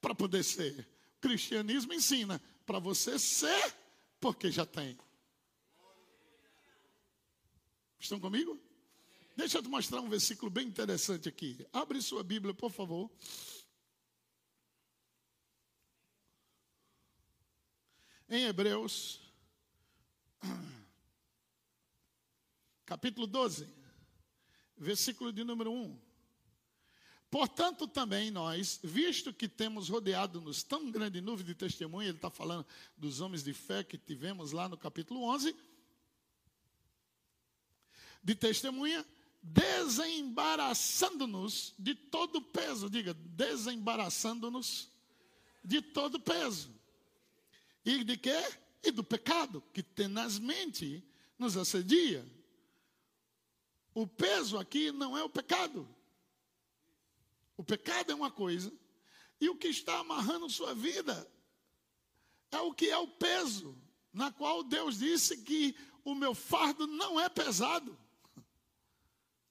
para 0.00 0.14
poder 0.14 0.44
ser. 0.44 0.86
O 1.16 1.20
cristianismo 1.20 1.94
ensina 1.94 2.40
para 2.66 2.78
você 2.78 3.18
ser, 3.18 3.74
porque 4.20 4.50
já 4.50 4.66
tem. 4.66 4.96
Estão 7.98 8.20
comigo? 8.20 8.58
Deixa 9.36 9.58
eu 9.58 9.62
te 9.62 9.68
mostrar 9.68 10.00
um 10.00 10.08
versículo 10.08 10.50
bem 10.50 10.66
interessante 10.66 11.28
aqui. 11.28 11.66
Abre 11.72 12.00
sua 12.00 12.22
Bíblia, 12.22 12.54
por 12.54 12.70
favor. 12.70 13.10
Em 18.28 18.44
Hebreus, 18.44 19.20
capítulo 22.84 23.26
12, 23.26 23.68
versículo 24.76 25.32
de 25.32 25.42
número 25.42 25.72
1. 25.72 25.98
Portanto, 27.30 27.86
também 27.86 28.30
nós, 28.30 28.80
visto 28.82 29.32
que 29.32 29.48
temos 29.48 29.88
rodeado-nos 29.88 30.62
tão 30.62 30.90
grande 30.90 31.20
nuvem 31.20 31.44
de 31.44 31.54
testemunha, 31.54 32.08
ele 32.08 32.18
está 32.18 32.30
falando 32.30 32.66
dos 32.96 33.20
homens 33.20 33.42
de 33.42 33.52
fé 33.52 33.82
que 33.82 33.98
tivemos 33.98 34.52
lá 34.52 34.68
no 34.68 34.76
capítulo 34.76 35.22
11 35.24 35.54
de 38.22 38.34
testemunha, 38.34 39.06
desembaraçando-nos 39.42 41.74
de 41.78 41.94
todo 41.94 42.42
peso, 42.42 42.90
diga, 42.90 43.14
desembaraçando-nos 43.14 44.90
de 45.64 45.80
todo 45.80 46.20
peso. 46.20 46.76
E 47.84 48.02
de 48.04 48.16
quê? 48.16 48.36
E 48.82 48.90
do 48.90 49.04
pecado, 49.04 49.62
que 49.72 49.82
tenazmente 49.82 51.02
nos 51.38 51.56
assedia. 51.56 52.26
O 53.94 54.06
peso 54.06 54.58
aqui 54.58 54.92
não 54.92 55.16
é 55.16 55.24
o 55.24 55.30
pecado. 55.30 55.88
O 57.56 57.64
pecado 57.64 58.12
é 58.12 58.14
uma 58.14 58.30
coisa, 58.30 58.70
e 59.40 59.48
o 59.48 59.56
que 59.56 59.68
está 59.68 59.98
amarrando 59.98 60.48
sua 60.48 60.72
vida 60.74 61.28
é 62.50 62.60
o 62.60 62.72
que 62.72 62.88
é 62.88 62.96
o 62.96 63.08
peso, 63.08 63.76
na 64.12 64.32
qual 64.32 64.62
Deus 64.62 64.98
disse 64.98 65.38
que 65.38 65.76
o 66.04 66.14
meu 66.14 66.34
fardo 66.34 66.86
não 66.86 67.20
é 67.20 67.28
pesado. 67.28 67.98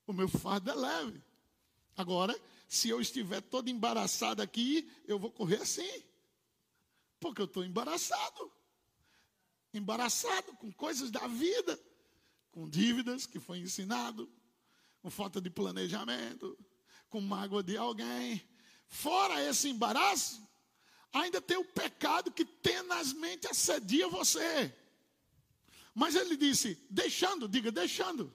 O 0.07 0.13
meu 0.13 0.29
fardo 0.29 0.71
é 0.71 0.73
leve. 0.73 1.21
Agora, 1.95 2.33
se 2.67 2.87
eu 2.89 3.01
estiver 3.01 3.41
todo 3.41 3.69
embaraçado 3.69 4.41
aqui, 4.41 4.89
eu 5.05 5.19
vou 5.19 5.29
correr 5.29 5.61
assim. 5.61 6.03
Porque 7.19 7.41
eu 7.41 7.45
estou 7.45 7.65
embaraçado. 7.65 8.51
Embaraçado 9.73 10.53
com 10.53 10.71
coisas 10.71 11.11
da 11.11 11.27
vida, 11.27 11.77
com 12.51 12.69
dívidas 12.69 13.25
que 13.25 13.39
foi 13.39 13.59
ensinado, 13.59 14.31
com 15.01 15.09
falta 15.09 15.41
de 15.41 15.49
planejamento, 15.49 16.57
com 17.09 17.19
mágoa 17.19 17.61
de 17.61 17.75
alguém. 17.75 18.41
Fora 18.87 19.43
esse 19.43 19.67
embaraço, 19.67 20.41
ainda 21.11 21.41
tem 21.41 21.57
o 21.57 21.65
pecado 21.65 22.31
que 22.31 22.45
tenazmente 22.45 23.45
assedia 23.47 24.07
você. 24.07 24.73
Mas 25.93 26.15
ele 26.15 26.37
disse, 26.37 26.81
deixando, 26.89 27.47
diga, 27.47 27.71
deixando. 27.71 28.33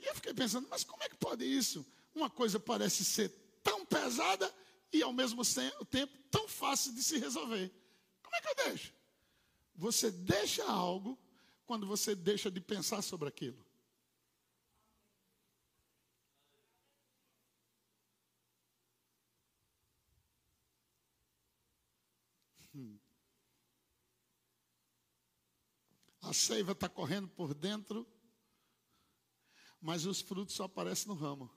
E 0.00 0.06
eu 0.06 0.14
fiquei 0.14 0.32
pensando, 0.32 0.66
mas 0.68 0.82
como 0.82 1.02
é 1.02 1.08
que 1.08 1.16
pode 1.16 1.44
isso? 1.44 1.86
Uma 2.14 2.30
coisa 2.30 2.58
parece 2.58 3.04
ser 3.04 3.28
tão 3.62 3.84
pesada 3.84 4.52
e 4.92 5.02
ao 5.02 5.12
mesmo 5.12 5.42
tempo 5.90 6.16
tão 6.30 6.48
fácil 6.48 6.94
de 6.94 7.02
se 7.02 7.18
resolver. 7.18 7.70
Como 8.22 8.36
é 8.36 8.40
que 8.40 8.48
eu 8.48 8.66
deixo? 8.66 8.92
Você 9.76 10.10
deixa 10.10 10.64
algo 10.64 11.18
quando 11.66 11.86
você 11.86 12.14
deixa 12.14 12.50
de 12.50 12.60
pensar 12.60 13.02
sobre 13.02 13.28
aquilo. 13.28 13.64
Hum. 22.74 22.98
A 26.22 26.32
seiva 26.32 26.72
está 26.72 26.88
correndo 26.88 27.28
por 27.28 27.54
dentro 27.54 28.06
mas 29.80 30.04
os 30.06 30.20
frutos 30.20 30.54
só 30.54 30.64
aparecem 30.64 31.08
no 31.08 31.14
ramo. 31.14 31.50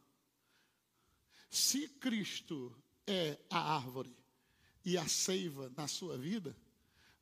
Se 1.50 1.88
Cristo 1.88 2.76
é 3.06 3.38
a 3.50 3.76
árvore 3.76 4.16
e 4.84 4.98
a 4.98 5.08
seiva 5.08 5.72
na 5.76 5.88
sua 5.88 6.18
vida, 6.18 6.56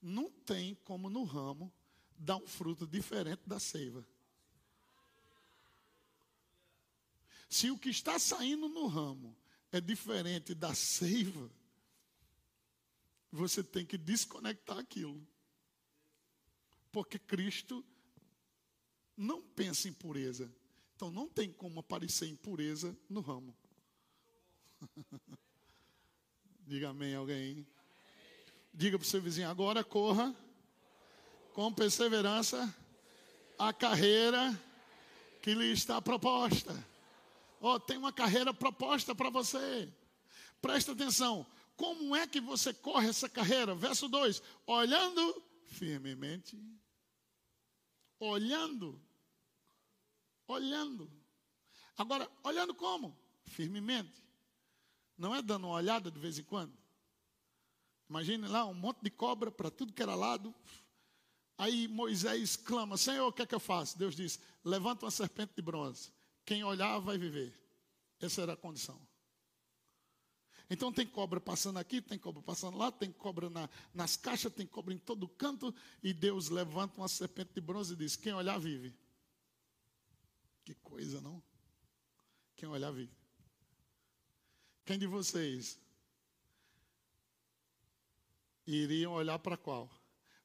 não 0.02 0.30
tem 0.30 0.76
como 0.84 1.10
no 1.10 1.24
ramo 1.24 1.72
dar 2.18 2.38
um 2.38 2.48
fruto 2.48 2.88
diferente 2.88 3.42
da 3.46 3.60
seiva. 3.60 4.06
Se 7.50 7.70
o 7.70 7.78
que 7.78 7.90
está 7.90 8.18
saindo 8.18 8.70
no 8.70 8.88
ramo 8.88 9.36
é 9.72 9.82
diferente 9.82 10.54
da 10.54 10.74
seiva, 10.74 11.52
você 13.32 13.64
tem 13.64 13.86
que 13.86 13.98
desconectar 13.98 14.78
aquilo. 14.78 15.26
Porque 16.92 17.18
Cristo 17.18 17.86
não 19.18 19.42
pensa 19.42 19.88
em 19.88 19.94
pureza. 19.94 20.52
Então 21.02 21.10
não 21.10 21.28
tem 21.28 21.52
como 21.52 21.80
aparecer 21.80 22.28
impureza 22.28 22.96
no 23.10 23.22
ramo. 23.22 23.58
Diga 26.68 26.90
amém 26.90 27.16
alguém. 27.16 27.66
Diga 28.72 29.00
para 29.00 29.04
o 29.04 29.10
seu 29.10 29.20
vizinho, 29.20 29.50
agora 29.50 29.84
corra 29.84 30.32
com 31.54 31.74
perseverança 31.74 32.72
a 33.58 33.74
carreira 33.74 34.56
que 35.42 35.56
lhe 35.56 35.72
está 35.72 36.00
proposta. 36.00 36.72
Oh, 37.60 37.80
tem 37.80 37.98
uma 37.98 38.14
carreira 38.14 38.54
proposta 38.54 39.16
para 39.16 39.32
você. 39.32 39.92
Presta 40.62 40.92
atenção. 40.92 41.48
Como 41.76 42.16
é 42.16 42.28
que 42.28 42.40
você 42.40 42.76
corre 42.76 43.10
essa 43.10 43.28
carreira? 43.28 43.74
Verso 43.74 44.08
2: 44.08 44.40
olhando 44.68 45.44
firmemente, 45.66 46.64
olhando 48.20 49.02
olhando. 50.52 51.12
Agora, 51.98 52.30
olhando 52.44 52.74
como? 52.74 53.18
Firmemente. 53.46 54.24
Não 55.18 55.36
é 55.36 55.42
dando 55.42 55.68
uma 55.68 55.76
olhada 55.76 56.10
de 56.10 56.20
vez 56.20 56.40
em 56.40 56.44
quando. 56.44 56.74
Imagine 58.10 58.48
lá 58.48 58.66
um 58.66 58.74
monte 58.74 59.02
de 59.02 59.10
cobra 59.10 59.52
para 59.52 59.72
tudo 59.72 59.94
que 59.94 60.02
era 60.02 60.16
lado. 60.16 60.54
Aí 61.58 61.88
Moisés 61.88 62.56
clama: 62.56 62.98
Senhor, 62.98 63.28
o 63.28 63.32
que 63.32 63.44
é 63.44 63.46
que 63.46 63.56
eu 63.56 63.60
faço? 63.60 63.98
Deus 63.98 64.16
diz: 64.16 64.40
Levanta 64.64 65.06
uma 65.06 65.12
serpente 65.12 65.54
de 65.56 65.62
bronze. 65.62 66.12
Quem 66.44 66.64
olhar 66.64 67.00
vai 67.00 67.18
viver. 67.18 67.54
Essa 68.20 68.42
era 68.42 68.54
a 68.54 68.58
condição. 68.58 69.00
Então 70.70 70.92
tem 70.92 71.06
cobra 71.06 71.40
passando 71.40 71.80
aqui, 71.80 72.02
tem 72.02 72.18
cobra 72.18 72.42
passando 72.42 72.78
lá, 72.78 72.92
tem 72.92 73.12
cobra 73.12 73.50
na, 73.50 73.70
nas 73.94 74.16
caixas, 74.16 74.54
tem 74.54 74.66
cobra 74.66 74.94
em 74.94 74.98
todo 74.98 75.28
canto. 75.28 75.76
E 76.02 76.14
Deus 76.14 76.50
levanta 76.50 77.00
uma 77.00 77.08
serpente 77.08 77.54
de 77.54 77.62
bronze 77.62 77.94
e 77.94 77.98
diz: 77.98 78.16
Quem 78.16 78.34
olhar 78.34 78.58
vive. 78.58 78.96
Que 80.64 80.76
coisa, 80.76 81.20
não? 81.20 81.42
Quem 82.56 82.70
olhar, 82.70 82.92
vi. 82.92 83.10
Quem 84.86 85.00
de 85.00 85.08
vocês 85.08 85.80
iriam 88.66 89.14
olhar 89.14 89.40
para 89.40 89.58
qual? 89.58 89.90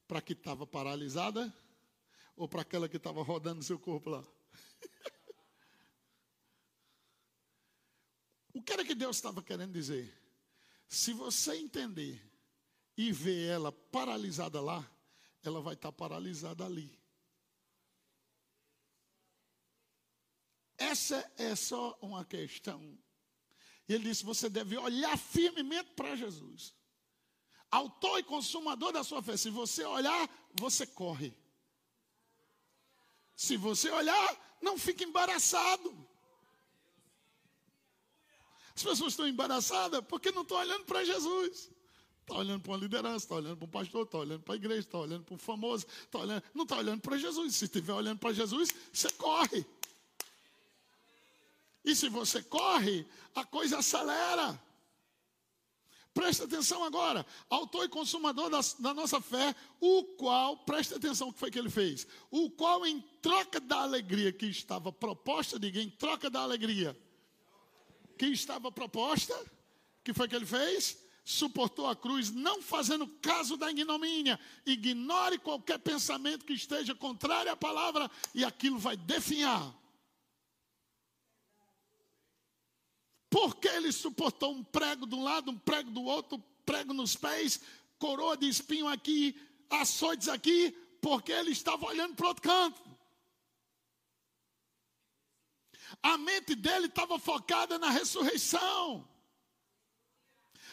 Para 0.07 0.23
que 0.23 0.33
estava 0.33 0.67
paralisada 0.67 1.55
ou 2.37 2.49
para 2.49 2.63
aquela 2.63 2.89
que 2.89 2.97
estava 2.97 3.23
rodando 3.23 3.63
seu 3.63 3.79
corpo 3.79 4.09
lá? 4.11 4.25
o 8.55 8.63
que 8.63 8.73
era 8.73 8.85
que 8.85 8.95
Deus 8.95 9.17
estava 9.17 9.43
querendo 9.43 9.73
dizer? 9.73 10.17
Se 10.89 11.13
você 11.13 11.57
entender 11.57 12.23
e 12.97 13.13
ver 13.13 13.49
ela 13.49 13.73
paralisada 13.73 14.61
lá, 14.61 14.89
ela 15.43 15.61
vai 15.61 15.75
estar 15.75 15.93
paralisada 15.93 16.65
ali. 16.65 16.97
Essa 20.79 21.31
é 21.37 21.55
só 21.55 21.97
uma 22.01 22.25
questão. 22.25 22.99
E 23.89 23.95
ele 23.95 24.05
disse: 24.05 24.25
você 24.25 24.49
deve 24.49 24.77
olhar 24.77 25.17
firmemente 25.17 25.91
para 25.95 26.17
Jesus, 26.17 26.75
autor 27.71 28.19
e 28.19 28.23
consumador 28.23 28.93
da 28.93 29.05
sua 29.05 29.23
fé. 29.23 29.37
Se 29.37 29.51
você 29.51 29.85
olhar, 29.85 30.29
você 30.55 30.87
corre. 30.87 31.33
Se 33.35 33.57
você 33.57 33.91
olhar, 33.91 34.59
não 34.63 34.79
fique 34.79 35.05
embaraçado. 35.05 36.07
As 38.75 38.83
pessoas 38.83 39.13
estão 39.13 39.27
embaraçadas 39.27 40.05
porque 40.07 40.31
não 40.33 40.43
estão 40.43 40.59
olhando 40.59 40.85
para 40.85 41.05
Jesus. 41.05 41.71
Está 42.21 42.39
olhando 42.39 42.61
para 42.61 42.73
uma 42.73 42.79
liderança, 42.79 43.25
está 43.25 43.35
olhando 43.37 43.57
para 43.57 43.67
um 43.67 43.71
pastor, 43.71 44.05
está 44.05 44.19
olhando 44.19 44.43
para 44.43 44.55
a 44.55 44.57
igreja, 44.57 44.81
está 44.81 44.99
olhando 44.99 45.25
para 45.25 45.35
um 45.35 45.39
famoso, 45.39 45.87
tá 46.11 46.19
olhando, 46.19 46.43
não 46.53 46.65
está 46.65 46.77
olhando 46.77 47.01
para 47.01 47.17
Jesus. 47.17 47.55
Se 47.55 47.67
estiver 47.67 47.93
olhando 47.93 48.19
para 48.19 48.33
Jesus, 48.33 48.69
você 48.93 49.09
corre. 49.13 49.65
E 51.87 51.95
se 51.95 52.09
você 52.09 52.43
corre, 52.43 53.07
a 53.33 53.45
coisa 53.45 53.79
acelera. 53.79 54.61
Presta 56.13 56.45
atenção 56.45 56.83
agora, 56.83 57.25
autor 57.49 57.85
e 57.85 57.89
consumador 57.89 58.51
da, 58.51 58.61
da, 58.81 58.95
nossa 58.95 59.21
fé, 59.21 59.55
o 59.79 60.03
qual, 60.17 60.57
presta 60.57 60.97
atenção 60.97 61.29
o 61.29 61.33
que 61.33 61.39
foi 61.39 61.51
que 61.51 61.59
ele 61.59 61.71
fez, 61.71 62.07
o 62.31 62.51
qual 62.51 62.87
em 62.87 63.01
troca 63.21 63.61
da 63.61 63.83
alegria 63.83 64.33
que 64.33 64.47
estava 64.47 64.91
proposta, 64.91 65.59
diga, 65.61 65.79
em 65.79 65.91
troca 65.91 66.31
da 66.31 66.41
alegria 66.41 66.99
que 68.19 68.27
estava 68.27 68.73
proposta, 68.73 69.35
que 70.03 70.15
foi 70.15 70.27
que 70.27 70.35
ele 70.35 70.47
fez? 70.47 70.99
Suportou 71.23 71.87
a 71.87 71.95
cruz, 71.95 72.31
não 72.31 72.63
fazendo 72.63 73.07
caso 73.21 73.57
da 73.57 73.71
ignomínia, 73.71 74.41
ignore 74.65 75.39
qualquer 75.39 75.79
pensamento 75.79 76.47
que 76.47 76.55
esteja 76.55 76.95
contrário 76.95 77.53
à 77.53 77.57
palavra, 77.57 78.11
e 78.35 78.43
aquilo 78.43 78.79
vai 78.79 78.97
definhar. 78.97 79.86
Porque 83.37 83.69
ele 83.69 83.93
suportou 83.93 84.51
um 84.51 84.65
prego 84.65 85.07
de 85.07 85.15
um 85.15 85.23
lado, 85.23 85.51
um 85.51 85.59
prego 85.59 85.91
do 85.91 86.03
outro, 86.05 86.43
prego 86.65 86.95
nos 86.95 87.15
pés, 87.15 87.61
coroa 87.99 88.35
de 88.35 88.49
espinho 88.49 88.89
aqui, 88.89 89.39
açoites 89.69 90.27
aqui 90.27 90.75
porque 91.03 91.33
ele 91.33 91.51
estava 91.51 91.85
olhando 91.85 92.15
para 92.15 92.29
outro 92.29 92.43
canto. 92.43 92.83
A 96.03 96.17
mente 96.17 96.55
dele 96.55 96.87
estava 96.87 97.19
focada 97.19 97.79
na 97.79 97.91
ressurreição. 97.91 99.07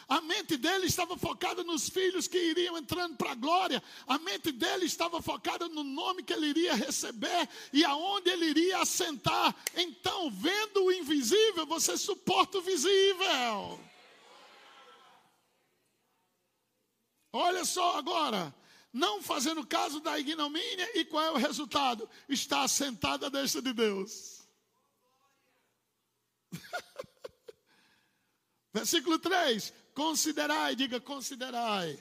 A 0.08 0.20
mente 0.20 0.56
dele 0.56 0.86
estava 0.86 1.16
focada 1.16 1.64
nos 1.64 1.88
filhos 1.88 2.28
que 2.28 2.38
iriam 2.38 2.76
entrando 2.76 3.16
para 3.16 3.32
a 3.32 3.34
glória. 3.34 3.82
A 4.06 4.18
mente 4.18 4.52
dele 4.52 4.84
estava 4.84 5.20
focada 5.22 5.68
no 5.68 5.82
nome 5.82 6.22
que 6.22 6.32
ele 6.32 6.48
iria 6.48 6.74
receber 6.74 7.48
e 7.72 7.84
aonde 7.84 8.30
ele 8.30 8.46
iria 8.46 8.80
assentar. 8.80 9.54
Então, 9.74 10.30
vendo 10.30 10.84
o 10.84 10.92
invisível, 10.92 11.66
você 11.66 11.96
suporta 11.96 12.58
o 12.58 12.62
visível. 12.62 13.80
Olha 17.32 17.64
só 17.64 17.98
agora, 17.98 18.54
não 18.92 19.20
fazendo 19.20 19.66
caso 19.66 20.00
da 20.00 20.18
ignomínia, 20.18 20.88
e 20.96 21.04
qual 21.04 21.24
é 21.24 21.30
o 21.32 21.36
resultado? 21.36 22.08
Está 22.28 22.62
assentada 22.62 23.26
a 23.26 23.30
destra 23.30 23.60
de 23.60 23.72
Deus. 23.72 24.46
Versículo 28.72 29.18
3: 29.18 29.72
Considerai, 29.94 30.74
diga 30.74 31.00
considerai. 31.00 31.98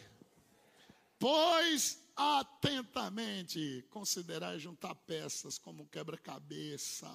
Pois 1.19 1.99
atentamente 2.15 3.85
considerai 3.89 4.59
juntar 4.59 4.95
peças 4.95 5.57
como 5.57 5.87
quebra-cabeça. 5.87 7.07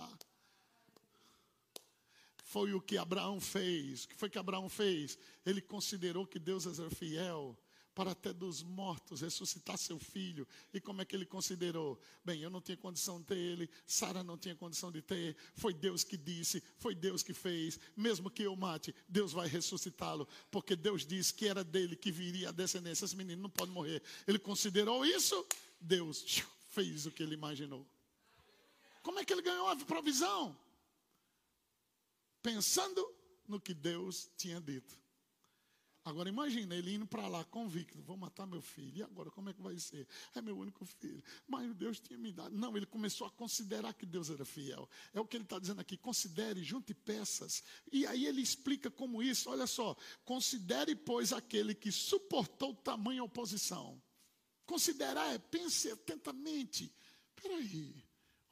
Foi 2.44 2.72
o 2.72 2.80
que 2.80 2.96
Abraão 2.96 3.40
fez. 3.40 4.04
O 4.04 4.08
que 4.08 4.16
foi 4.16 4.30
que 4.30 4.38
Abraão 4.38 4.68
fez? 4.68 5.18
Ele 5.44 5.60
considerou 5.60 6.26
que 6.26 6.38
Deus 6.38 6.66
era 6.66 6.90
fiel 6.90 7.58
para 7.98 8.12
até 8.12 8.32
dos 8.32 8.62
mortos 8.62 9.22
ressuscitar 9.22 9.76
seu 9.76 9.98
filho. 9.98 10.46
E 10.72 10.80
como 10.80 11.02
é 11.02 11.04
que 11.04 11.16
ele 11.16 11.26
considerou? 11.26 12.00
Bem, 12.24 12.40
eu 12.40 12.48
não 12.48 12.60
tinha 12.60 12.76
condição 12.76 13.18
de 13.18 13.26
ter 13.26 13.36
ele, 13.36 13.68
Sara 13.84 14.22
não 14.22 14.38
tinha 14.38 14.54
condição 14.54 14.92
de 14.92 15.02
ter, 15.02 15.36
foi 15.56 15.74
Deus 15.74 16.04
que 16.04 16.16
disse, 16.16 16.62
foi 16.76 16.94
Deus 16.94 17.24
que 17.24 17.34
fez. 17.34 17.76
Mesmo 17.96 18.30
que 18.30 18.44
eu 18.44 18.54
mate, 18.54 18.94
Deus 19.08 19.32
vai 19.32 19.48
ressuscitá-lo, 19.48 20.28
porque 20.48 20.76
Deus 20.76 21.04
disse 21.04 21.34
que 21.34 21.48
era 21.48 21.64
dele 21.64 21.96
que 21.96 22.12
viria 22.12 22.50
a 22.50 22.52
descendência. 22.52 23.04
Esse 23.04 23.16
menino 23.16 23.42
não 23.42 23.50
pode 23.50 23.72
morrer. 23.72 24.00
Ele 24.28 24.38
considerou 24.38 25.04
isso, 25.04 25.44
Deus 25.80 26.44
fez 26.70 27.04
o 27.04 27.10
que 27.10 27.24
ele 27.24 27.34
imaginou. 27.34 27.84
Como 29.02 29.18
é 29.18 29.24
que 29.24 29.32
ele 29.32 29.42
ganhou 29.42 29.66
a 29.66 29.74
provisão? 29.74 30.56
Pensando 32.40 33.12
no 33.48 33.60
que 33.60 33.74
Deus 33.74 34.30
tinha 34.36 34.60
dito. 34.60 34.96
Agora 36.08 36.28
imagina 36.28 36.74
ele 36.74 36.94
indo 36.94 37.06
para 37.06 37.28
lá 37.28 37.44
convicto, 37.44 38.00
vou 38.02 38.16
matar 38.16 38.46
meu 38.46 38.62
filho. 38.62 38.98
E 38.98 39.02
agora 39.02 39.30
como 39.30 39.50
é 39.50 39.52
que 39.52 39.60
vai 39.60 39.78
ser? 39.78 40.06
É 40.34 40.40
meu 40.40 40.56
único 40.56 40.84
filho. 40.84 41.22
Mas 41.46 41.74
Deus 41.74 42.00
tinha 42.00 42.18
me 42.18 42.32
dado. 42.32 42.56
Não, 42.56 42.76
ele 42.76 42.86
começou 42.86 43.26
a 43.26 43.30
considerar 43.30 43.92
que 43.92 44.06
Deus 44.06 44.30
era 44.30 44.44
fiel. 44.44 44.88
É 45.12 45.20
o 45.20 45.26
que 45.26 45.36
ele 45.36 45.44
está 45.44 45.58
dizendo 45.58 45.80
aqui. 45.80 45.96
Considere, 45.96 46.64
junte 46.64 46.94
peças. 46.94 47.62
E 47.92 48.06
aí 48.06 48.26
ele 48.26 48.40
explica 48.40 48.90
como 48.90 49.22
isso. 49.22 49.50
Olha 49.50 49.66
só. 49.66 49.96
Considere, 50.24 50.96
pois, 50.96 51.32
aquele 51.32 51.74
que 51.74 51.92
suportou 51.92 52.74
tamanha 52.74 53.22
oposição. 53.22 54.00
Considerar 54.64 55.34
é 55.34 55.38
pense 55.38 55.90
atentamente. 55.90 56.92
Peraí. 57.36 58.04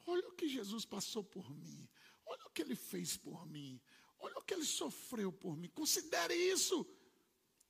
Olha 0.05 0.27
o 0.29 0.33
que 0.33 0.47
Jesus 0.47 0.85
passou 0.85 1.23
por 1.23 1.49
mim. 1.55 1.87
Olha 2.25 2.45
o 2.45 2.49
que 2.51 2.61
ele 2.61 2.75
fez 2.75 3.17
por 3.17 3.45
mim. 3.45 3.81
Olha 4.19 4.37
o 4.37 4.41
que 4.41 4.53
ele 4.53 4.65
sofreu 4.65 5.31
por 5.31 5.55
mim. 5.55 5.69
Considere 5.69 6.33
isso. 6.33 6.85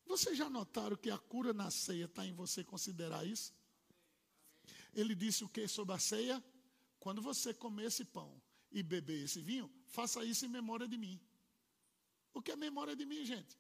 Vocês 0.08 0.38
já 0.38 0.50
notaram 0.50 0.96
que 0.96 1.10
a 1.10 1.18
cura 1.18 1.54
na 1.54 1.70
ceia 1.70 2.06
está 2.06 2.26
em 2.26 2.34
você 2.34 2.64
considerar 2.64 3.26
isso? 3.26 3.54
Ele 4.94 5.14
disse 5.14 5.44
o 5.44 5.50
que 5.50 5.68
sobre 5.68 5.94
a 5.94 6.00
ceia? 6.00 6.44
Quando 7.00 7.22
você 7.22 7.54
comer 7.54 7.86
esse 7.86 8.06
pão 8.06 8.42
e 8.72 8.82
beber 8.82 9.24
esse 9.24 9.42
vinho, 9.42 9.72
faça 9.88 10.24
isso 10.24 10.46
em 10.46 10.50
memória 10.50 10.88
de 10.88 10.98
mim. 10.98 11.20
O 12.34 12.42
que 12.42 12.52
é 12.52 12.56
memória 12.56 12.96
de 12.96 13.06
mim, 13.06 13.26
gente? 13.26 13.58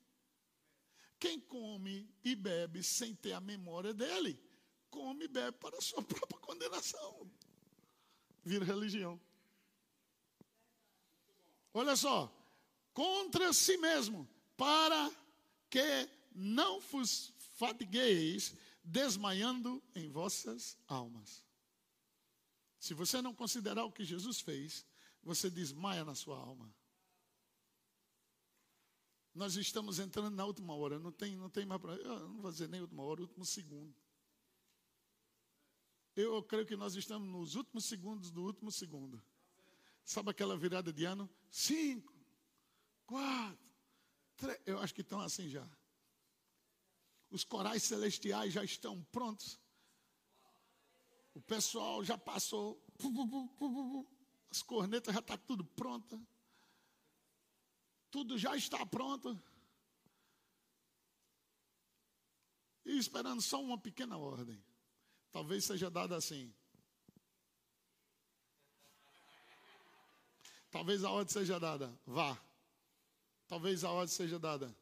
Quem 1.20 1.39
come 1.39 2.10
e 2.24 2.36
bebe 2.36 2.82
sem 2.82 3.14
ter 3.14 3.34
a 3.34 3.41
memória 3.41 3.93
dele, 3.93 4.39
come 4.89 5.26
e 5.26 5.28
bebe 5.28 5.58
para 5.58 5.78
a 5.78 5.82
sua 5.82 6.02
própria 6.04 6.39
condenação. 6.39 7.30
Vira 8.43 8.64
religião. 8.64 9.20
Olha 11.74 11.95
só, 11.95 12.32
contra 12.93 13.52
si 13.52 13.78
mesmo, 13.78 14.28
para 14.56 15.12
que 15.70 16.10
não 16.38 16.79
vos 16.79 17.33
fatigueis 17.55 18.55
desmaiando 18.83 19.83
em 19.95 20.07
vossas 20.07 20.77
almas. 20.88 21.43
Se 22.79 22.93
você 22.93 23.21
não 23.21 23.33
considerar 23.33 23.83
o 23.83 23.91
que 23.91 24.05
Jesus 24.05 24.39
fez, 24.39 24.85
você 25.23 25.49
desmaia 25.49 26.05
na 26.05 26.13
sua 26.13 26.38
alma. 26.38 26.73
Nós 29.33 29.55
estamos 29.55 29.99
entrando 29.99 30.35
na 30.35 30.45
última 30.45 30.73
hora, 30.75 30.99
não 30.99 31.11
tem, 31.11 31.35
não 31.35 31.49
tem 31.49 31.65
mais 31.65 31.81
para. 31.81 31.93
Eu 31.95 32.29
não 32.29 32.41
vou 32.41 32.51
dizer 32.51 32.69
nem 32.69 32.81
última 32.81 33.03
hora, 33.03 33.21
último 33.21 33.45
segundo. 33.45 33.93
Eu 36.15 36.41
creio 36.43 36.65
que 36.65 36.75
nós 36.75 36.95
estamos 36.95 37.27
nos 37.27 37.55
últimos 37.55 37.85
segundos 37.85 38.31
do 38.31 38.43
último 38.43 38.71
segundo. 38.71 39.21
Sabe 40.03 40.31
aquela 40.31 40.57
virada 40.57 40.93
de 40.93 41.03
ano? 41.03 41.29
Cinco, 41.51 42.13
quatro, 43.05 43.59
três. 44.35 44.59
Eu 44.65 44.79
acho 44.79 44.93
que 44.93 45.01
estão 45.01 45.19
assim 45.19 45.49
já. 45.49 45.67
Os 47.30 47.43
corais 47.43 47.84
celestiais 47.84 48.53
já 48.53 48.63
estão 48.63 49.03
prontos. 49.05 49.59
O 51.34 51.41
pessoal 51.41 52.03
já 52.03 52.17
passou. 52.17 52.82
As 54.49 54.61
cornetas 54.61 55.13
já 55.13 55.19
estão 55.19 55.38
tá 55.38 55.43
tudo 55.45 55.63
pronta. 55.63 56.19
Tudo 58.09 58.38
já 58.38 58.55
está 58.55 58.86
pronto. 58.86 59.39
E 62.86 62.97
esperando 62.97 63.41
só 63.41 63.61
uma 63.61 63.78
pequena 63.78 64.17
ordem. 64.17 64.63
Talvez 65.32 65.65
seja 65.65 65.89
dada 65.89 66.15
assim. 66.15 66.53
Talvez 70.71 71.03
a 71.03 71.11
ordem 71.11 71.34
seja 71.34 71.59
dada, 71.59 71.99
vá. 72.05 72.38
Talvez 73.47 73.84
a 73.84 73.91
ordem 73.91 74.13
seja 74.13 74.39
dada, 74.39 74.75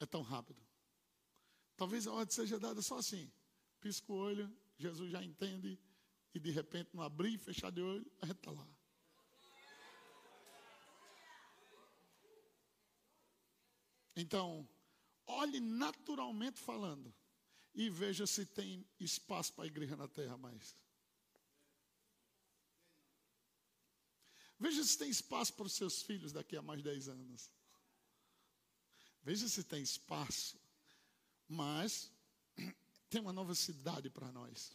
é 0.00 0.06
tão 0.06 0.22
rápido. 0.22 0.60
Talvez 1.76 2.06
a 2.06 2.12
ordem 2.12 2.34
seja 2.34 2.58
dada 2.58 2.82
só 2.82 2.98
assim. 2.98 3.30
Pisca 3.80 4.12
o 4.12 4.16
olho, 4.16 4.52
Jesus 4.76 5.10
já 5.10 5.22
entende, 5.22 5.78
e 6.34 6.38
de 6.38 6.50
repente, 6.50 6.90
não 6.94 7.02
abrir 7.02 7.34
e 7.34 7.38
fechar 7.38 7.70
de 7.70 7.80
olho, 7.80 8.10
a 8.20 8.26
gente 8.26 8.38
está 8.38 8.50
lá. 8.50 8.66
Então, 14.16 14.68
olhe 15.26 15.60
naturalmente 15.60 16.60
falando 16.60 17.14
e 17.74 17.88
veja 17.88 18.26
se 18.26 18.44
tem 18.44 18.86
espaço 18.98 19.54
para 19.54 19.64
a 19.64 19.66
igreja 19.66 19.96
na 19.96 20.08
terra 20.08 20.36
mais. 20.36 20.76
Veja 24.58 24.84
se 24.84 24.98
tem 24.98 25.08
espaço 25.08 25.54
para 25.54 25.66
os 25.66 25.72
seus 25.72 26.02
filhos 26.02 26.32
daqui 26.32 26.56
a 26.56 26.62
mais 26.62 26.82
10 26.82 27.08
anos. 27.08 27.50
Veja 29.22 29.48
se 29.48 29.62
tem 29.62 29.82
espaço. 29.82 30.58
Mas 31.48 32.10
tem 33.10 33.20
uma 33.20 33.32
nova 33.32 33.54
cidade 33.54 34.08
para 34.08 34.30
nós. 34.32 34.72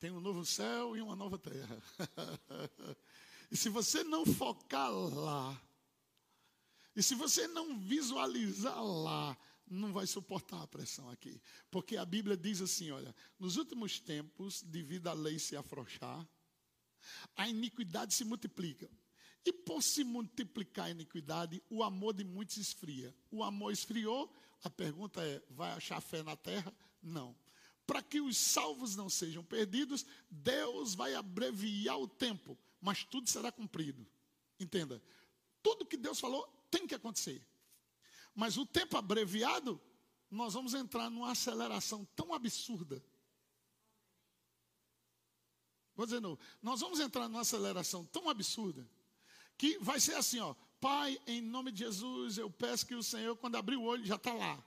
Tem 0.00 0.10
um 0.10 0.20
novo 0.20 0.44
céu 0.44 0.96
e 0.96 1.00
uma 1.00 1.16
nova 1.16 1.38
terra. 1.38 1.82
e 3.50 3.56
se 3.56 3.68
você 3.68 4.04
não 4.04 4.26
focar 4.26 4.90
lá, 4.90 5.60
e 6.94 7.02
se 7.02 7.14
você 7.14 7.46
não 7.48 7.78
visualizar 7.78 8.82
lá, 8.82 9.36
não 9.66 9.92
vai 9.92 10.06
suportar 10.06 10.62
a 10.62 10.66
pressão 10.66 11.08
aqui. 11.10 11.40
Porque 11.70 11.96
a 11.96 12.04
Bíblia 12.04 12.36
diz 12.36 12.60
assim: 12.60 12.90
olha, 12.90 13.14
nos 13.38 13.56
últimos 13.56 13.98
tempos, 13.98 14.62
devido 14.62 15.08
à 15.08 15.12
lei 15.12 15.38
se 15.38 15.56
afrouxar, 15.56 16.26
a 17.36 17.48
iniquidade 17.48 18.14
se 18.14 18.24
multiplica. 18.24 18.88
E 19.44 19.52
por 19.52 19.82
se 19.82 20.02
multiplicar 20.02 20.86
a 20.86 20.90
iniquidade, 20.90 21.62
o 21.68 21.82
amor 21.82 22.14
de 22.14 22.24
muitos 22.24 22.56
esfria. 22.56 23.14
O 23.30 23.44
amor 23.44 23.72
esfriou, 23.72 24.32
a 24.62 24.70
pergunta 24.70 25.22
é: 25.22 25.42
vai 25.50 25.70
achar 25.72 26.00
fé 26.00 26.22
na 26.22 26.34
terra? 26.34 26.74
Não. 27.02 27.36
Para 27.86 28.02
que 28.02 28.20
os 28.20 28.38
salvos 28.38 28.96
não 28.96 29.10
sejam 29.10 29.44
perdidos, 29.44 30.06
Deus 30.30 30.94
vai 30.94 31.14
abreviar 31.14 31.98
o 32.00 32.08
tempo, 32.08 32.56
mas 32.80 33.04
tudo 33.04 33.28
será 33.28 33.52
cumprido. 33.52 34.06
Entenda, 34.58 35.02
tudo 35.62 35.84
que 35.84 35.98
Deus 35.98 36.18
falou 36.18 36.46
tem 36.70 36.86
que 36.86 36.94
acontecer. 36.94 37.46
Mas 38.34 38.56
o 38.56 38.64
tempo 38.64 38.96
abreviado, 38.96 39.78
nós 40.30 40.54
vamos 40.54 40.72
entrar 40.72 41.10
numa 41.10 41.32
aceleração 41.32 42.06
tão 42.16 42.32
absurda. 42.32 43.04
Vou 45.94 46.06
dizer 46.06 46.20
novo, 46.20 46.40
nós 46.62 46.80
vamos 46.80 46.98
entrar 46.98 47.28
numa 47.28 47.42
aceleração 47.42 48.06
tão 48.06 48.30
absurda 48.30 48.88
que 49.56 49.78
vai 49.78 50.00
ser 50.00 50.14
assim, 50.14 50.40
ó. 50.40 50.54
Pai, 50.80 51.18
em 51.26 51.40
nome 51.40 51.72
de 51.72 51.78
Jesus, 51.78 52.36
eu 52.36 52.50
peço 52.50 52.86
que 52.86 52.94
o 52.94 53.02
Senhor, 53.02 53.36
quando 53.36 53.56
abrir 53.56 53.76
o 53.76 53.82
olho, 53.82 54.04
já 54.04 54.16
está 54.16 54.32
lá. 54.32 54.62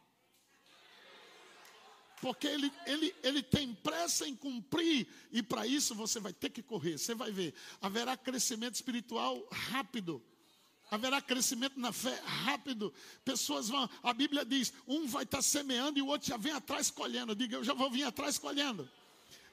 Porque 2.20 2.48
ele, 2.48 2.72
ele, 2.88 3.16
ele 3.22 3.44
tem 3.44 3.76
pressa 3.76 4.28
em 4.28 4.36
cumprir, 4.36 5.08
e 5.32 5.44
para 5.44 5.68
isso 5.68 5.94
você 5.94 6.20
vai 6.20 6.34
ter 6.34 6.50
que 6.50 6.64
correr. 6.64 6.98
Você 6.98 7.14
vai 7.14 7.32
ver, 7.32 7.54
haverá 7.80 8.18
crescimento 8.18 8.76
espiritual 8.76 9.48
rápido. 9.52 10.24
Haverá 10.90 11.22
crescimento 11.22 11.80
na 11.80 11.92
fé 11.92 12.16
rápido. 12.24 12.94
Pessoas 13.24 13.68
vão, 13.68 13.90
a 14.02 14.14
Bíblia 14.14 14.46
diz: 14.46 14.74
um 14.88 15.06
vai 15.06 15.24
estar 15.24 15.42
semeando 15.42 16.00
e 16.00 16.02
o 16.02 16.08
outro 16.08 16.30
já 16.30 16.38
vem 16.38 16.54
atrás 16.54 16.90
colhendo. 16.90 17.36
Diga, 17.36 17.58
eu 17.58 17.64
já 17.64 17.74
vou 17.74 17.92
vir 17.92 18.04
atrás 18.04 18.38
colhendo. 18.38 18.90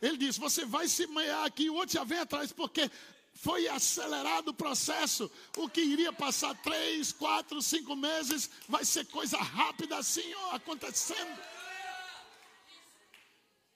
Ele 0.01 0.17
diz: 0.17 0.39
você 0.39 0.65
vai 0.65 0.87
semear 0.87 1.45
aqui 1.45 1.65
e 1.65 1.71
o 1.71 1.75
outro 1.75 1.93
já 1.93 2.05
vem 2.05 2.19
atrás, 2.19 2.53
porque 2.53 2.89
foi 3.35 3.69
acelerado 3.69 4.49
o 4.49 4.55
processo. 4.55 5.31
O 5.57 5.69
que 5.69 5.81
iria 5.81 6.13
passar 6.13 6.55
três, 6.63 7.13
quatro, 7.13 7.61
cinco 7.61 7.97
meses 7.97 8.49
vai 8.69 8.85
ser 8.85 9.05
coisa 9.07 9.37
rápida 9.37 9.99
assim, 9.99 10.33
ó, 10.35 10.55
acontecendo. 10.55 11.41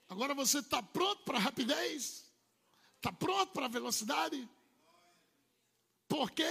Agora 0.07 0.33
você 0.33 0.59
está 0.59 0.81
pronto 0.81 1.23
para 1.23 1.37
rapidez? 1.37 2.25
Está 2.95 3.11
pronto 3.11 3.51
para 3.51 3.67
velocidade? 3.67 4.49
Porque 6.07 6.43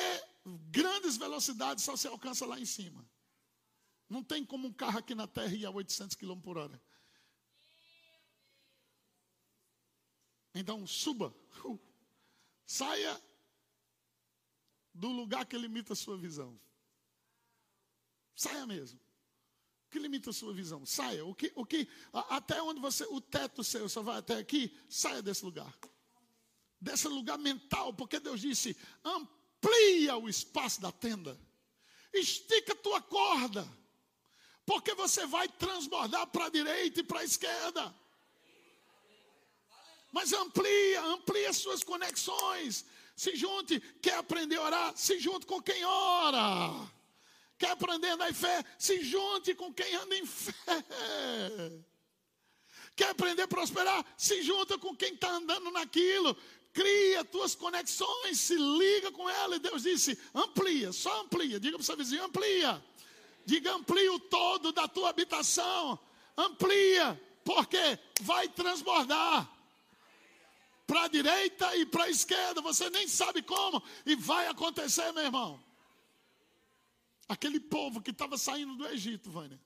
grandes 0.70 1.16
velocidades 1.16 1.82
só 1.84 1.96
se 1.96 2.06
alcança 2.06 2.46
lá 2.46 2.60
em 2.60 2.64
cima. 2.64 3.04
Não 4.08 4.22
tem 4.22 4.44
como 4.44 4.68
um 4.68 4.72
carro 4.72 4.98
aqui 4.98 5.14
na 5.14 5.26
terra 5.26 5.54
ir 5.54 5.66
a 5.66 5.70
800 5.70 6.16
km 6.16 6.40
por 6.40 6.56
hora. 6.56 6.80
Então 10.54 10.86
suba. 10.86 11.34
Uh, 11.64 11.78
saia 12.68 13.20
do 14.92 15.08
lugar 15.08 15.46
que 15.46 15.56
limita 15.56 15.94
a 15.94 15.96
sua 15.96 16.18
visão. 16.18 16.60
Saia 18.34 18.66
mesmo. 18.66 19.00
O 19.86 19.90
que 19.90 19.98
limita 19.98 20.28
a 20.28 20.34
sua 20.34 20.52
visão? 20.52 20.84
Saia. 20.84 21.24
O 21.24 21.34
que, 21.34 21.50
o 21.56 21.64
que, 21.64 21.88
até 22.12 22.60
onde 22.60 22.78
você, 22.78 23.04
o 23.04 23.22
teto 23.22 23.64
seu 23.64 23.88
só 23.88 24.02
vai 24.02 24.18
até 24.18 24.36
aqui, 24.36 24.78
saia 24.86 25.22
desse 25.22 25.42
lugar. 25.44 25.74
Desse 26.78 27.08
lugar 27.08 27.38
mental, 27.38 27.94
porque 27.94 28.20
Deus 28.20 28.40
disse: 28.40 28.76
amplia 29.02 30.16
o 30.18 30.28
espaço 30.28 30.80
da 30.80 30.92
tenda, 30.92 31.40
estica 32.12 32.74
a 32.74 32.76
tua 32.76 33.00
corda, 33.00 33.66
porque 34.66 34.94
você 34.94 35.26
vai 35.26 35.48
transbordar 35.48 36.26
para 36.28 36.44
a 36.44 36.50
direita 36.50 37.00
e 37.00 37.02
para 37.02 37.20
a 37.20 37.24
esquerda. 37.24 37.94
Mas 40.12 40.32
amplia, 40.32 41.02
amplia 41.02 41.52
suas 41.52 41.84
conexões. 41.84 42.84
Se 43.14 43.34
junte, 43.36 43.80
quer 44.00 44.14
aprender 44.14 44.56
a 44.56 44.62
orar? 44.62 44.92
Se 44.96 45.18
junte 45.18 45.44
com 45.44 45.60
quem 45.60 45.84
ora. 45.84 46.88
Quer 47.58 47.70
aprender 47.72 48.08
a 48.08 48.14
andar 48.14 48.30
em 48.30 48.34
fé? 48.34 48.64
Se 48.78 49.02
junte 49.02 49.54
com 49.54 49.72
quem 49.74 49.94
anda 49.96 50.16
em 50.16 50.24
fé. 50.24 50.52
Quer 52.94 53.10
aprender 53.10 53.42
a 53.42 53.48
prosperar? 53.48 54.04
Se 54.16 54.42
junta 54.42 54.78
com 54.78 54.94
quem 54.96 55.14
está 55.14 55.30
andando 55.30 55.70
naquilo. 55.70 56.36
Cria 56.72 57.24
tuas 57.24 57.54
conexões, 57.54 58.38
se 58.38 58.54
liga 58.54 59.10
com 59.10 59.28
ela. 59.28 59.56
E 59.56 59.58
Deus 59.58 59.82
disse: 59.82 60.18
amplia, 60.34 60.92
só 60.92 61.22
amplia. 61.22 61.58
Diga 61.58 61.76
para 61.76 61.82
o 61.82 61.84
seu 61.84 61.96
vizinho: 61.96 62.24
amplia. 62.24 62.82
Diga, 63.44 63.74
amplia 63.74 64.12
o 64.12 64.20
todo 64.20 64.72
da 64.72 64.86
tua 64.86 65.10
habitação. 65.10 65.98
Amplia, 66.36 67.20
porque 67.44 67.98
vai 68.20 68.48
transbordar 68.48 69.57
para 70.88 71.04
a 71.04 71.08
direita 71.08 71.76
e 71.76 71.84
para 71.84 72.04
a 72.04 72.10
esquerda. 72.10 72.62
Você 72.62 72.88
nem 72.88 73.06
sabe 73.06 73.42
como, 73.42 73.82
e 74.06 74.16
vai 74.16 74.48
acontecer, 74.48 75.12
meu 75.12 75.22
irmão. 75.22 75.62
Aquele 77.28 77.60
povo 77.60 78.00
que 78.00 78.10
estava 78.10 78.38
saindo 78.38 78.74
do 78.74 78.86
Egito, 78.88 79.30
Vânia. 79.30 79.60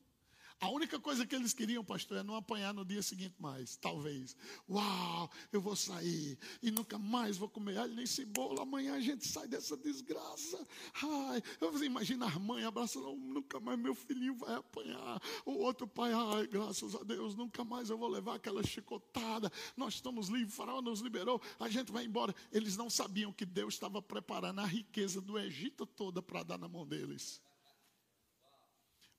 A 0.62 0.68
única 0.68 0.96
coisa 1.00 1.26
que 1.26 1.34
eles 1.34 1.52
queriam, 1.52 1.84
pastor, 1.84 2.18
é 2.18 2.22
não 2.22 2.36
apanhar 2.36 2.72
no 2.72 2.84
dia 2.84 3.02
seguinte 3.02 3.34
mais, 3.40 3.74
talvez. 3.74 4.36
Uau, 4.70 5.28
eu 5.52 5.60
vou 5.60 5.74
sair 5.74 6.38
e 6.62 6.70
nunca 6.70 6.96
mais 7.00 7.36
vou 7.36 7.48
comer 7.48 7.78
alho 7.78 7.92
nem 7.92 8.06
cebola. 8.06 8.62
Amanhã 8.62 8.94
a 8.94 9.00
gente 9.00 9.26
sai 9.26 9.48
dessa 9.48 9.76
desgraça. 9.76 10.64
Ai, 11.02 11.42
eu 11.60 11.82
imagino 11.82 12.24
a 12.24 12.38
mãe 12.38 12.62
abraçando, 12.62 13.10
oh, 13.10 13.16
nunca 13.16 13.58
mais 13.58 13.76
meu 13.76 13.92
filhinho 13.92 14.36
vai 14.36 14.54
apanhar. 14.54 15.20
O 15.44 15.54
outro 15.54 15.84
pai, 15.84 16.12
ai, 16.12 16.46
graças 16.46 16.94
a 16.94 17.02
Deus, 17.02 17.34
nunca 17.34 17.64
mais 17.64 17.90
eu 17.90 17.98
vou 17.98 18.08
levar 18.08 18.36
aquela 18.36 18.62
chicotada. 18.62 19.50
Nós 19.76 19.94
estamos 19.94 20.28
livres, 20.28 20.52
o 20.52 20.56
faraó 20.56 20.80
nos 20.80 21.00
liberou, 21.00 21.42
a 21.58 21.68
gente 21.68 21.90
vai 21.90 22.04
embora. 22.04 22.32
Eles 22.52 22.76
não 22.76 22.88
sabiam 22.88 23.32
que 23.32 23.44
Deus 23.44 23.74
estava 23.74 24.00
preparando 24.00 24.60
a 24.60 24.66
riqueza 24.66 25.20
do 25.20 25.36
Egito 25.40 25.84
toda 25.84 26.22
para 26.22 26.44
dar 26.44 26.56
na 26.56 26.68
mão 26.68 26.86
deles. 26.86 27.42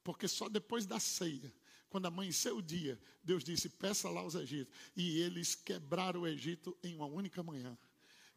Porque 0.04 0.28
só 0.28 0.49
depois 0.49 0.86
da 0.86 0.99
ceia, 0.99 1.54
quando 1.89 2.08
amanheceu 2.08 2.58
o 2.58 2.62
dia, 2.62 2.99
Deus 3.24 3.43
disse: 3.43 3.70
peça 3.70 4.10
lá 4.10 4.22
aos 4.22 4.36
Egípcios. 4.36 4.76
E 4.95 5.20
eles 5.20 5.56
quebraram 5.56 6.22
o 6.22 6.28
Egito 6.28 6.76
em 6.84 6.95
uma 6.95 7.06
única 7.06 7.41
manhã. 7.41 7.78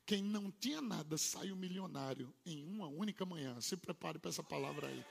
Quem 0.04 0.22
não 0.22 0.52
tinha 0.52 0.80
nada 0.80 1.18
saiu 1.18 1.56
milionário 1.56 2.32
em 2.44 2.62
uma 2.64 2.86
única 2.86 3.26
manhã. 3.26 3.60
Se 3.60 3.76
prepare 3.76 4.18
para 4.18 4.28
essa 4.28 4.42
palavra 4.42 4.86
aí. 4.86 5.04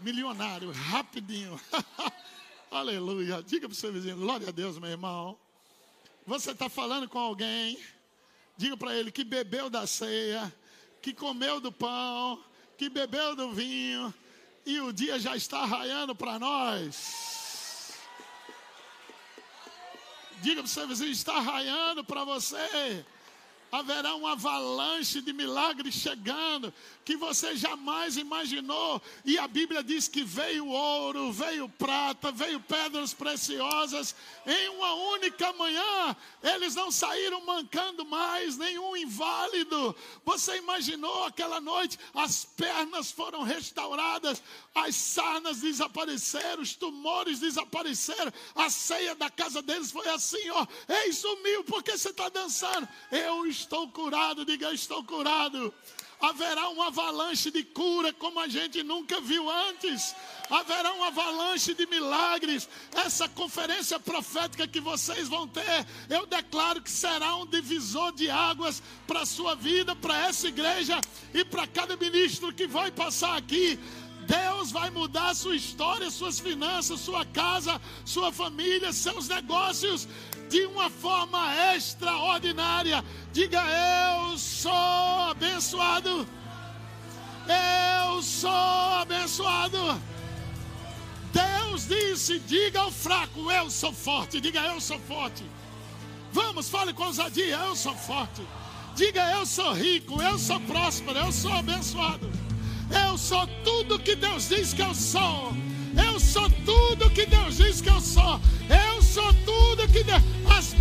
Milionário, 0.00 0.70
rapidinho. 0.72 1.58
Aleluia. 2.70 3.42
Diga 3.42 3.66
para 3.66 3.72
o 3.72 3.76
seu 3.76 3.92
vizinho: 3.92 4.16
glória 4.16 4.48
a 4.48 4.52
Deus, 4.52 4.78
meu 4.78 4.90
irmão. 4.90 5.38
Você 6.26 6.50
está 6.50 6.68
falando 6.68 7.08
com 7.08 7.18
alguém. 7.18 7.78
Diga 8.58 8.76
para 8.76 8.94
ele 8.94 9.10
que 9.10 9.22
bebeu 9.22 9.70
da 9.70 9.86
ceia, 9.86 10.52
que 11.00 11.14
comeu 11.14 11.60
do 11.60 11.70
pão, 11.70 12.42
que 12.76 12.88
bebeu 12.88 13.36
do 13.36 13.52
vinho 13.52 14.12
e 14.66 14.80
o 14.80 14.92
dia 14.92 15.18
já 15.18 15.36
está 15.36 15.64
raiando 15.64 16.14
para 16.14 16.38
nós. 16.38 17.94
Diga 20.42 20.56
para 20.56 20.64
o 20.64 20.68
seu 20.68 20.86
vizinho: 20.88 21.12
está 21.12 21.40
raiando 21.40 22.04
para 22.04 22.24
você 22.24 23.06
haverá 23.76 24.14
uma 24.14 24.32
avalanche 24.32 25.20
de 25.20 25.32
milagres 25.32 25.94
chegando 25.94 26.72
que 27.04 27.16
você 27.16 27.56
jamais 27.56 28.16
imaginou. 28.16 29.00
E 29.24 29.38
a 29.38 29.46
Bíblia 29.46 29.82
diz 29.82 30.08
que 30.08 30.24
veio 30.24 30.66
ouro, 30.66 31.32
veio 31.32 31.68
prata, 31.68 32.32
veio 32.32 32.58
pedras 32.58 33.14
preciosas 33.14 34.14
em 34.44 34.68
uma 34.70 34.92
única 35.12 35.52
manhã. 35.52 36.16
Eles 36.42 36.74
não 36.74 36.90
saíram 36.90 37.44
mancando 37.44 38.04
mais, 38.04 38.56
nenhum 38.56 38.96
inválido. 38.96 39.94
Você 40.24 40.56
imaginou 40.56 41.24
aquela 41.24 41.60
noite? 41.60 41.96
As 42.12 42.44
pernas 42.44 43.12
foram 43.12 43.42
restauradas, 43.42 44.42
as 44.74 44.96
sarnas 44.96 45.60
desapareceram, 45.60 46.62
os 46.62 46.74
tumores 46.74 47.38
desapareceram. 47.38 48.32
A 48.54 48.68
ceia 48.68 49.14
da 49.14 49.30
casa 49.30 49.62
deles 49.62 49.92
foi 49.92 50.08
assim: 50.08 50.50
ó, 50.50 50.66
ei, 50.88 51.12
sumiu, 51.12 51.62
por 51.62 51.84
que 51.84 51.96
você 51.96 52.10
está 52.10 52.28
dançando? 52.28 52.88
Eu 53.12 53.46
estou 53.46 53.65
curado, 53.88 54.44
diga, 54.44 54.72
estou 54.72 55.02
curado. 55.02 55.72
Haverá 56.20 56.70
uma 56.70 56.86
avalanche 56.86 57.50
de 57.50 57.62
cura 57.62 58.12
como 58.12 58.40
a 58.40 58.48
gente 58.48 58.82
nunca 58.82 59.20
viu 59.20 59.50
antes. 59.50 60.14
Haverá 60.48 60.92
uma 60.92 61.08
avalanche 61.08 61.74
de 61.74 61.86
milagres. 61.86 62.68
Essa 62.94 63.28
conferência 63.28 64.00
profética 64.00 64.66
que 64.66 64.80
vocês 64.80 65.28
vão 65.28 65.46
ter, 65.46 65.86
eu 66.08 66.26
declaro 66.26 66.80
que 66.80 66.90
será 66.90 67.36
um 67.36 67.46
divisor 67.46 68.12
de 68.12 68.30
águas 68.30 68.82
para 69.06 69.20
a 69.20 69.26
sua 69.26 69.54
vida, 69.54 69.94
para 69.94 70.26
essa 70.26 70.48
igreja 70.48 70.98
e 71.34 71.44
para 71.44 71.66
cada 71.66 71.96
ministro 71.96 72.52
que 72.52 72.66
vai 72.66 72.90
passar 72.90 73.36
aqui. 73.36 73.78
Deus 74.26 74.72
vai 74.72 74.90
mudar 74.90 75.34
sua 75.34 75.54
história, 75.54 76.10
suas 76.10 76.40
finanças, 76.40 77.00
sua 77.00 77.24
casa, 77.26 77.80
sua 78.04 78.32
família, 78.32 78.92
seus 78.92 79.28
negócios 79.28 80.08
de 80.48 80.64
uma 80.66 80.88
forma 80.90 81.74
extraordinária. 81.74 83.04
Diga: 83.32 83.62
Eu 83.62 84.38
sou 84.38 85.30
abençoado. 85.30 86.26
Eu 87.46 88.22
sou 88.22 88.50
abençoado. 89.00 90.00
Deus 91.32 91.86
disse: 91.86 92.38
Diga 92.40 92.80
ao 92.80 92.90
fraco: 92.90 93.50
Eu 93.50 93.70
sou 93.70 93.92
forte. 93.92 94.40
Diga: 94.40 94.60
Eu 94.60 94.80
sou 94.80 94.98
forte. 95.00 95.44
Vamos, 96.32 96.68
fale 96.68 96.92
com 96.92 97.04
ousadia: 97.04 97.56
Eu 97.56 97.76
sou 97.76 97.94
forte. 97.94 98.42
Diga: 98.94 99.30
Eu 99.32 99.46
sou 99.46 99.72
rico. 99.72 100.20
Eu 100.20 100.38
sou 100.38 100.60
próspero. 100.60 101.18
Eu 101.18 101.32
sou 101.32 101.52
abençoado. 101.52 102.30
Eu 102.90 103.18
sou 103.18 103.46
tudo 103.64 103.98
que 103.98 104.14
Deus 104.14 104.48
diz 104.48 104.72
que 104.72 104.82
eu 104.82 104.94
sou. 104.94 105.52
Eu 105.96 106.20
sou 106.20 106.48
tudo 106.64 107.10
que 107.10 107.26
Deus 107.26 107.56
diz 107.56 107.80
que 107.80 107.88
eu 107.88 108.00
sou. 108.00 108.40
Eu 108.68 109.02
sou 109.02 109.32
tudo 109.44 109.88
que 109.88 110.04
Deus. 110.04 110.35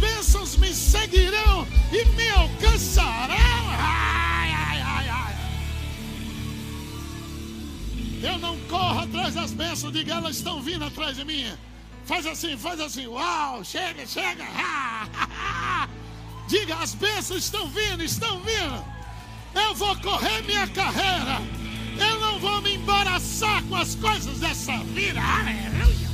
Bênçãos 0.06 0.56
me 0.58 0.72
seguirão 0.74 1.68
e 1.92 2.06
me 2.16 2.30
alcançarão. 2.30 3.36
Ai, 3.72 4.52
ai, 4.52 4.80
ai, 4.82 5.10
ai. 5.10 5.36
Eu 8.22 8.38
não 8.38 8.56
corro 8.70 9.00
atrás 9.00 9.34
das 9.34 9.52
bênçãos, 9.52 9.92
diga 9.92 10.14
elas 10.14 10.36
estão 10.38 10.62
vindo 10.62 10.86
atrás 10.86 11.18
de 11.18 11.26
mim. 11.26 11.52
Faz 12.06 12.28
assim, 12.28 12.56
faz 12.56 12.80
assim. 12.80 13.08
Uau, 13.08 13.64
chega, 13.64 14.06
chega. 14.06 14.46
Diga, 16.48 16.76
as 16.76 16.94
bênçãos 16.94 17.44
estão 17.46 17.68
vindo, 17.68 18.04
estão 18.04 18.40
vindo. 18.42 18.86
Eu 19.56 19.74
vou 19.74 19.96
correr 19.98 20.44
minha 20.44 20.68
carreira. 20.68 21.42
Eu 21.98 22.20
não 22.20 22.40
vou 22.40 22.62
me 22.62 22.76
embaraçar 22.76 23.64
com 23.64 23.76
as 23.76 23.96
coisas 23.96 24.40
dessa 24.40 24.78
vida. 24.84 25.20
Aleluia. 25.20 26.05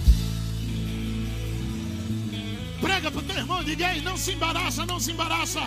Prega 2.82 3.12
para 3.12 3.22
o 3.22 3.24
teu 3.24 3.38
irmão, 3.38 3.64
diga 3.64 3.94
não 4.02 4.18
se 4.18 4.32
embaraça, 4.32 4.86
não 4.86 5.00
se 5.00 5.12
embaraça. 5.12 5.62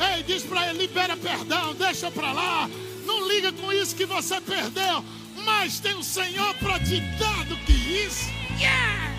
Ei, 0.00 0.22
diz 0.22 0.44
para 0.44 0.70
ele, 0.70 0.86
libera 0.86 1.16
perdão, 1.16 1.74
deixa 1.74 2.10
para 2.10 2.32
lá. 2.32 2.70
Não 3.04 3.28
liga 3.28 3.52
com 3.52 3.72
isso 3.72 3.96
que 3.96 4.06
você 4.06 4.40
perdeu. 4.40 5.04
Mas 5.44 5.80
tem 5.80 5.94
o 5.94 6.02
Senhor 6.02 6.54
para 6.54 6.78
te 6.80 7.00
dar 7.18 7.44
do 7.46 7.56
que 7.58 7.72
isso. 7.72 8.30
Yeah! 8.58 9.12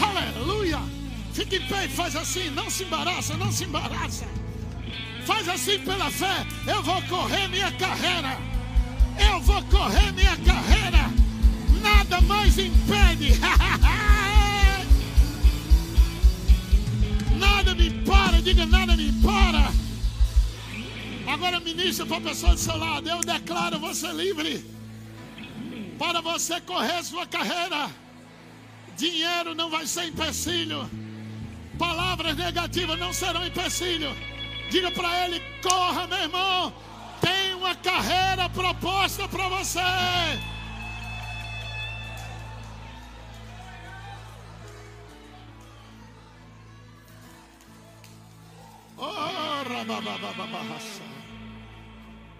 Aleluia! 0.00 0.80
Fique 1.32 1.56
em 1.56 1.66
pé 1.66 1.84
e 1.84 1.88
faz 1.88 2.16
assim, 2.16 2.50
não 2.50 2.68
se 2.68 2.84
embaraça, 2.84 3.36
não 3.36 3.52
se 3.52 3.64
embaraça. 3.64 4.26
Faz 5.24 5.48
assim 5.48 5.78
pela 5.80 6.10
fé. 6.10 6.46
Eu 6.66 6.82
vou 6.82 7.00
correr 7.02 7.48
minha 7.48 7.70
carreira. 7.72 8.38
Eu 9.18 9.40
vou 9.40 9.62
correr 9.64 10.12
minha 10.12 10.36
carreira. 10.38 11.10
Nada 11.82 12.20
mais 12.22 12.58
impede. 12.58 13.38
nada 17.38 17.74
me 17.74 17.90
para. 18.04 18.40
Diga 18.40 18.66
nada 18.66 18.96
me 18.96 19.12
para. 19.20 19.72
Agora 21.32 21.60
ministra 21.60 22.06
para 22.06 22.18
a 22.18 22.20
pessoa 22.20 22.52
do 22.52 22.58
seu 22.58 22.76
lado. 22.76 23.08
Eu 23.08 23.20
declaro 23.20 23.78
você 23.78 24.12
livre. 24.12 24.64
Para 25.98 26.20
você 26.20 26.60
correr 26.60 27.02
sua 27.02 27.26
carreira. 27.26 27.90
Dinheiro 28.96 29.54
não 29.54 29.70
vai 29.70 29.86
ser 29.86 30.04
empecilho. 30.04 30.88
Palavras 31.78 32.36
negativas 32.36 32.98
não 32.98 33.12
serão 33.12 33.46
empecilho. 33.46 34.14
Diga 34.70 34.90
para 34.90 35.26
ele: 35.26 35.40
corra, 35.62 36.06
meu 36.06 36.18
irmão. 36.18 36.72
Tem 37.20 37.54
uma 37.54 37.74
carreira 37.74 38.48
proposta 38.48 39.28
para 39.28 39.48
você. 39.48 39.80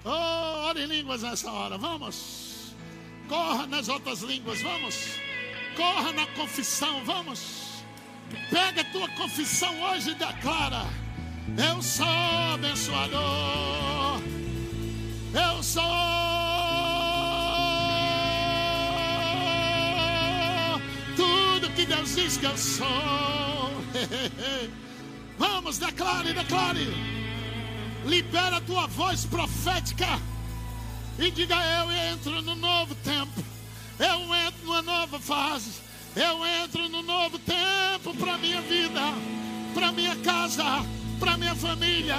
Oh, 0.05 0.69
ore 0.69 0.83
em 0.83 0.87
línguas 0.87 1.23
nessa 1.23 1.51
hora. 1.51 1.79
Vamos. 1.79 2.75
Corra 3.29 3.67
nas 3.67 3.89
outras 3.89 4.23
línguas. 4.23 4.61
Vamos. 4.63 5.19
Corra 5.77 6.13
na 6.13 6.27
confissão. 6.29 7.05
Vamos. 7.05 7.85
Pega 8.51 8.81
a 8.81 8.85
tua 8.85 9.09
confissão 9.11 9.81
hoje 9.83 10.11
e 10.11 10.15
declara: 10.15 10.85
Eu 11.57 11.83
sou 11.83 12.07
abençoador. 12.55 14.21
Eu 15.35 15.63
sou. 15.63 15.83
Tudo 21.17 21.71
que 21.75 21.87
Deus 21.87 22.15
diz 22.15 22.37
que 22.37 22.47
eu 22.47 22.57
sou. 22.57 22.87
Vamos, 25.63 25.79
declare, 25.79 26.33
declare. 26.33 26.89
Libera 28.05 28.57
a 28.57 28.61
tua 28.61 28.89
voz 28.89 29.25
profética. 29.25 30.21
E 31.17 31.31
diga: 31.31 31.55
Eu 31.55 31.93
entro 32.13 32.43
no 32.43 32.57
novo 32.57 32.97
tempo. 32.97 33.45
Eu 33.97 34.35
entro 34.35 34.67
numa 34.67 34.83
nova 34.83 35.21
fase. 35.21 35.71
Eu 36.17 36.45
entro 36.65 36.89
no 36.89 37.01
novo 37.03 37.39
tempo 37.39 38.13
para 38.17 38.39
minha 38.39 38.61
vida, 38.63 39.01
para 39.73 39.93
minha 39.93 40.17
casa, 40.17 40.65
para 41.21 41.39
minha 41.39 41.55
família, 41.55 42.17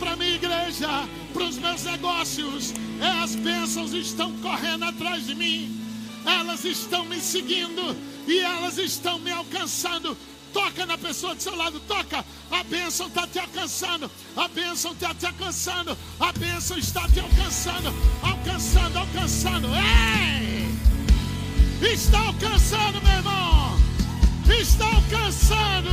para 0.00 0.16
minha 0.16 0.34
igreja, 0.34 0.88
para 1.32 1.44
os 1.44 1.58
meus 1.58 1.84
negócios. 1.84 2.74
As 3.22 3.36
bênçãos 3.36 3.92
estão 3.92 4.36
correndo 4.38 4.84
atrás 4.84 5.28
de 5.28 5.36
mim. 5.36 5.80
Elas 6.26 6.64
estão 6.64 7.04
me 7.04 7.20
seguindo 7.20 7.96
e 8.26 8.40
elas 8.40 8.78
estão 8.78 9.20
me 9.20 9.30
alcançando. 9.30 10.16
Toca 10.52 10.84
na 10.86 10.98
pessoa 10.98 11.34
do 11.34 11.42
seu 11.42 11.56
lado, 11.56 11.80
toca. 11.80 12.24
A 12.50 12.62
bênção 12.64 13.06
está 13.06 13.26
te 13.26 13.38
alcançando. 13.38 14.10
A 14.36 14.48
bênção 14.48 14.92
está 14.92 15.14
te 15.14 15.26
alcançando. 15.26 15.98
A 16.18 16.32
bênção 16.32 16.78
está 16.78 17.08
te 17.08 17.20
alcançando. 17.20 17.94
Alcançando, 18.22 18.98
alcançando. 18.98 19.68
Ei! 19.74 20.70
está 21.92 22.20
alcançando, 22.20 23.02
meu 23.02 23.12
irmão. 23.12 23.78
Está 24.48 24.86
alcançando. 24.86 25.90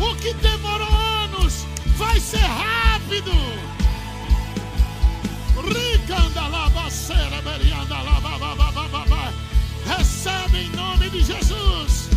O 0.00 0.16
que 0.16 0.32
demorou 0.34 0.88
anos 0.88 1.66
vai 1.96 2.18
ser 2.20 2.38
rápido. 2.38 3.32
Recebe 9.86 10.58
em 10.58 10.70
nome 10.70 11.08
de 11.10 11.22
Jesus. 11.22 12.08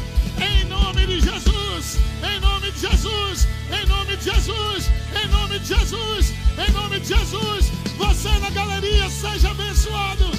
Em 0.41 0.65
nome 0.65 1.05
de 1.05 1.21
Jesus. 1.21 1.99
Em 2.23 2.39
nome 2.39 2.71
de 2.71 2.79
Jesus. 2.79 3.47
Em 3.71 3.85
nome 3.87 4.17
de 4.17 4.23
Jesus. 4.23 4.89
Em 5.23 5.27
nome 5.29 5.59
de 5.59 5.67
Jesus. 5.67 6.33
Em 6.57 6.71
nome 6.71 6.99
de 6.99 7.07
Jesus. 7.07 7.71
Você 7.97 8.29
na 8.39 8.49
galeria 8.49 9.09
seja 9.09 9.51
abençoado. 9.51 10.31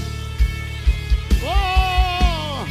Oh! 1.43 2.61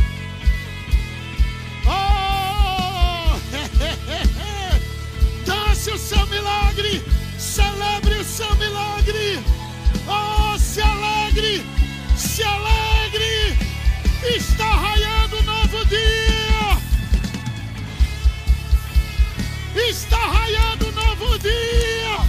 o 5.93 5.97
seu 5.97 6.25
milagre, 6.27 7.01
celebre 7.37 8.19
o 8.19 8.23
seu 8.23 8.53
milagre. 8.55 9.39
Oh, 10.07 10.57
se 10.57 10.81
alegre, 10.81 11.63
se 12.15 12.43
alegre. 12.43 13.57
Está 14.35 14.65
raiando 14.65 15.37
um 15.37 15.43
novo 15.43 15.85
dia. 15.85 16.38
Está 19.87 20.17
raiando 20.17 20.87
um 20.87 20.91
novo 20.91 21.39
dia. 21.39 22.19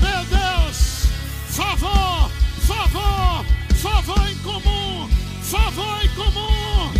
Meu 0.00 0.24
Deus, 0.26 1.06
favor, 1.48 2.30
favor, 2.66 3.44
favor 3.76 4.30
em 4.30 4.36
comum, 4.38 5.08
favor 5.42 6.04
em 6.04 6.08
comum. 6.10 6.92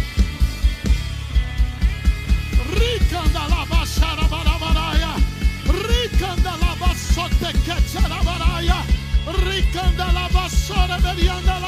Ricanda 2.79 3.47
lava 3.47 3.87
xarabarabaraya. 3.87 5.15
Ricanda 5.67 6.57
quecharabaraya. 7.65 8.85
Ricanda 9.45 10.11
lava 10.13 10.49
sora 10.49 10.99
berianda 10.99 11.59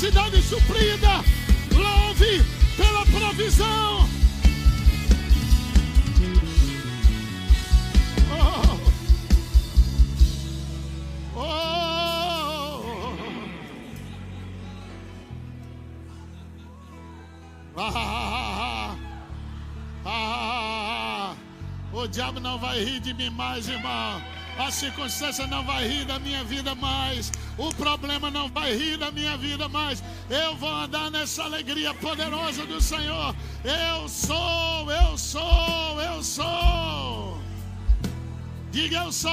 necessidade 0.00 0.40
suprida. 0.42 1.22
Louve 1.74 2.42
pela 2.74 3.04
provisão. 3.04 4.08
Oh. 8.32 8.78
Oh. 11.36 11.40
Ah. 17.76 18.96
Ah. 20.06 21.36
O 21.92 22.06
diabo 22.06 22.40
não 22.40 22.58
vai 22.58 22.82
rir 22.82 23.00
de 23.00 23.12
mim 23.12 23.28
mais, 23.28 23.68
irmão. 23.68 24.39
A 24.58 24.70
circunstância 24.70 25.46
não 25.46 25.64
vai 25.64 25.88
rir 25.88 26.04
da 26.04 26.18
minha 26.18 26.44
vida 26.44 26.74
mais. 26.74 27.32
O 27.56 27.74
problema 27.74 28.30
não 28.30 28.48
vai 28.48 28.76
rir 28.76 28.96
da 28.96 29.10
minha 29.10 29.36
vida 29.36 29.68
mais. 29.68 30.02
Eu 30.28 30.54
vou 30.56 30.70
andar 30.70 31.10
nessa 31.10 31.44
alegria 31.44 31.94
poderosa 31.94 32.66
do 32.66 32.80
Senhor. 32.80 33.34
Eu 33.64 34.08
sou, 34.08 34.90
eu 34.90 35.18
sou, 35.18 36.00
eu 36.00 36.22
sou. 36.22 37.38
Diga 38.70 38.98
eu 38.98 39.12
sou. 39.12 39.30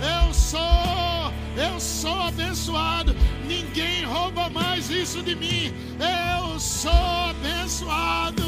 Eu 0.00 0.34
sou, 0.34 1.32
eu 1.56 1.80
sou 1.80 2.20
abençoado. 2.20 3.14
Ninguém 3.46 4.04
rouba 4.04 4.50
mais 4.50 4.90
isso 4.90 5.22
de 5.22 5.34
mim. 5.34 5.72
Eu 5.98 6.60
sou 6.60 6.90
abençoado. 7.30 8.42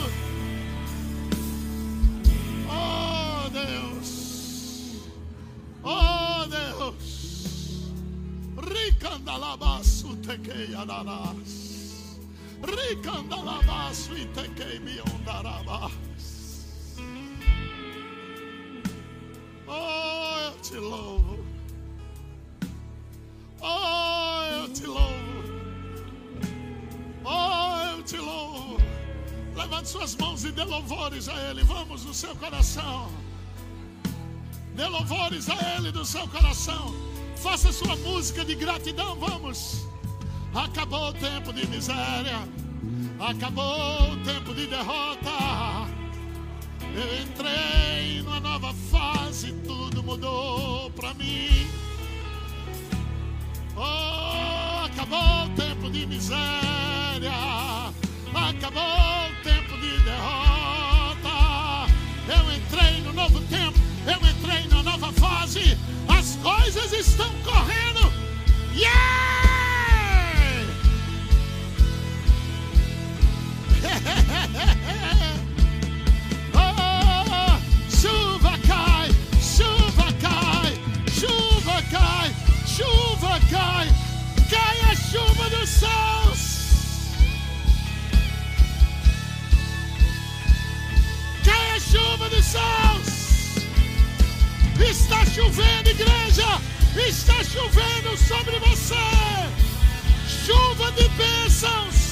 Ricandalabasu 8.99 10.17
tekei 10.17 10.75
anarás. 10.75 12.19
Ricandalabasu 12.61 14.17
e 14.17 14.27
tekei 14.27 14.81
miondarabás. 14.81 15.93
Oh, 19.69 20.41
eu 20.47 20.61
te 20.61 20.77
louvo. 20.79 21.39
Oh, 23.61 24.43
eu 24.51 24.73
te 24.73 24.87
louvo. 24.87 25.45
Oh, 27.25 27.81
eu 27.93 28.03
te 28.03 28.17
louvo. 28.17 28.79
Levante 29.55 29.89
suas 29.91 30.17
mãos 30.17 30.43
e 30.45 30.51
dê 30.51 30.65
louvores 30.65 31.29
a 31.29 31.51
Ele. 31.51 31.63
Vamos 31.63 32.05
no 32.05 32.13
seu 32.13 32.35
coração. 32.35 33.13
Dê 34.75 34.89
louvores 34.89 35.49
a 35.49 35.77
Ele 35.77 35.93
do 35.93 36.05
seu 36.05 36.27
coração. 36.27 37.18
Faça 37.43 37.73
sua 37.73 37.95
música 37.97 38.45
de 38.45 38.55
gratidão. 38.55 39.17
Vamos. 39.17 39.87
Acabou 40.55 41.11
o 41.11 41.13
tempo 41.13 41.53
de 41.53 41.67
miséria. 41.69 42.49
Acabou 43.21 44.13
o 44.13 44.17
tempo 44.25 44.55
de 44.55 44.67
derrota. 44.67 45.31
Eu 46.95 47.23
entrei 47.23 48.23
numa 48.23 48.41
nova 48.41 48.75
fase. 48.91 49.53
Tudo 49.65 50.03
mudou 50.03 50.91
para 50.93 51.15
mim. 51.15 51.69
Oh, 53.77 54.85
acabou 54.85 55.47
o 55.47 55.49
tempo 55.51 55.91
de 55.91 56.07
miséria. 56.07 57.33
Acabou 58.35 58.83
o 58.83 59.43
tempo 59.45 59.77
de 59.81 59.99
derrota. 60.03 61.93
Eu 62.27 62.53
entrei 62.53 63.01
no 63.03 63.13
novo 63.13 63.41
tempo. 63.43 63.79
Eu 64.07 64.29
entrei 64.29 64.67
na 64.69 64.83
nova 64.83 65.13
fase. 65.13 65.79
As 66.19 66.35
coisas 66.43 66.93
estão 66.93 67.31
correndo. 67.45 68.13
Yeah! 68.75 69.39
oh, 76.55 77.61
chuva 77.89 78.59
cai, 78.67 79.11
chuva 79.41 80.13
cai, 80.21 80.77
chuva 81.09 81.81
cai, 81.89 82.35
chuva 82.67 83.39
cai, 83.49 83.89
cai 84.51 84.81
a 84.91 84.97
chuva 84.97 85.49
dos 85.51 85.69
céus. 85.69 86.59
Cai 91.45 91.77
a 91.77 91.79
chuva 91.79 92.29
dos 92.29 92.45
céus. 92.45 93.08
Está 94.81 95.25
chovendo, 95.27 95.91
igreja. 95.91 96.61
Está 96.97 97.35
chovendo 97.45 98.17
sobre 98.17 98.59
você. 98.61 98.95
Chuva 100.47 100.91
de 100.93 101.09
bênçãos. 101.11 102.08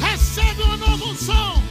Recebe 0.00 0.62
uma 0.62 0.76
nova 0.76 1.04
unção. 1.04 1.62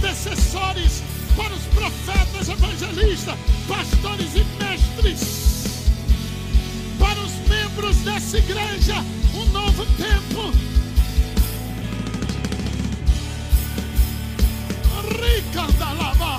Tempo 0.00 1.02
para 1.36 1.52
os 1.52 1.62
profetas, 1.74 2.48
evangelistas, 2.48 3.36
pastores 3.68 4.34
e 4.34 4.44
mestres, 4.62 5.92
para 6.98 7.20
os 7.20 7.32
membros 7.48 7.96
dessa 7.98 8.38
igreja, 8.38 8.96
um 9.34 9.44
novo 9.46 9.86
tempo. 9.96 10.52
Ricandalabas, 15.20 16.29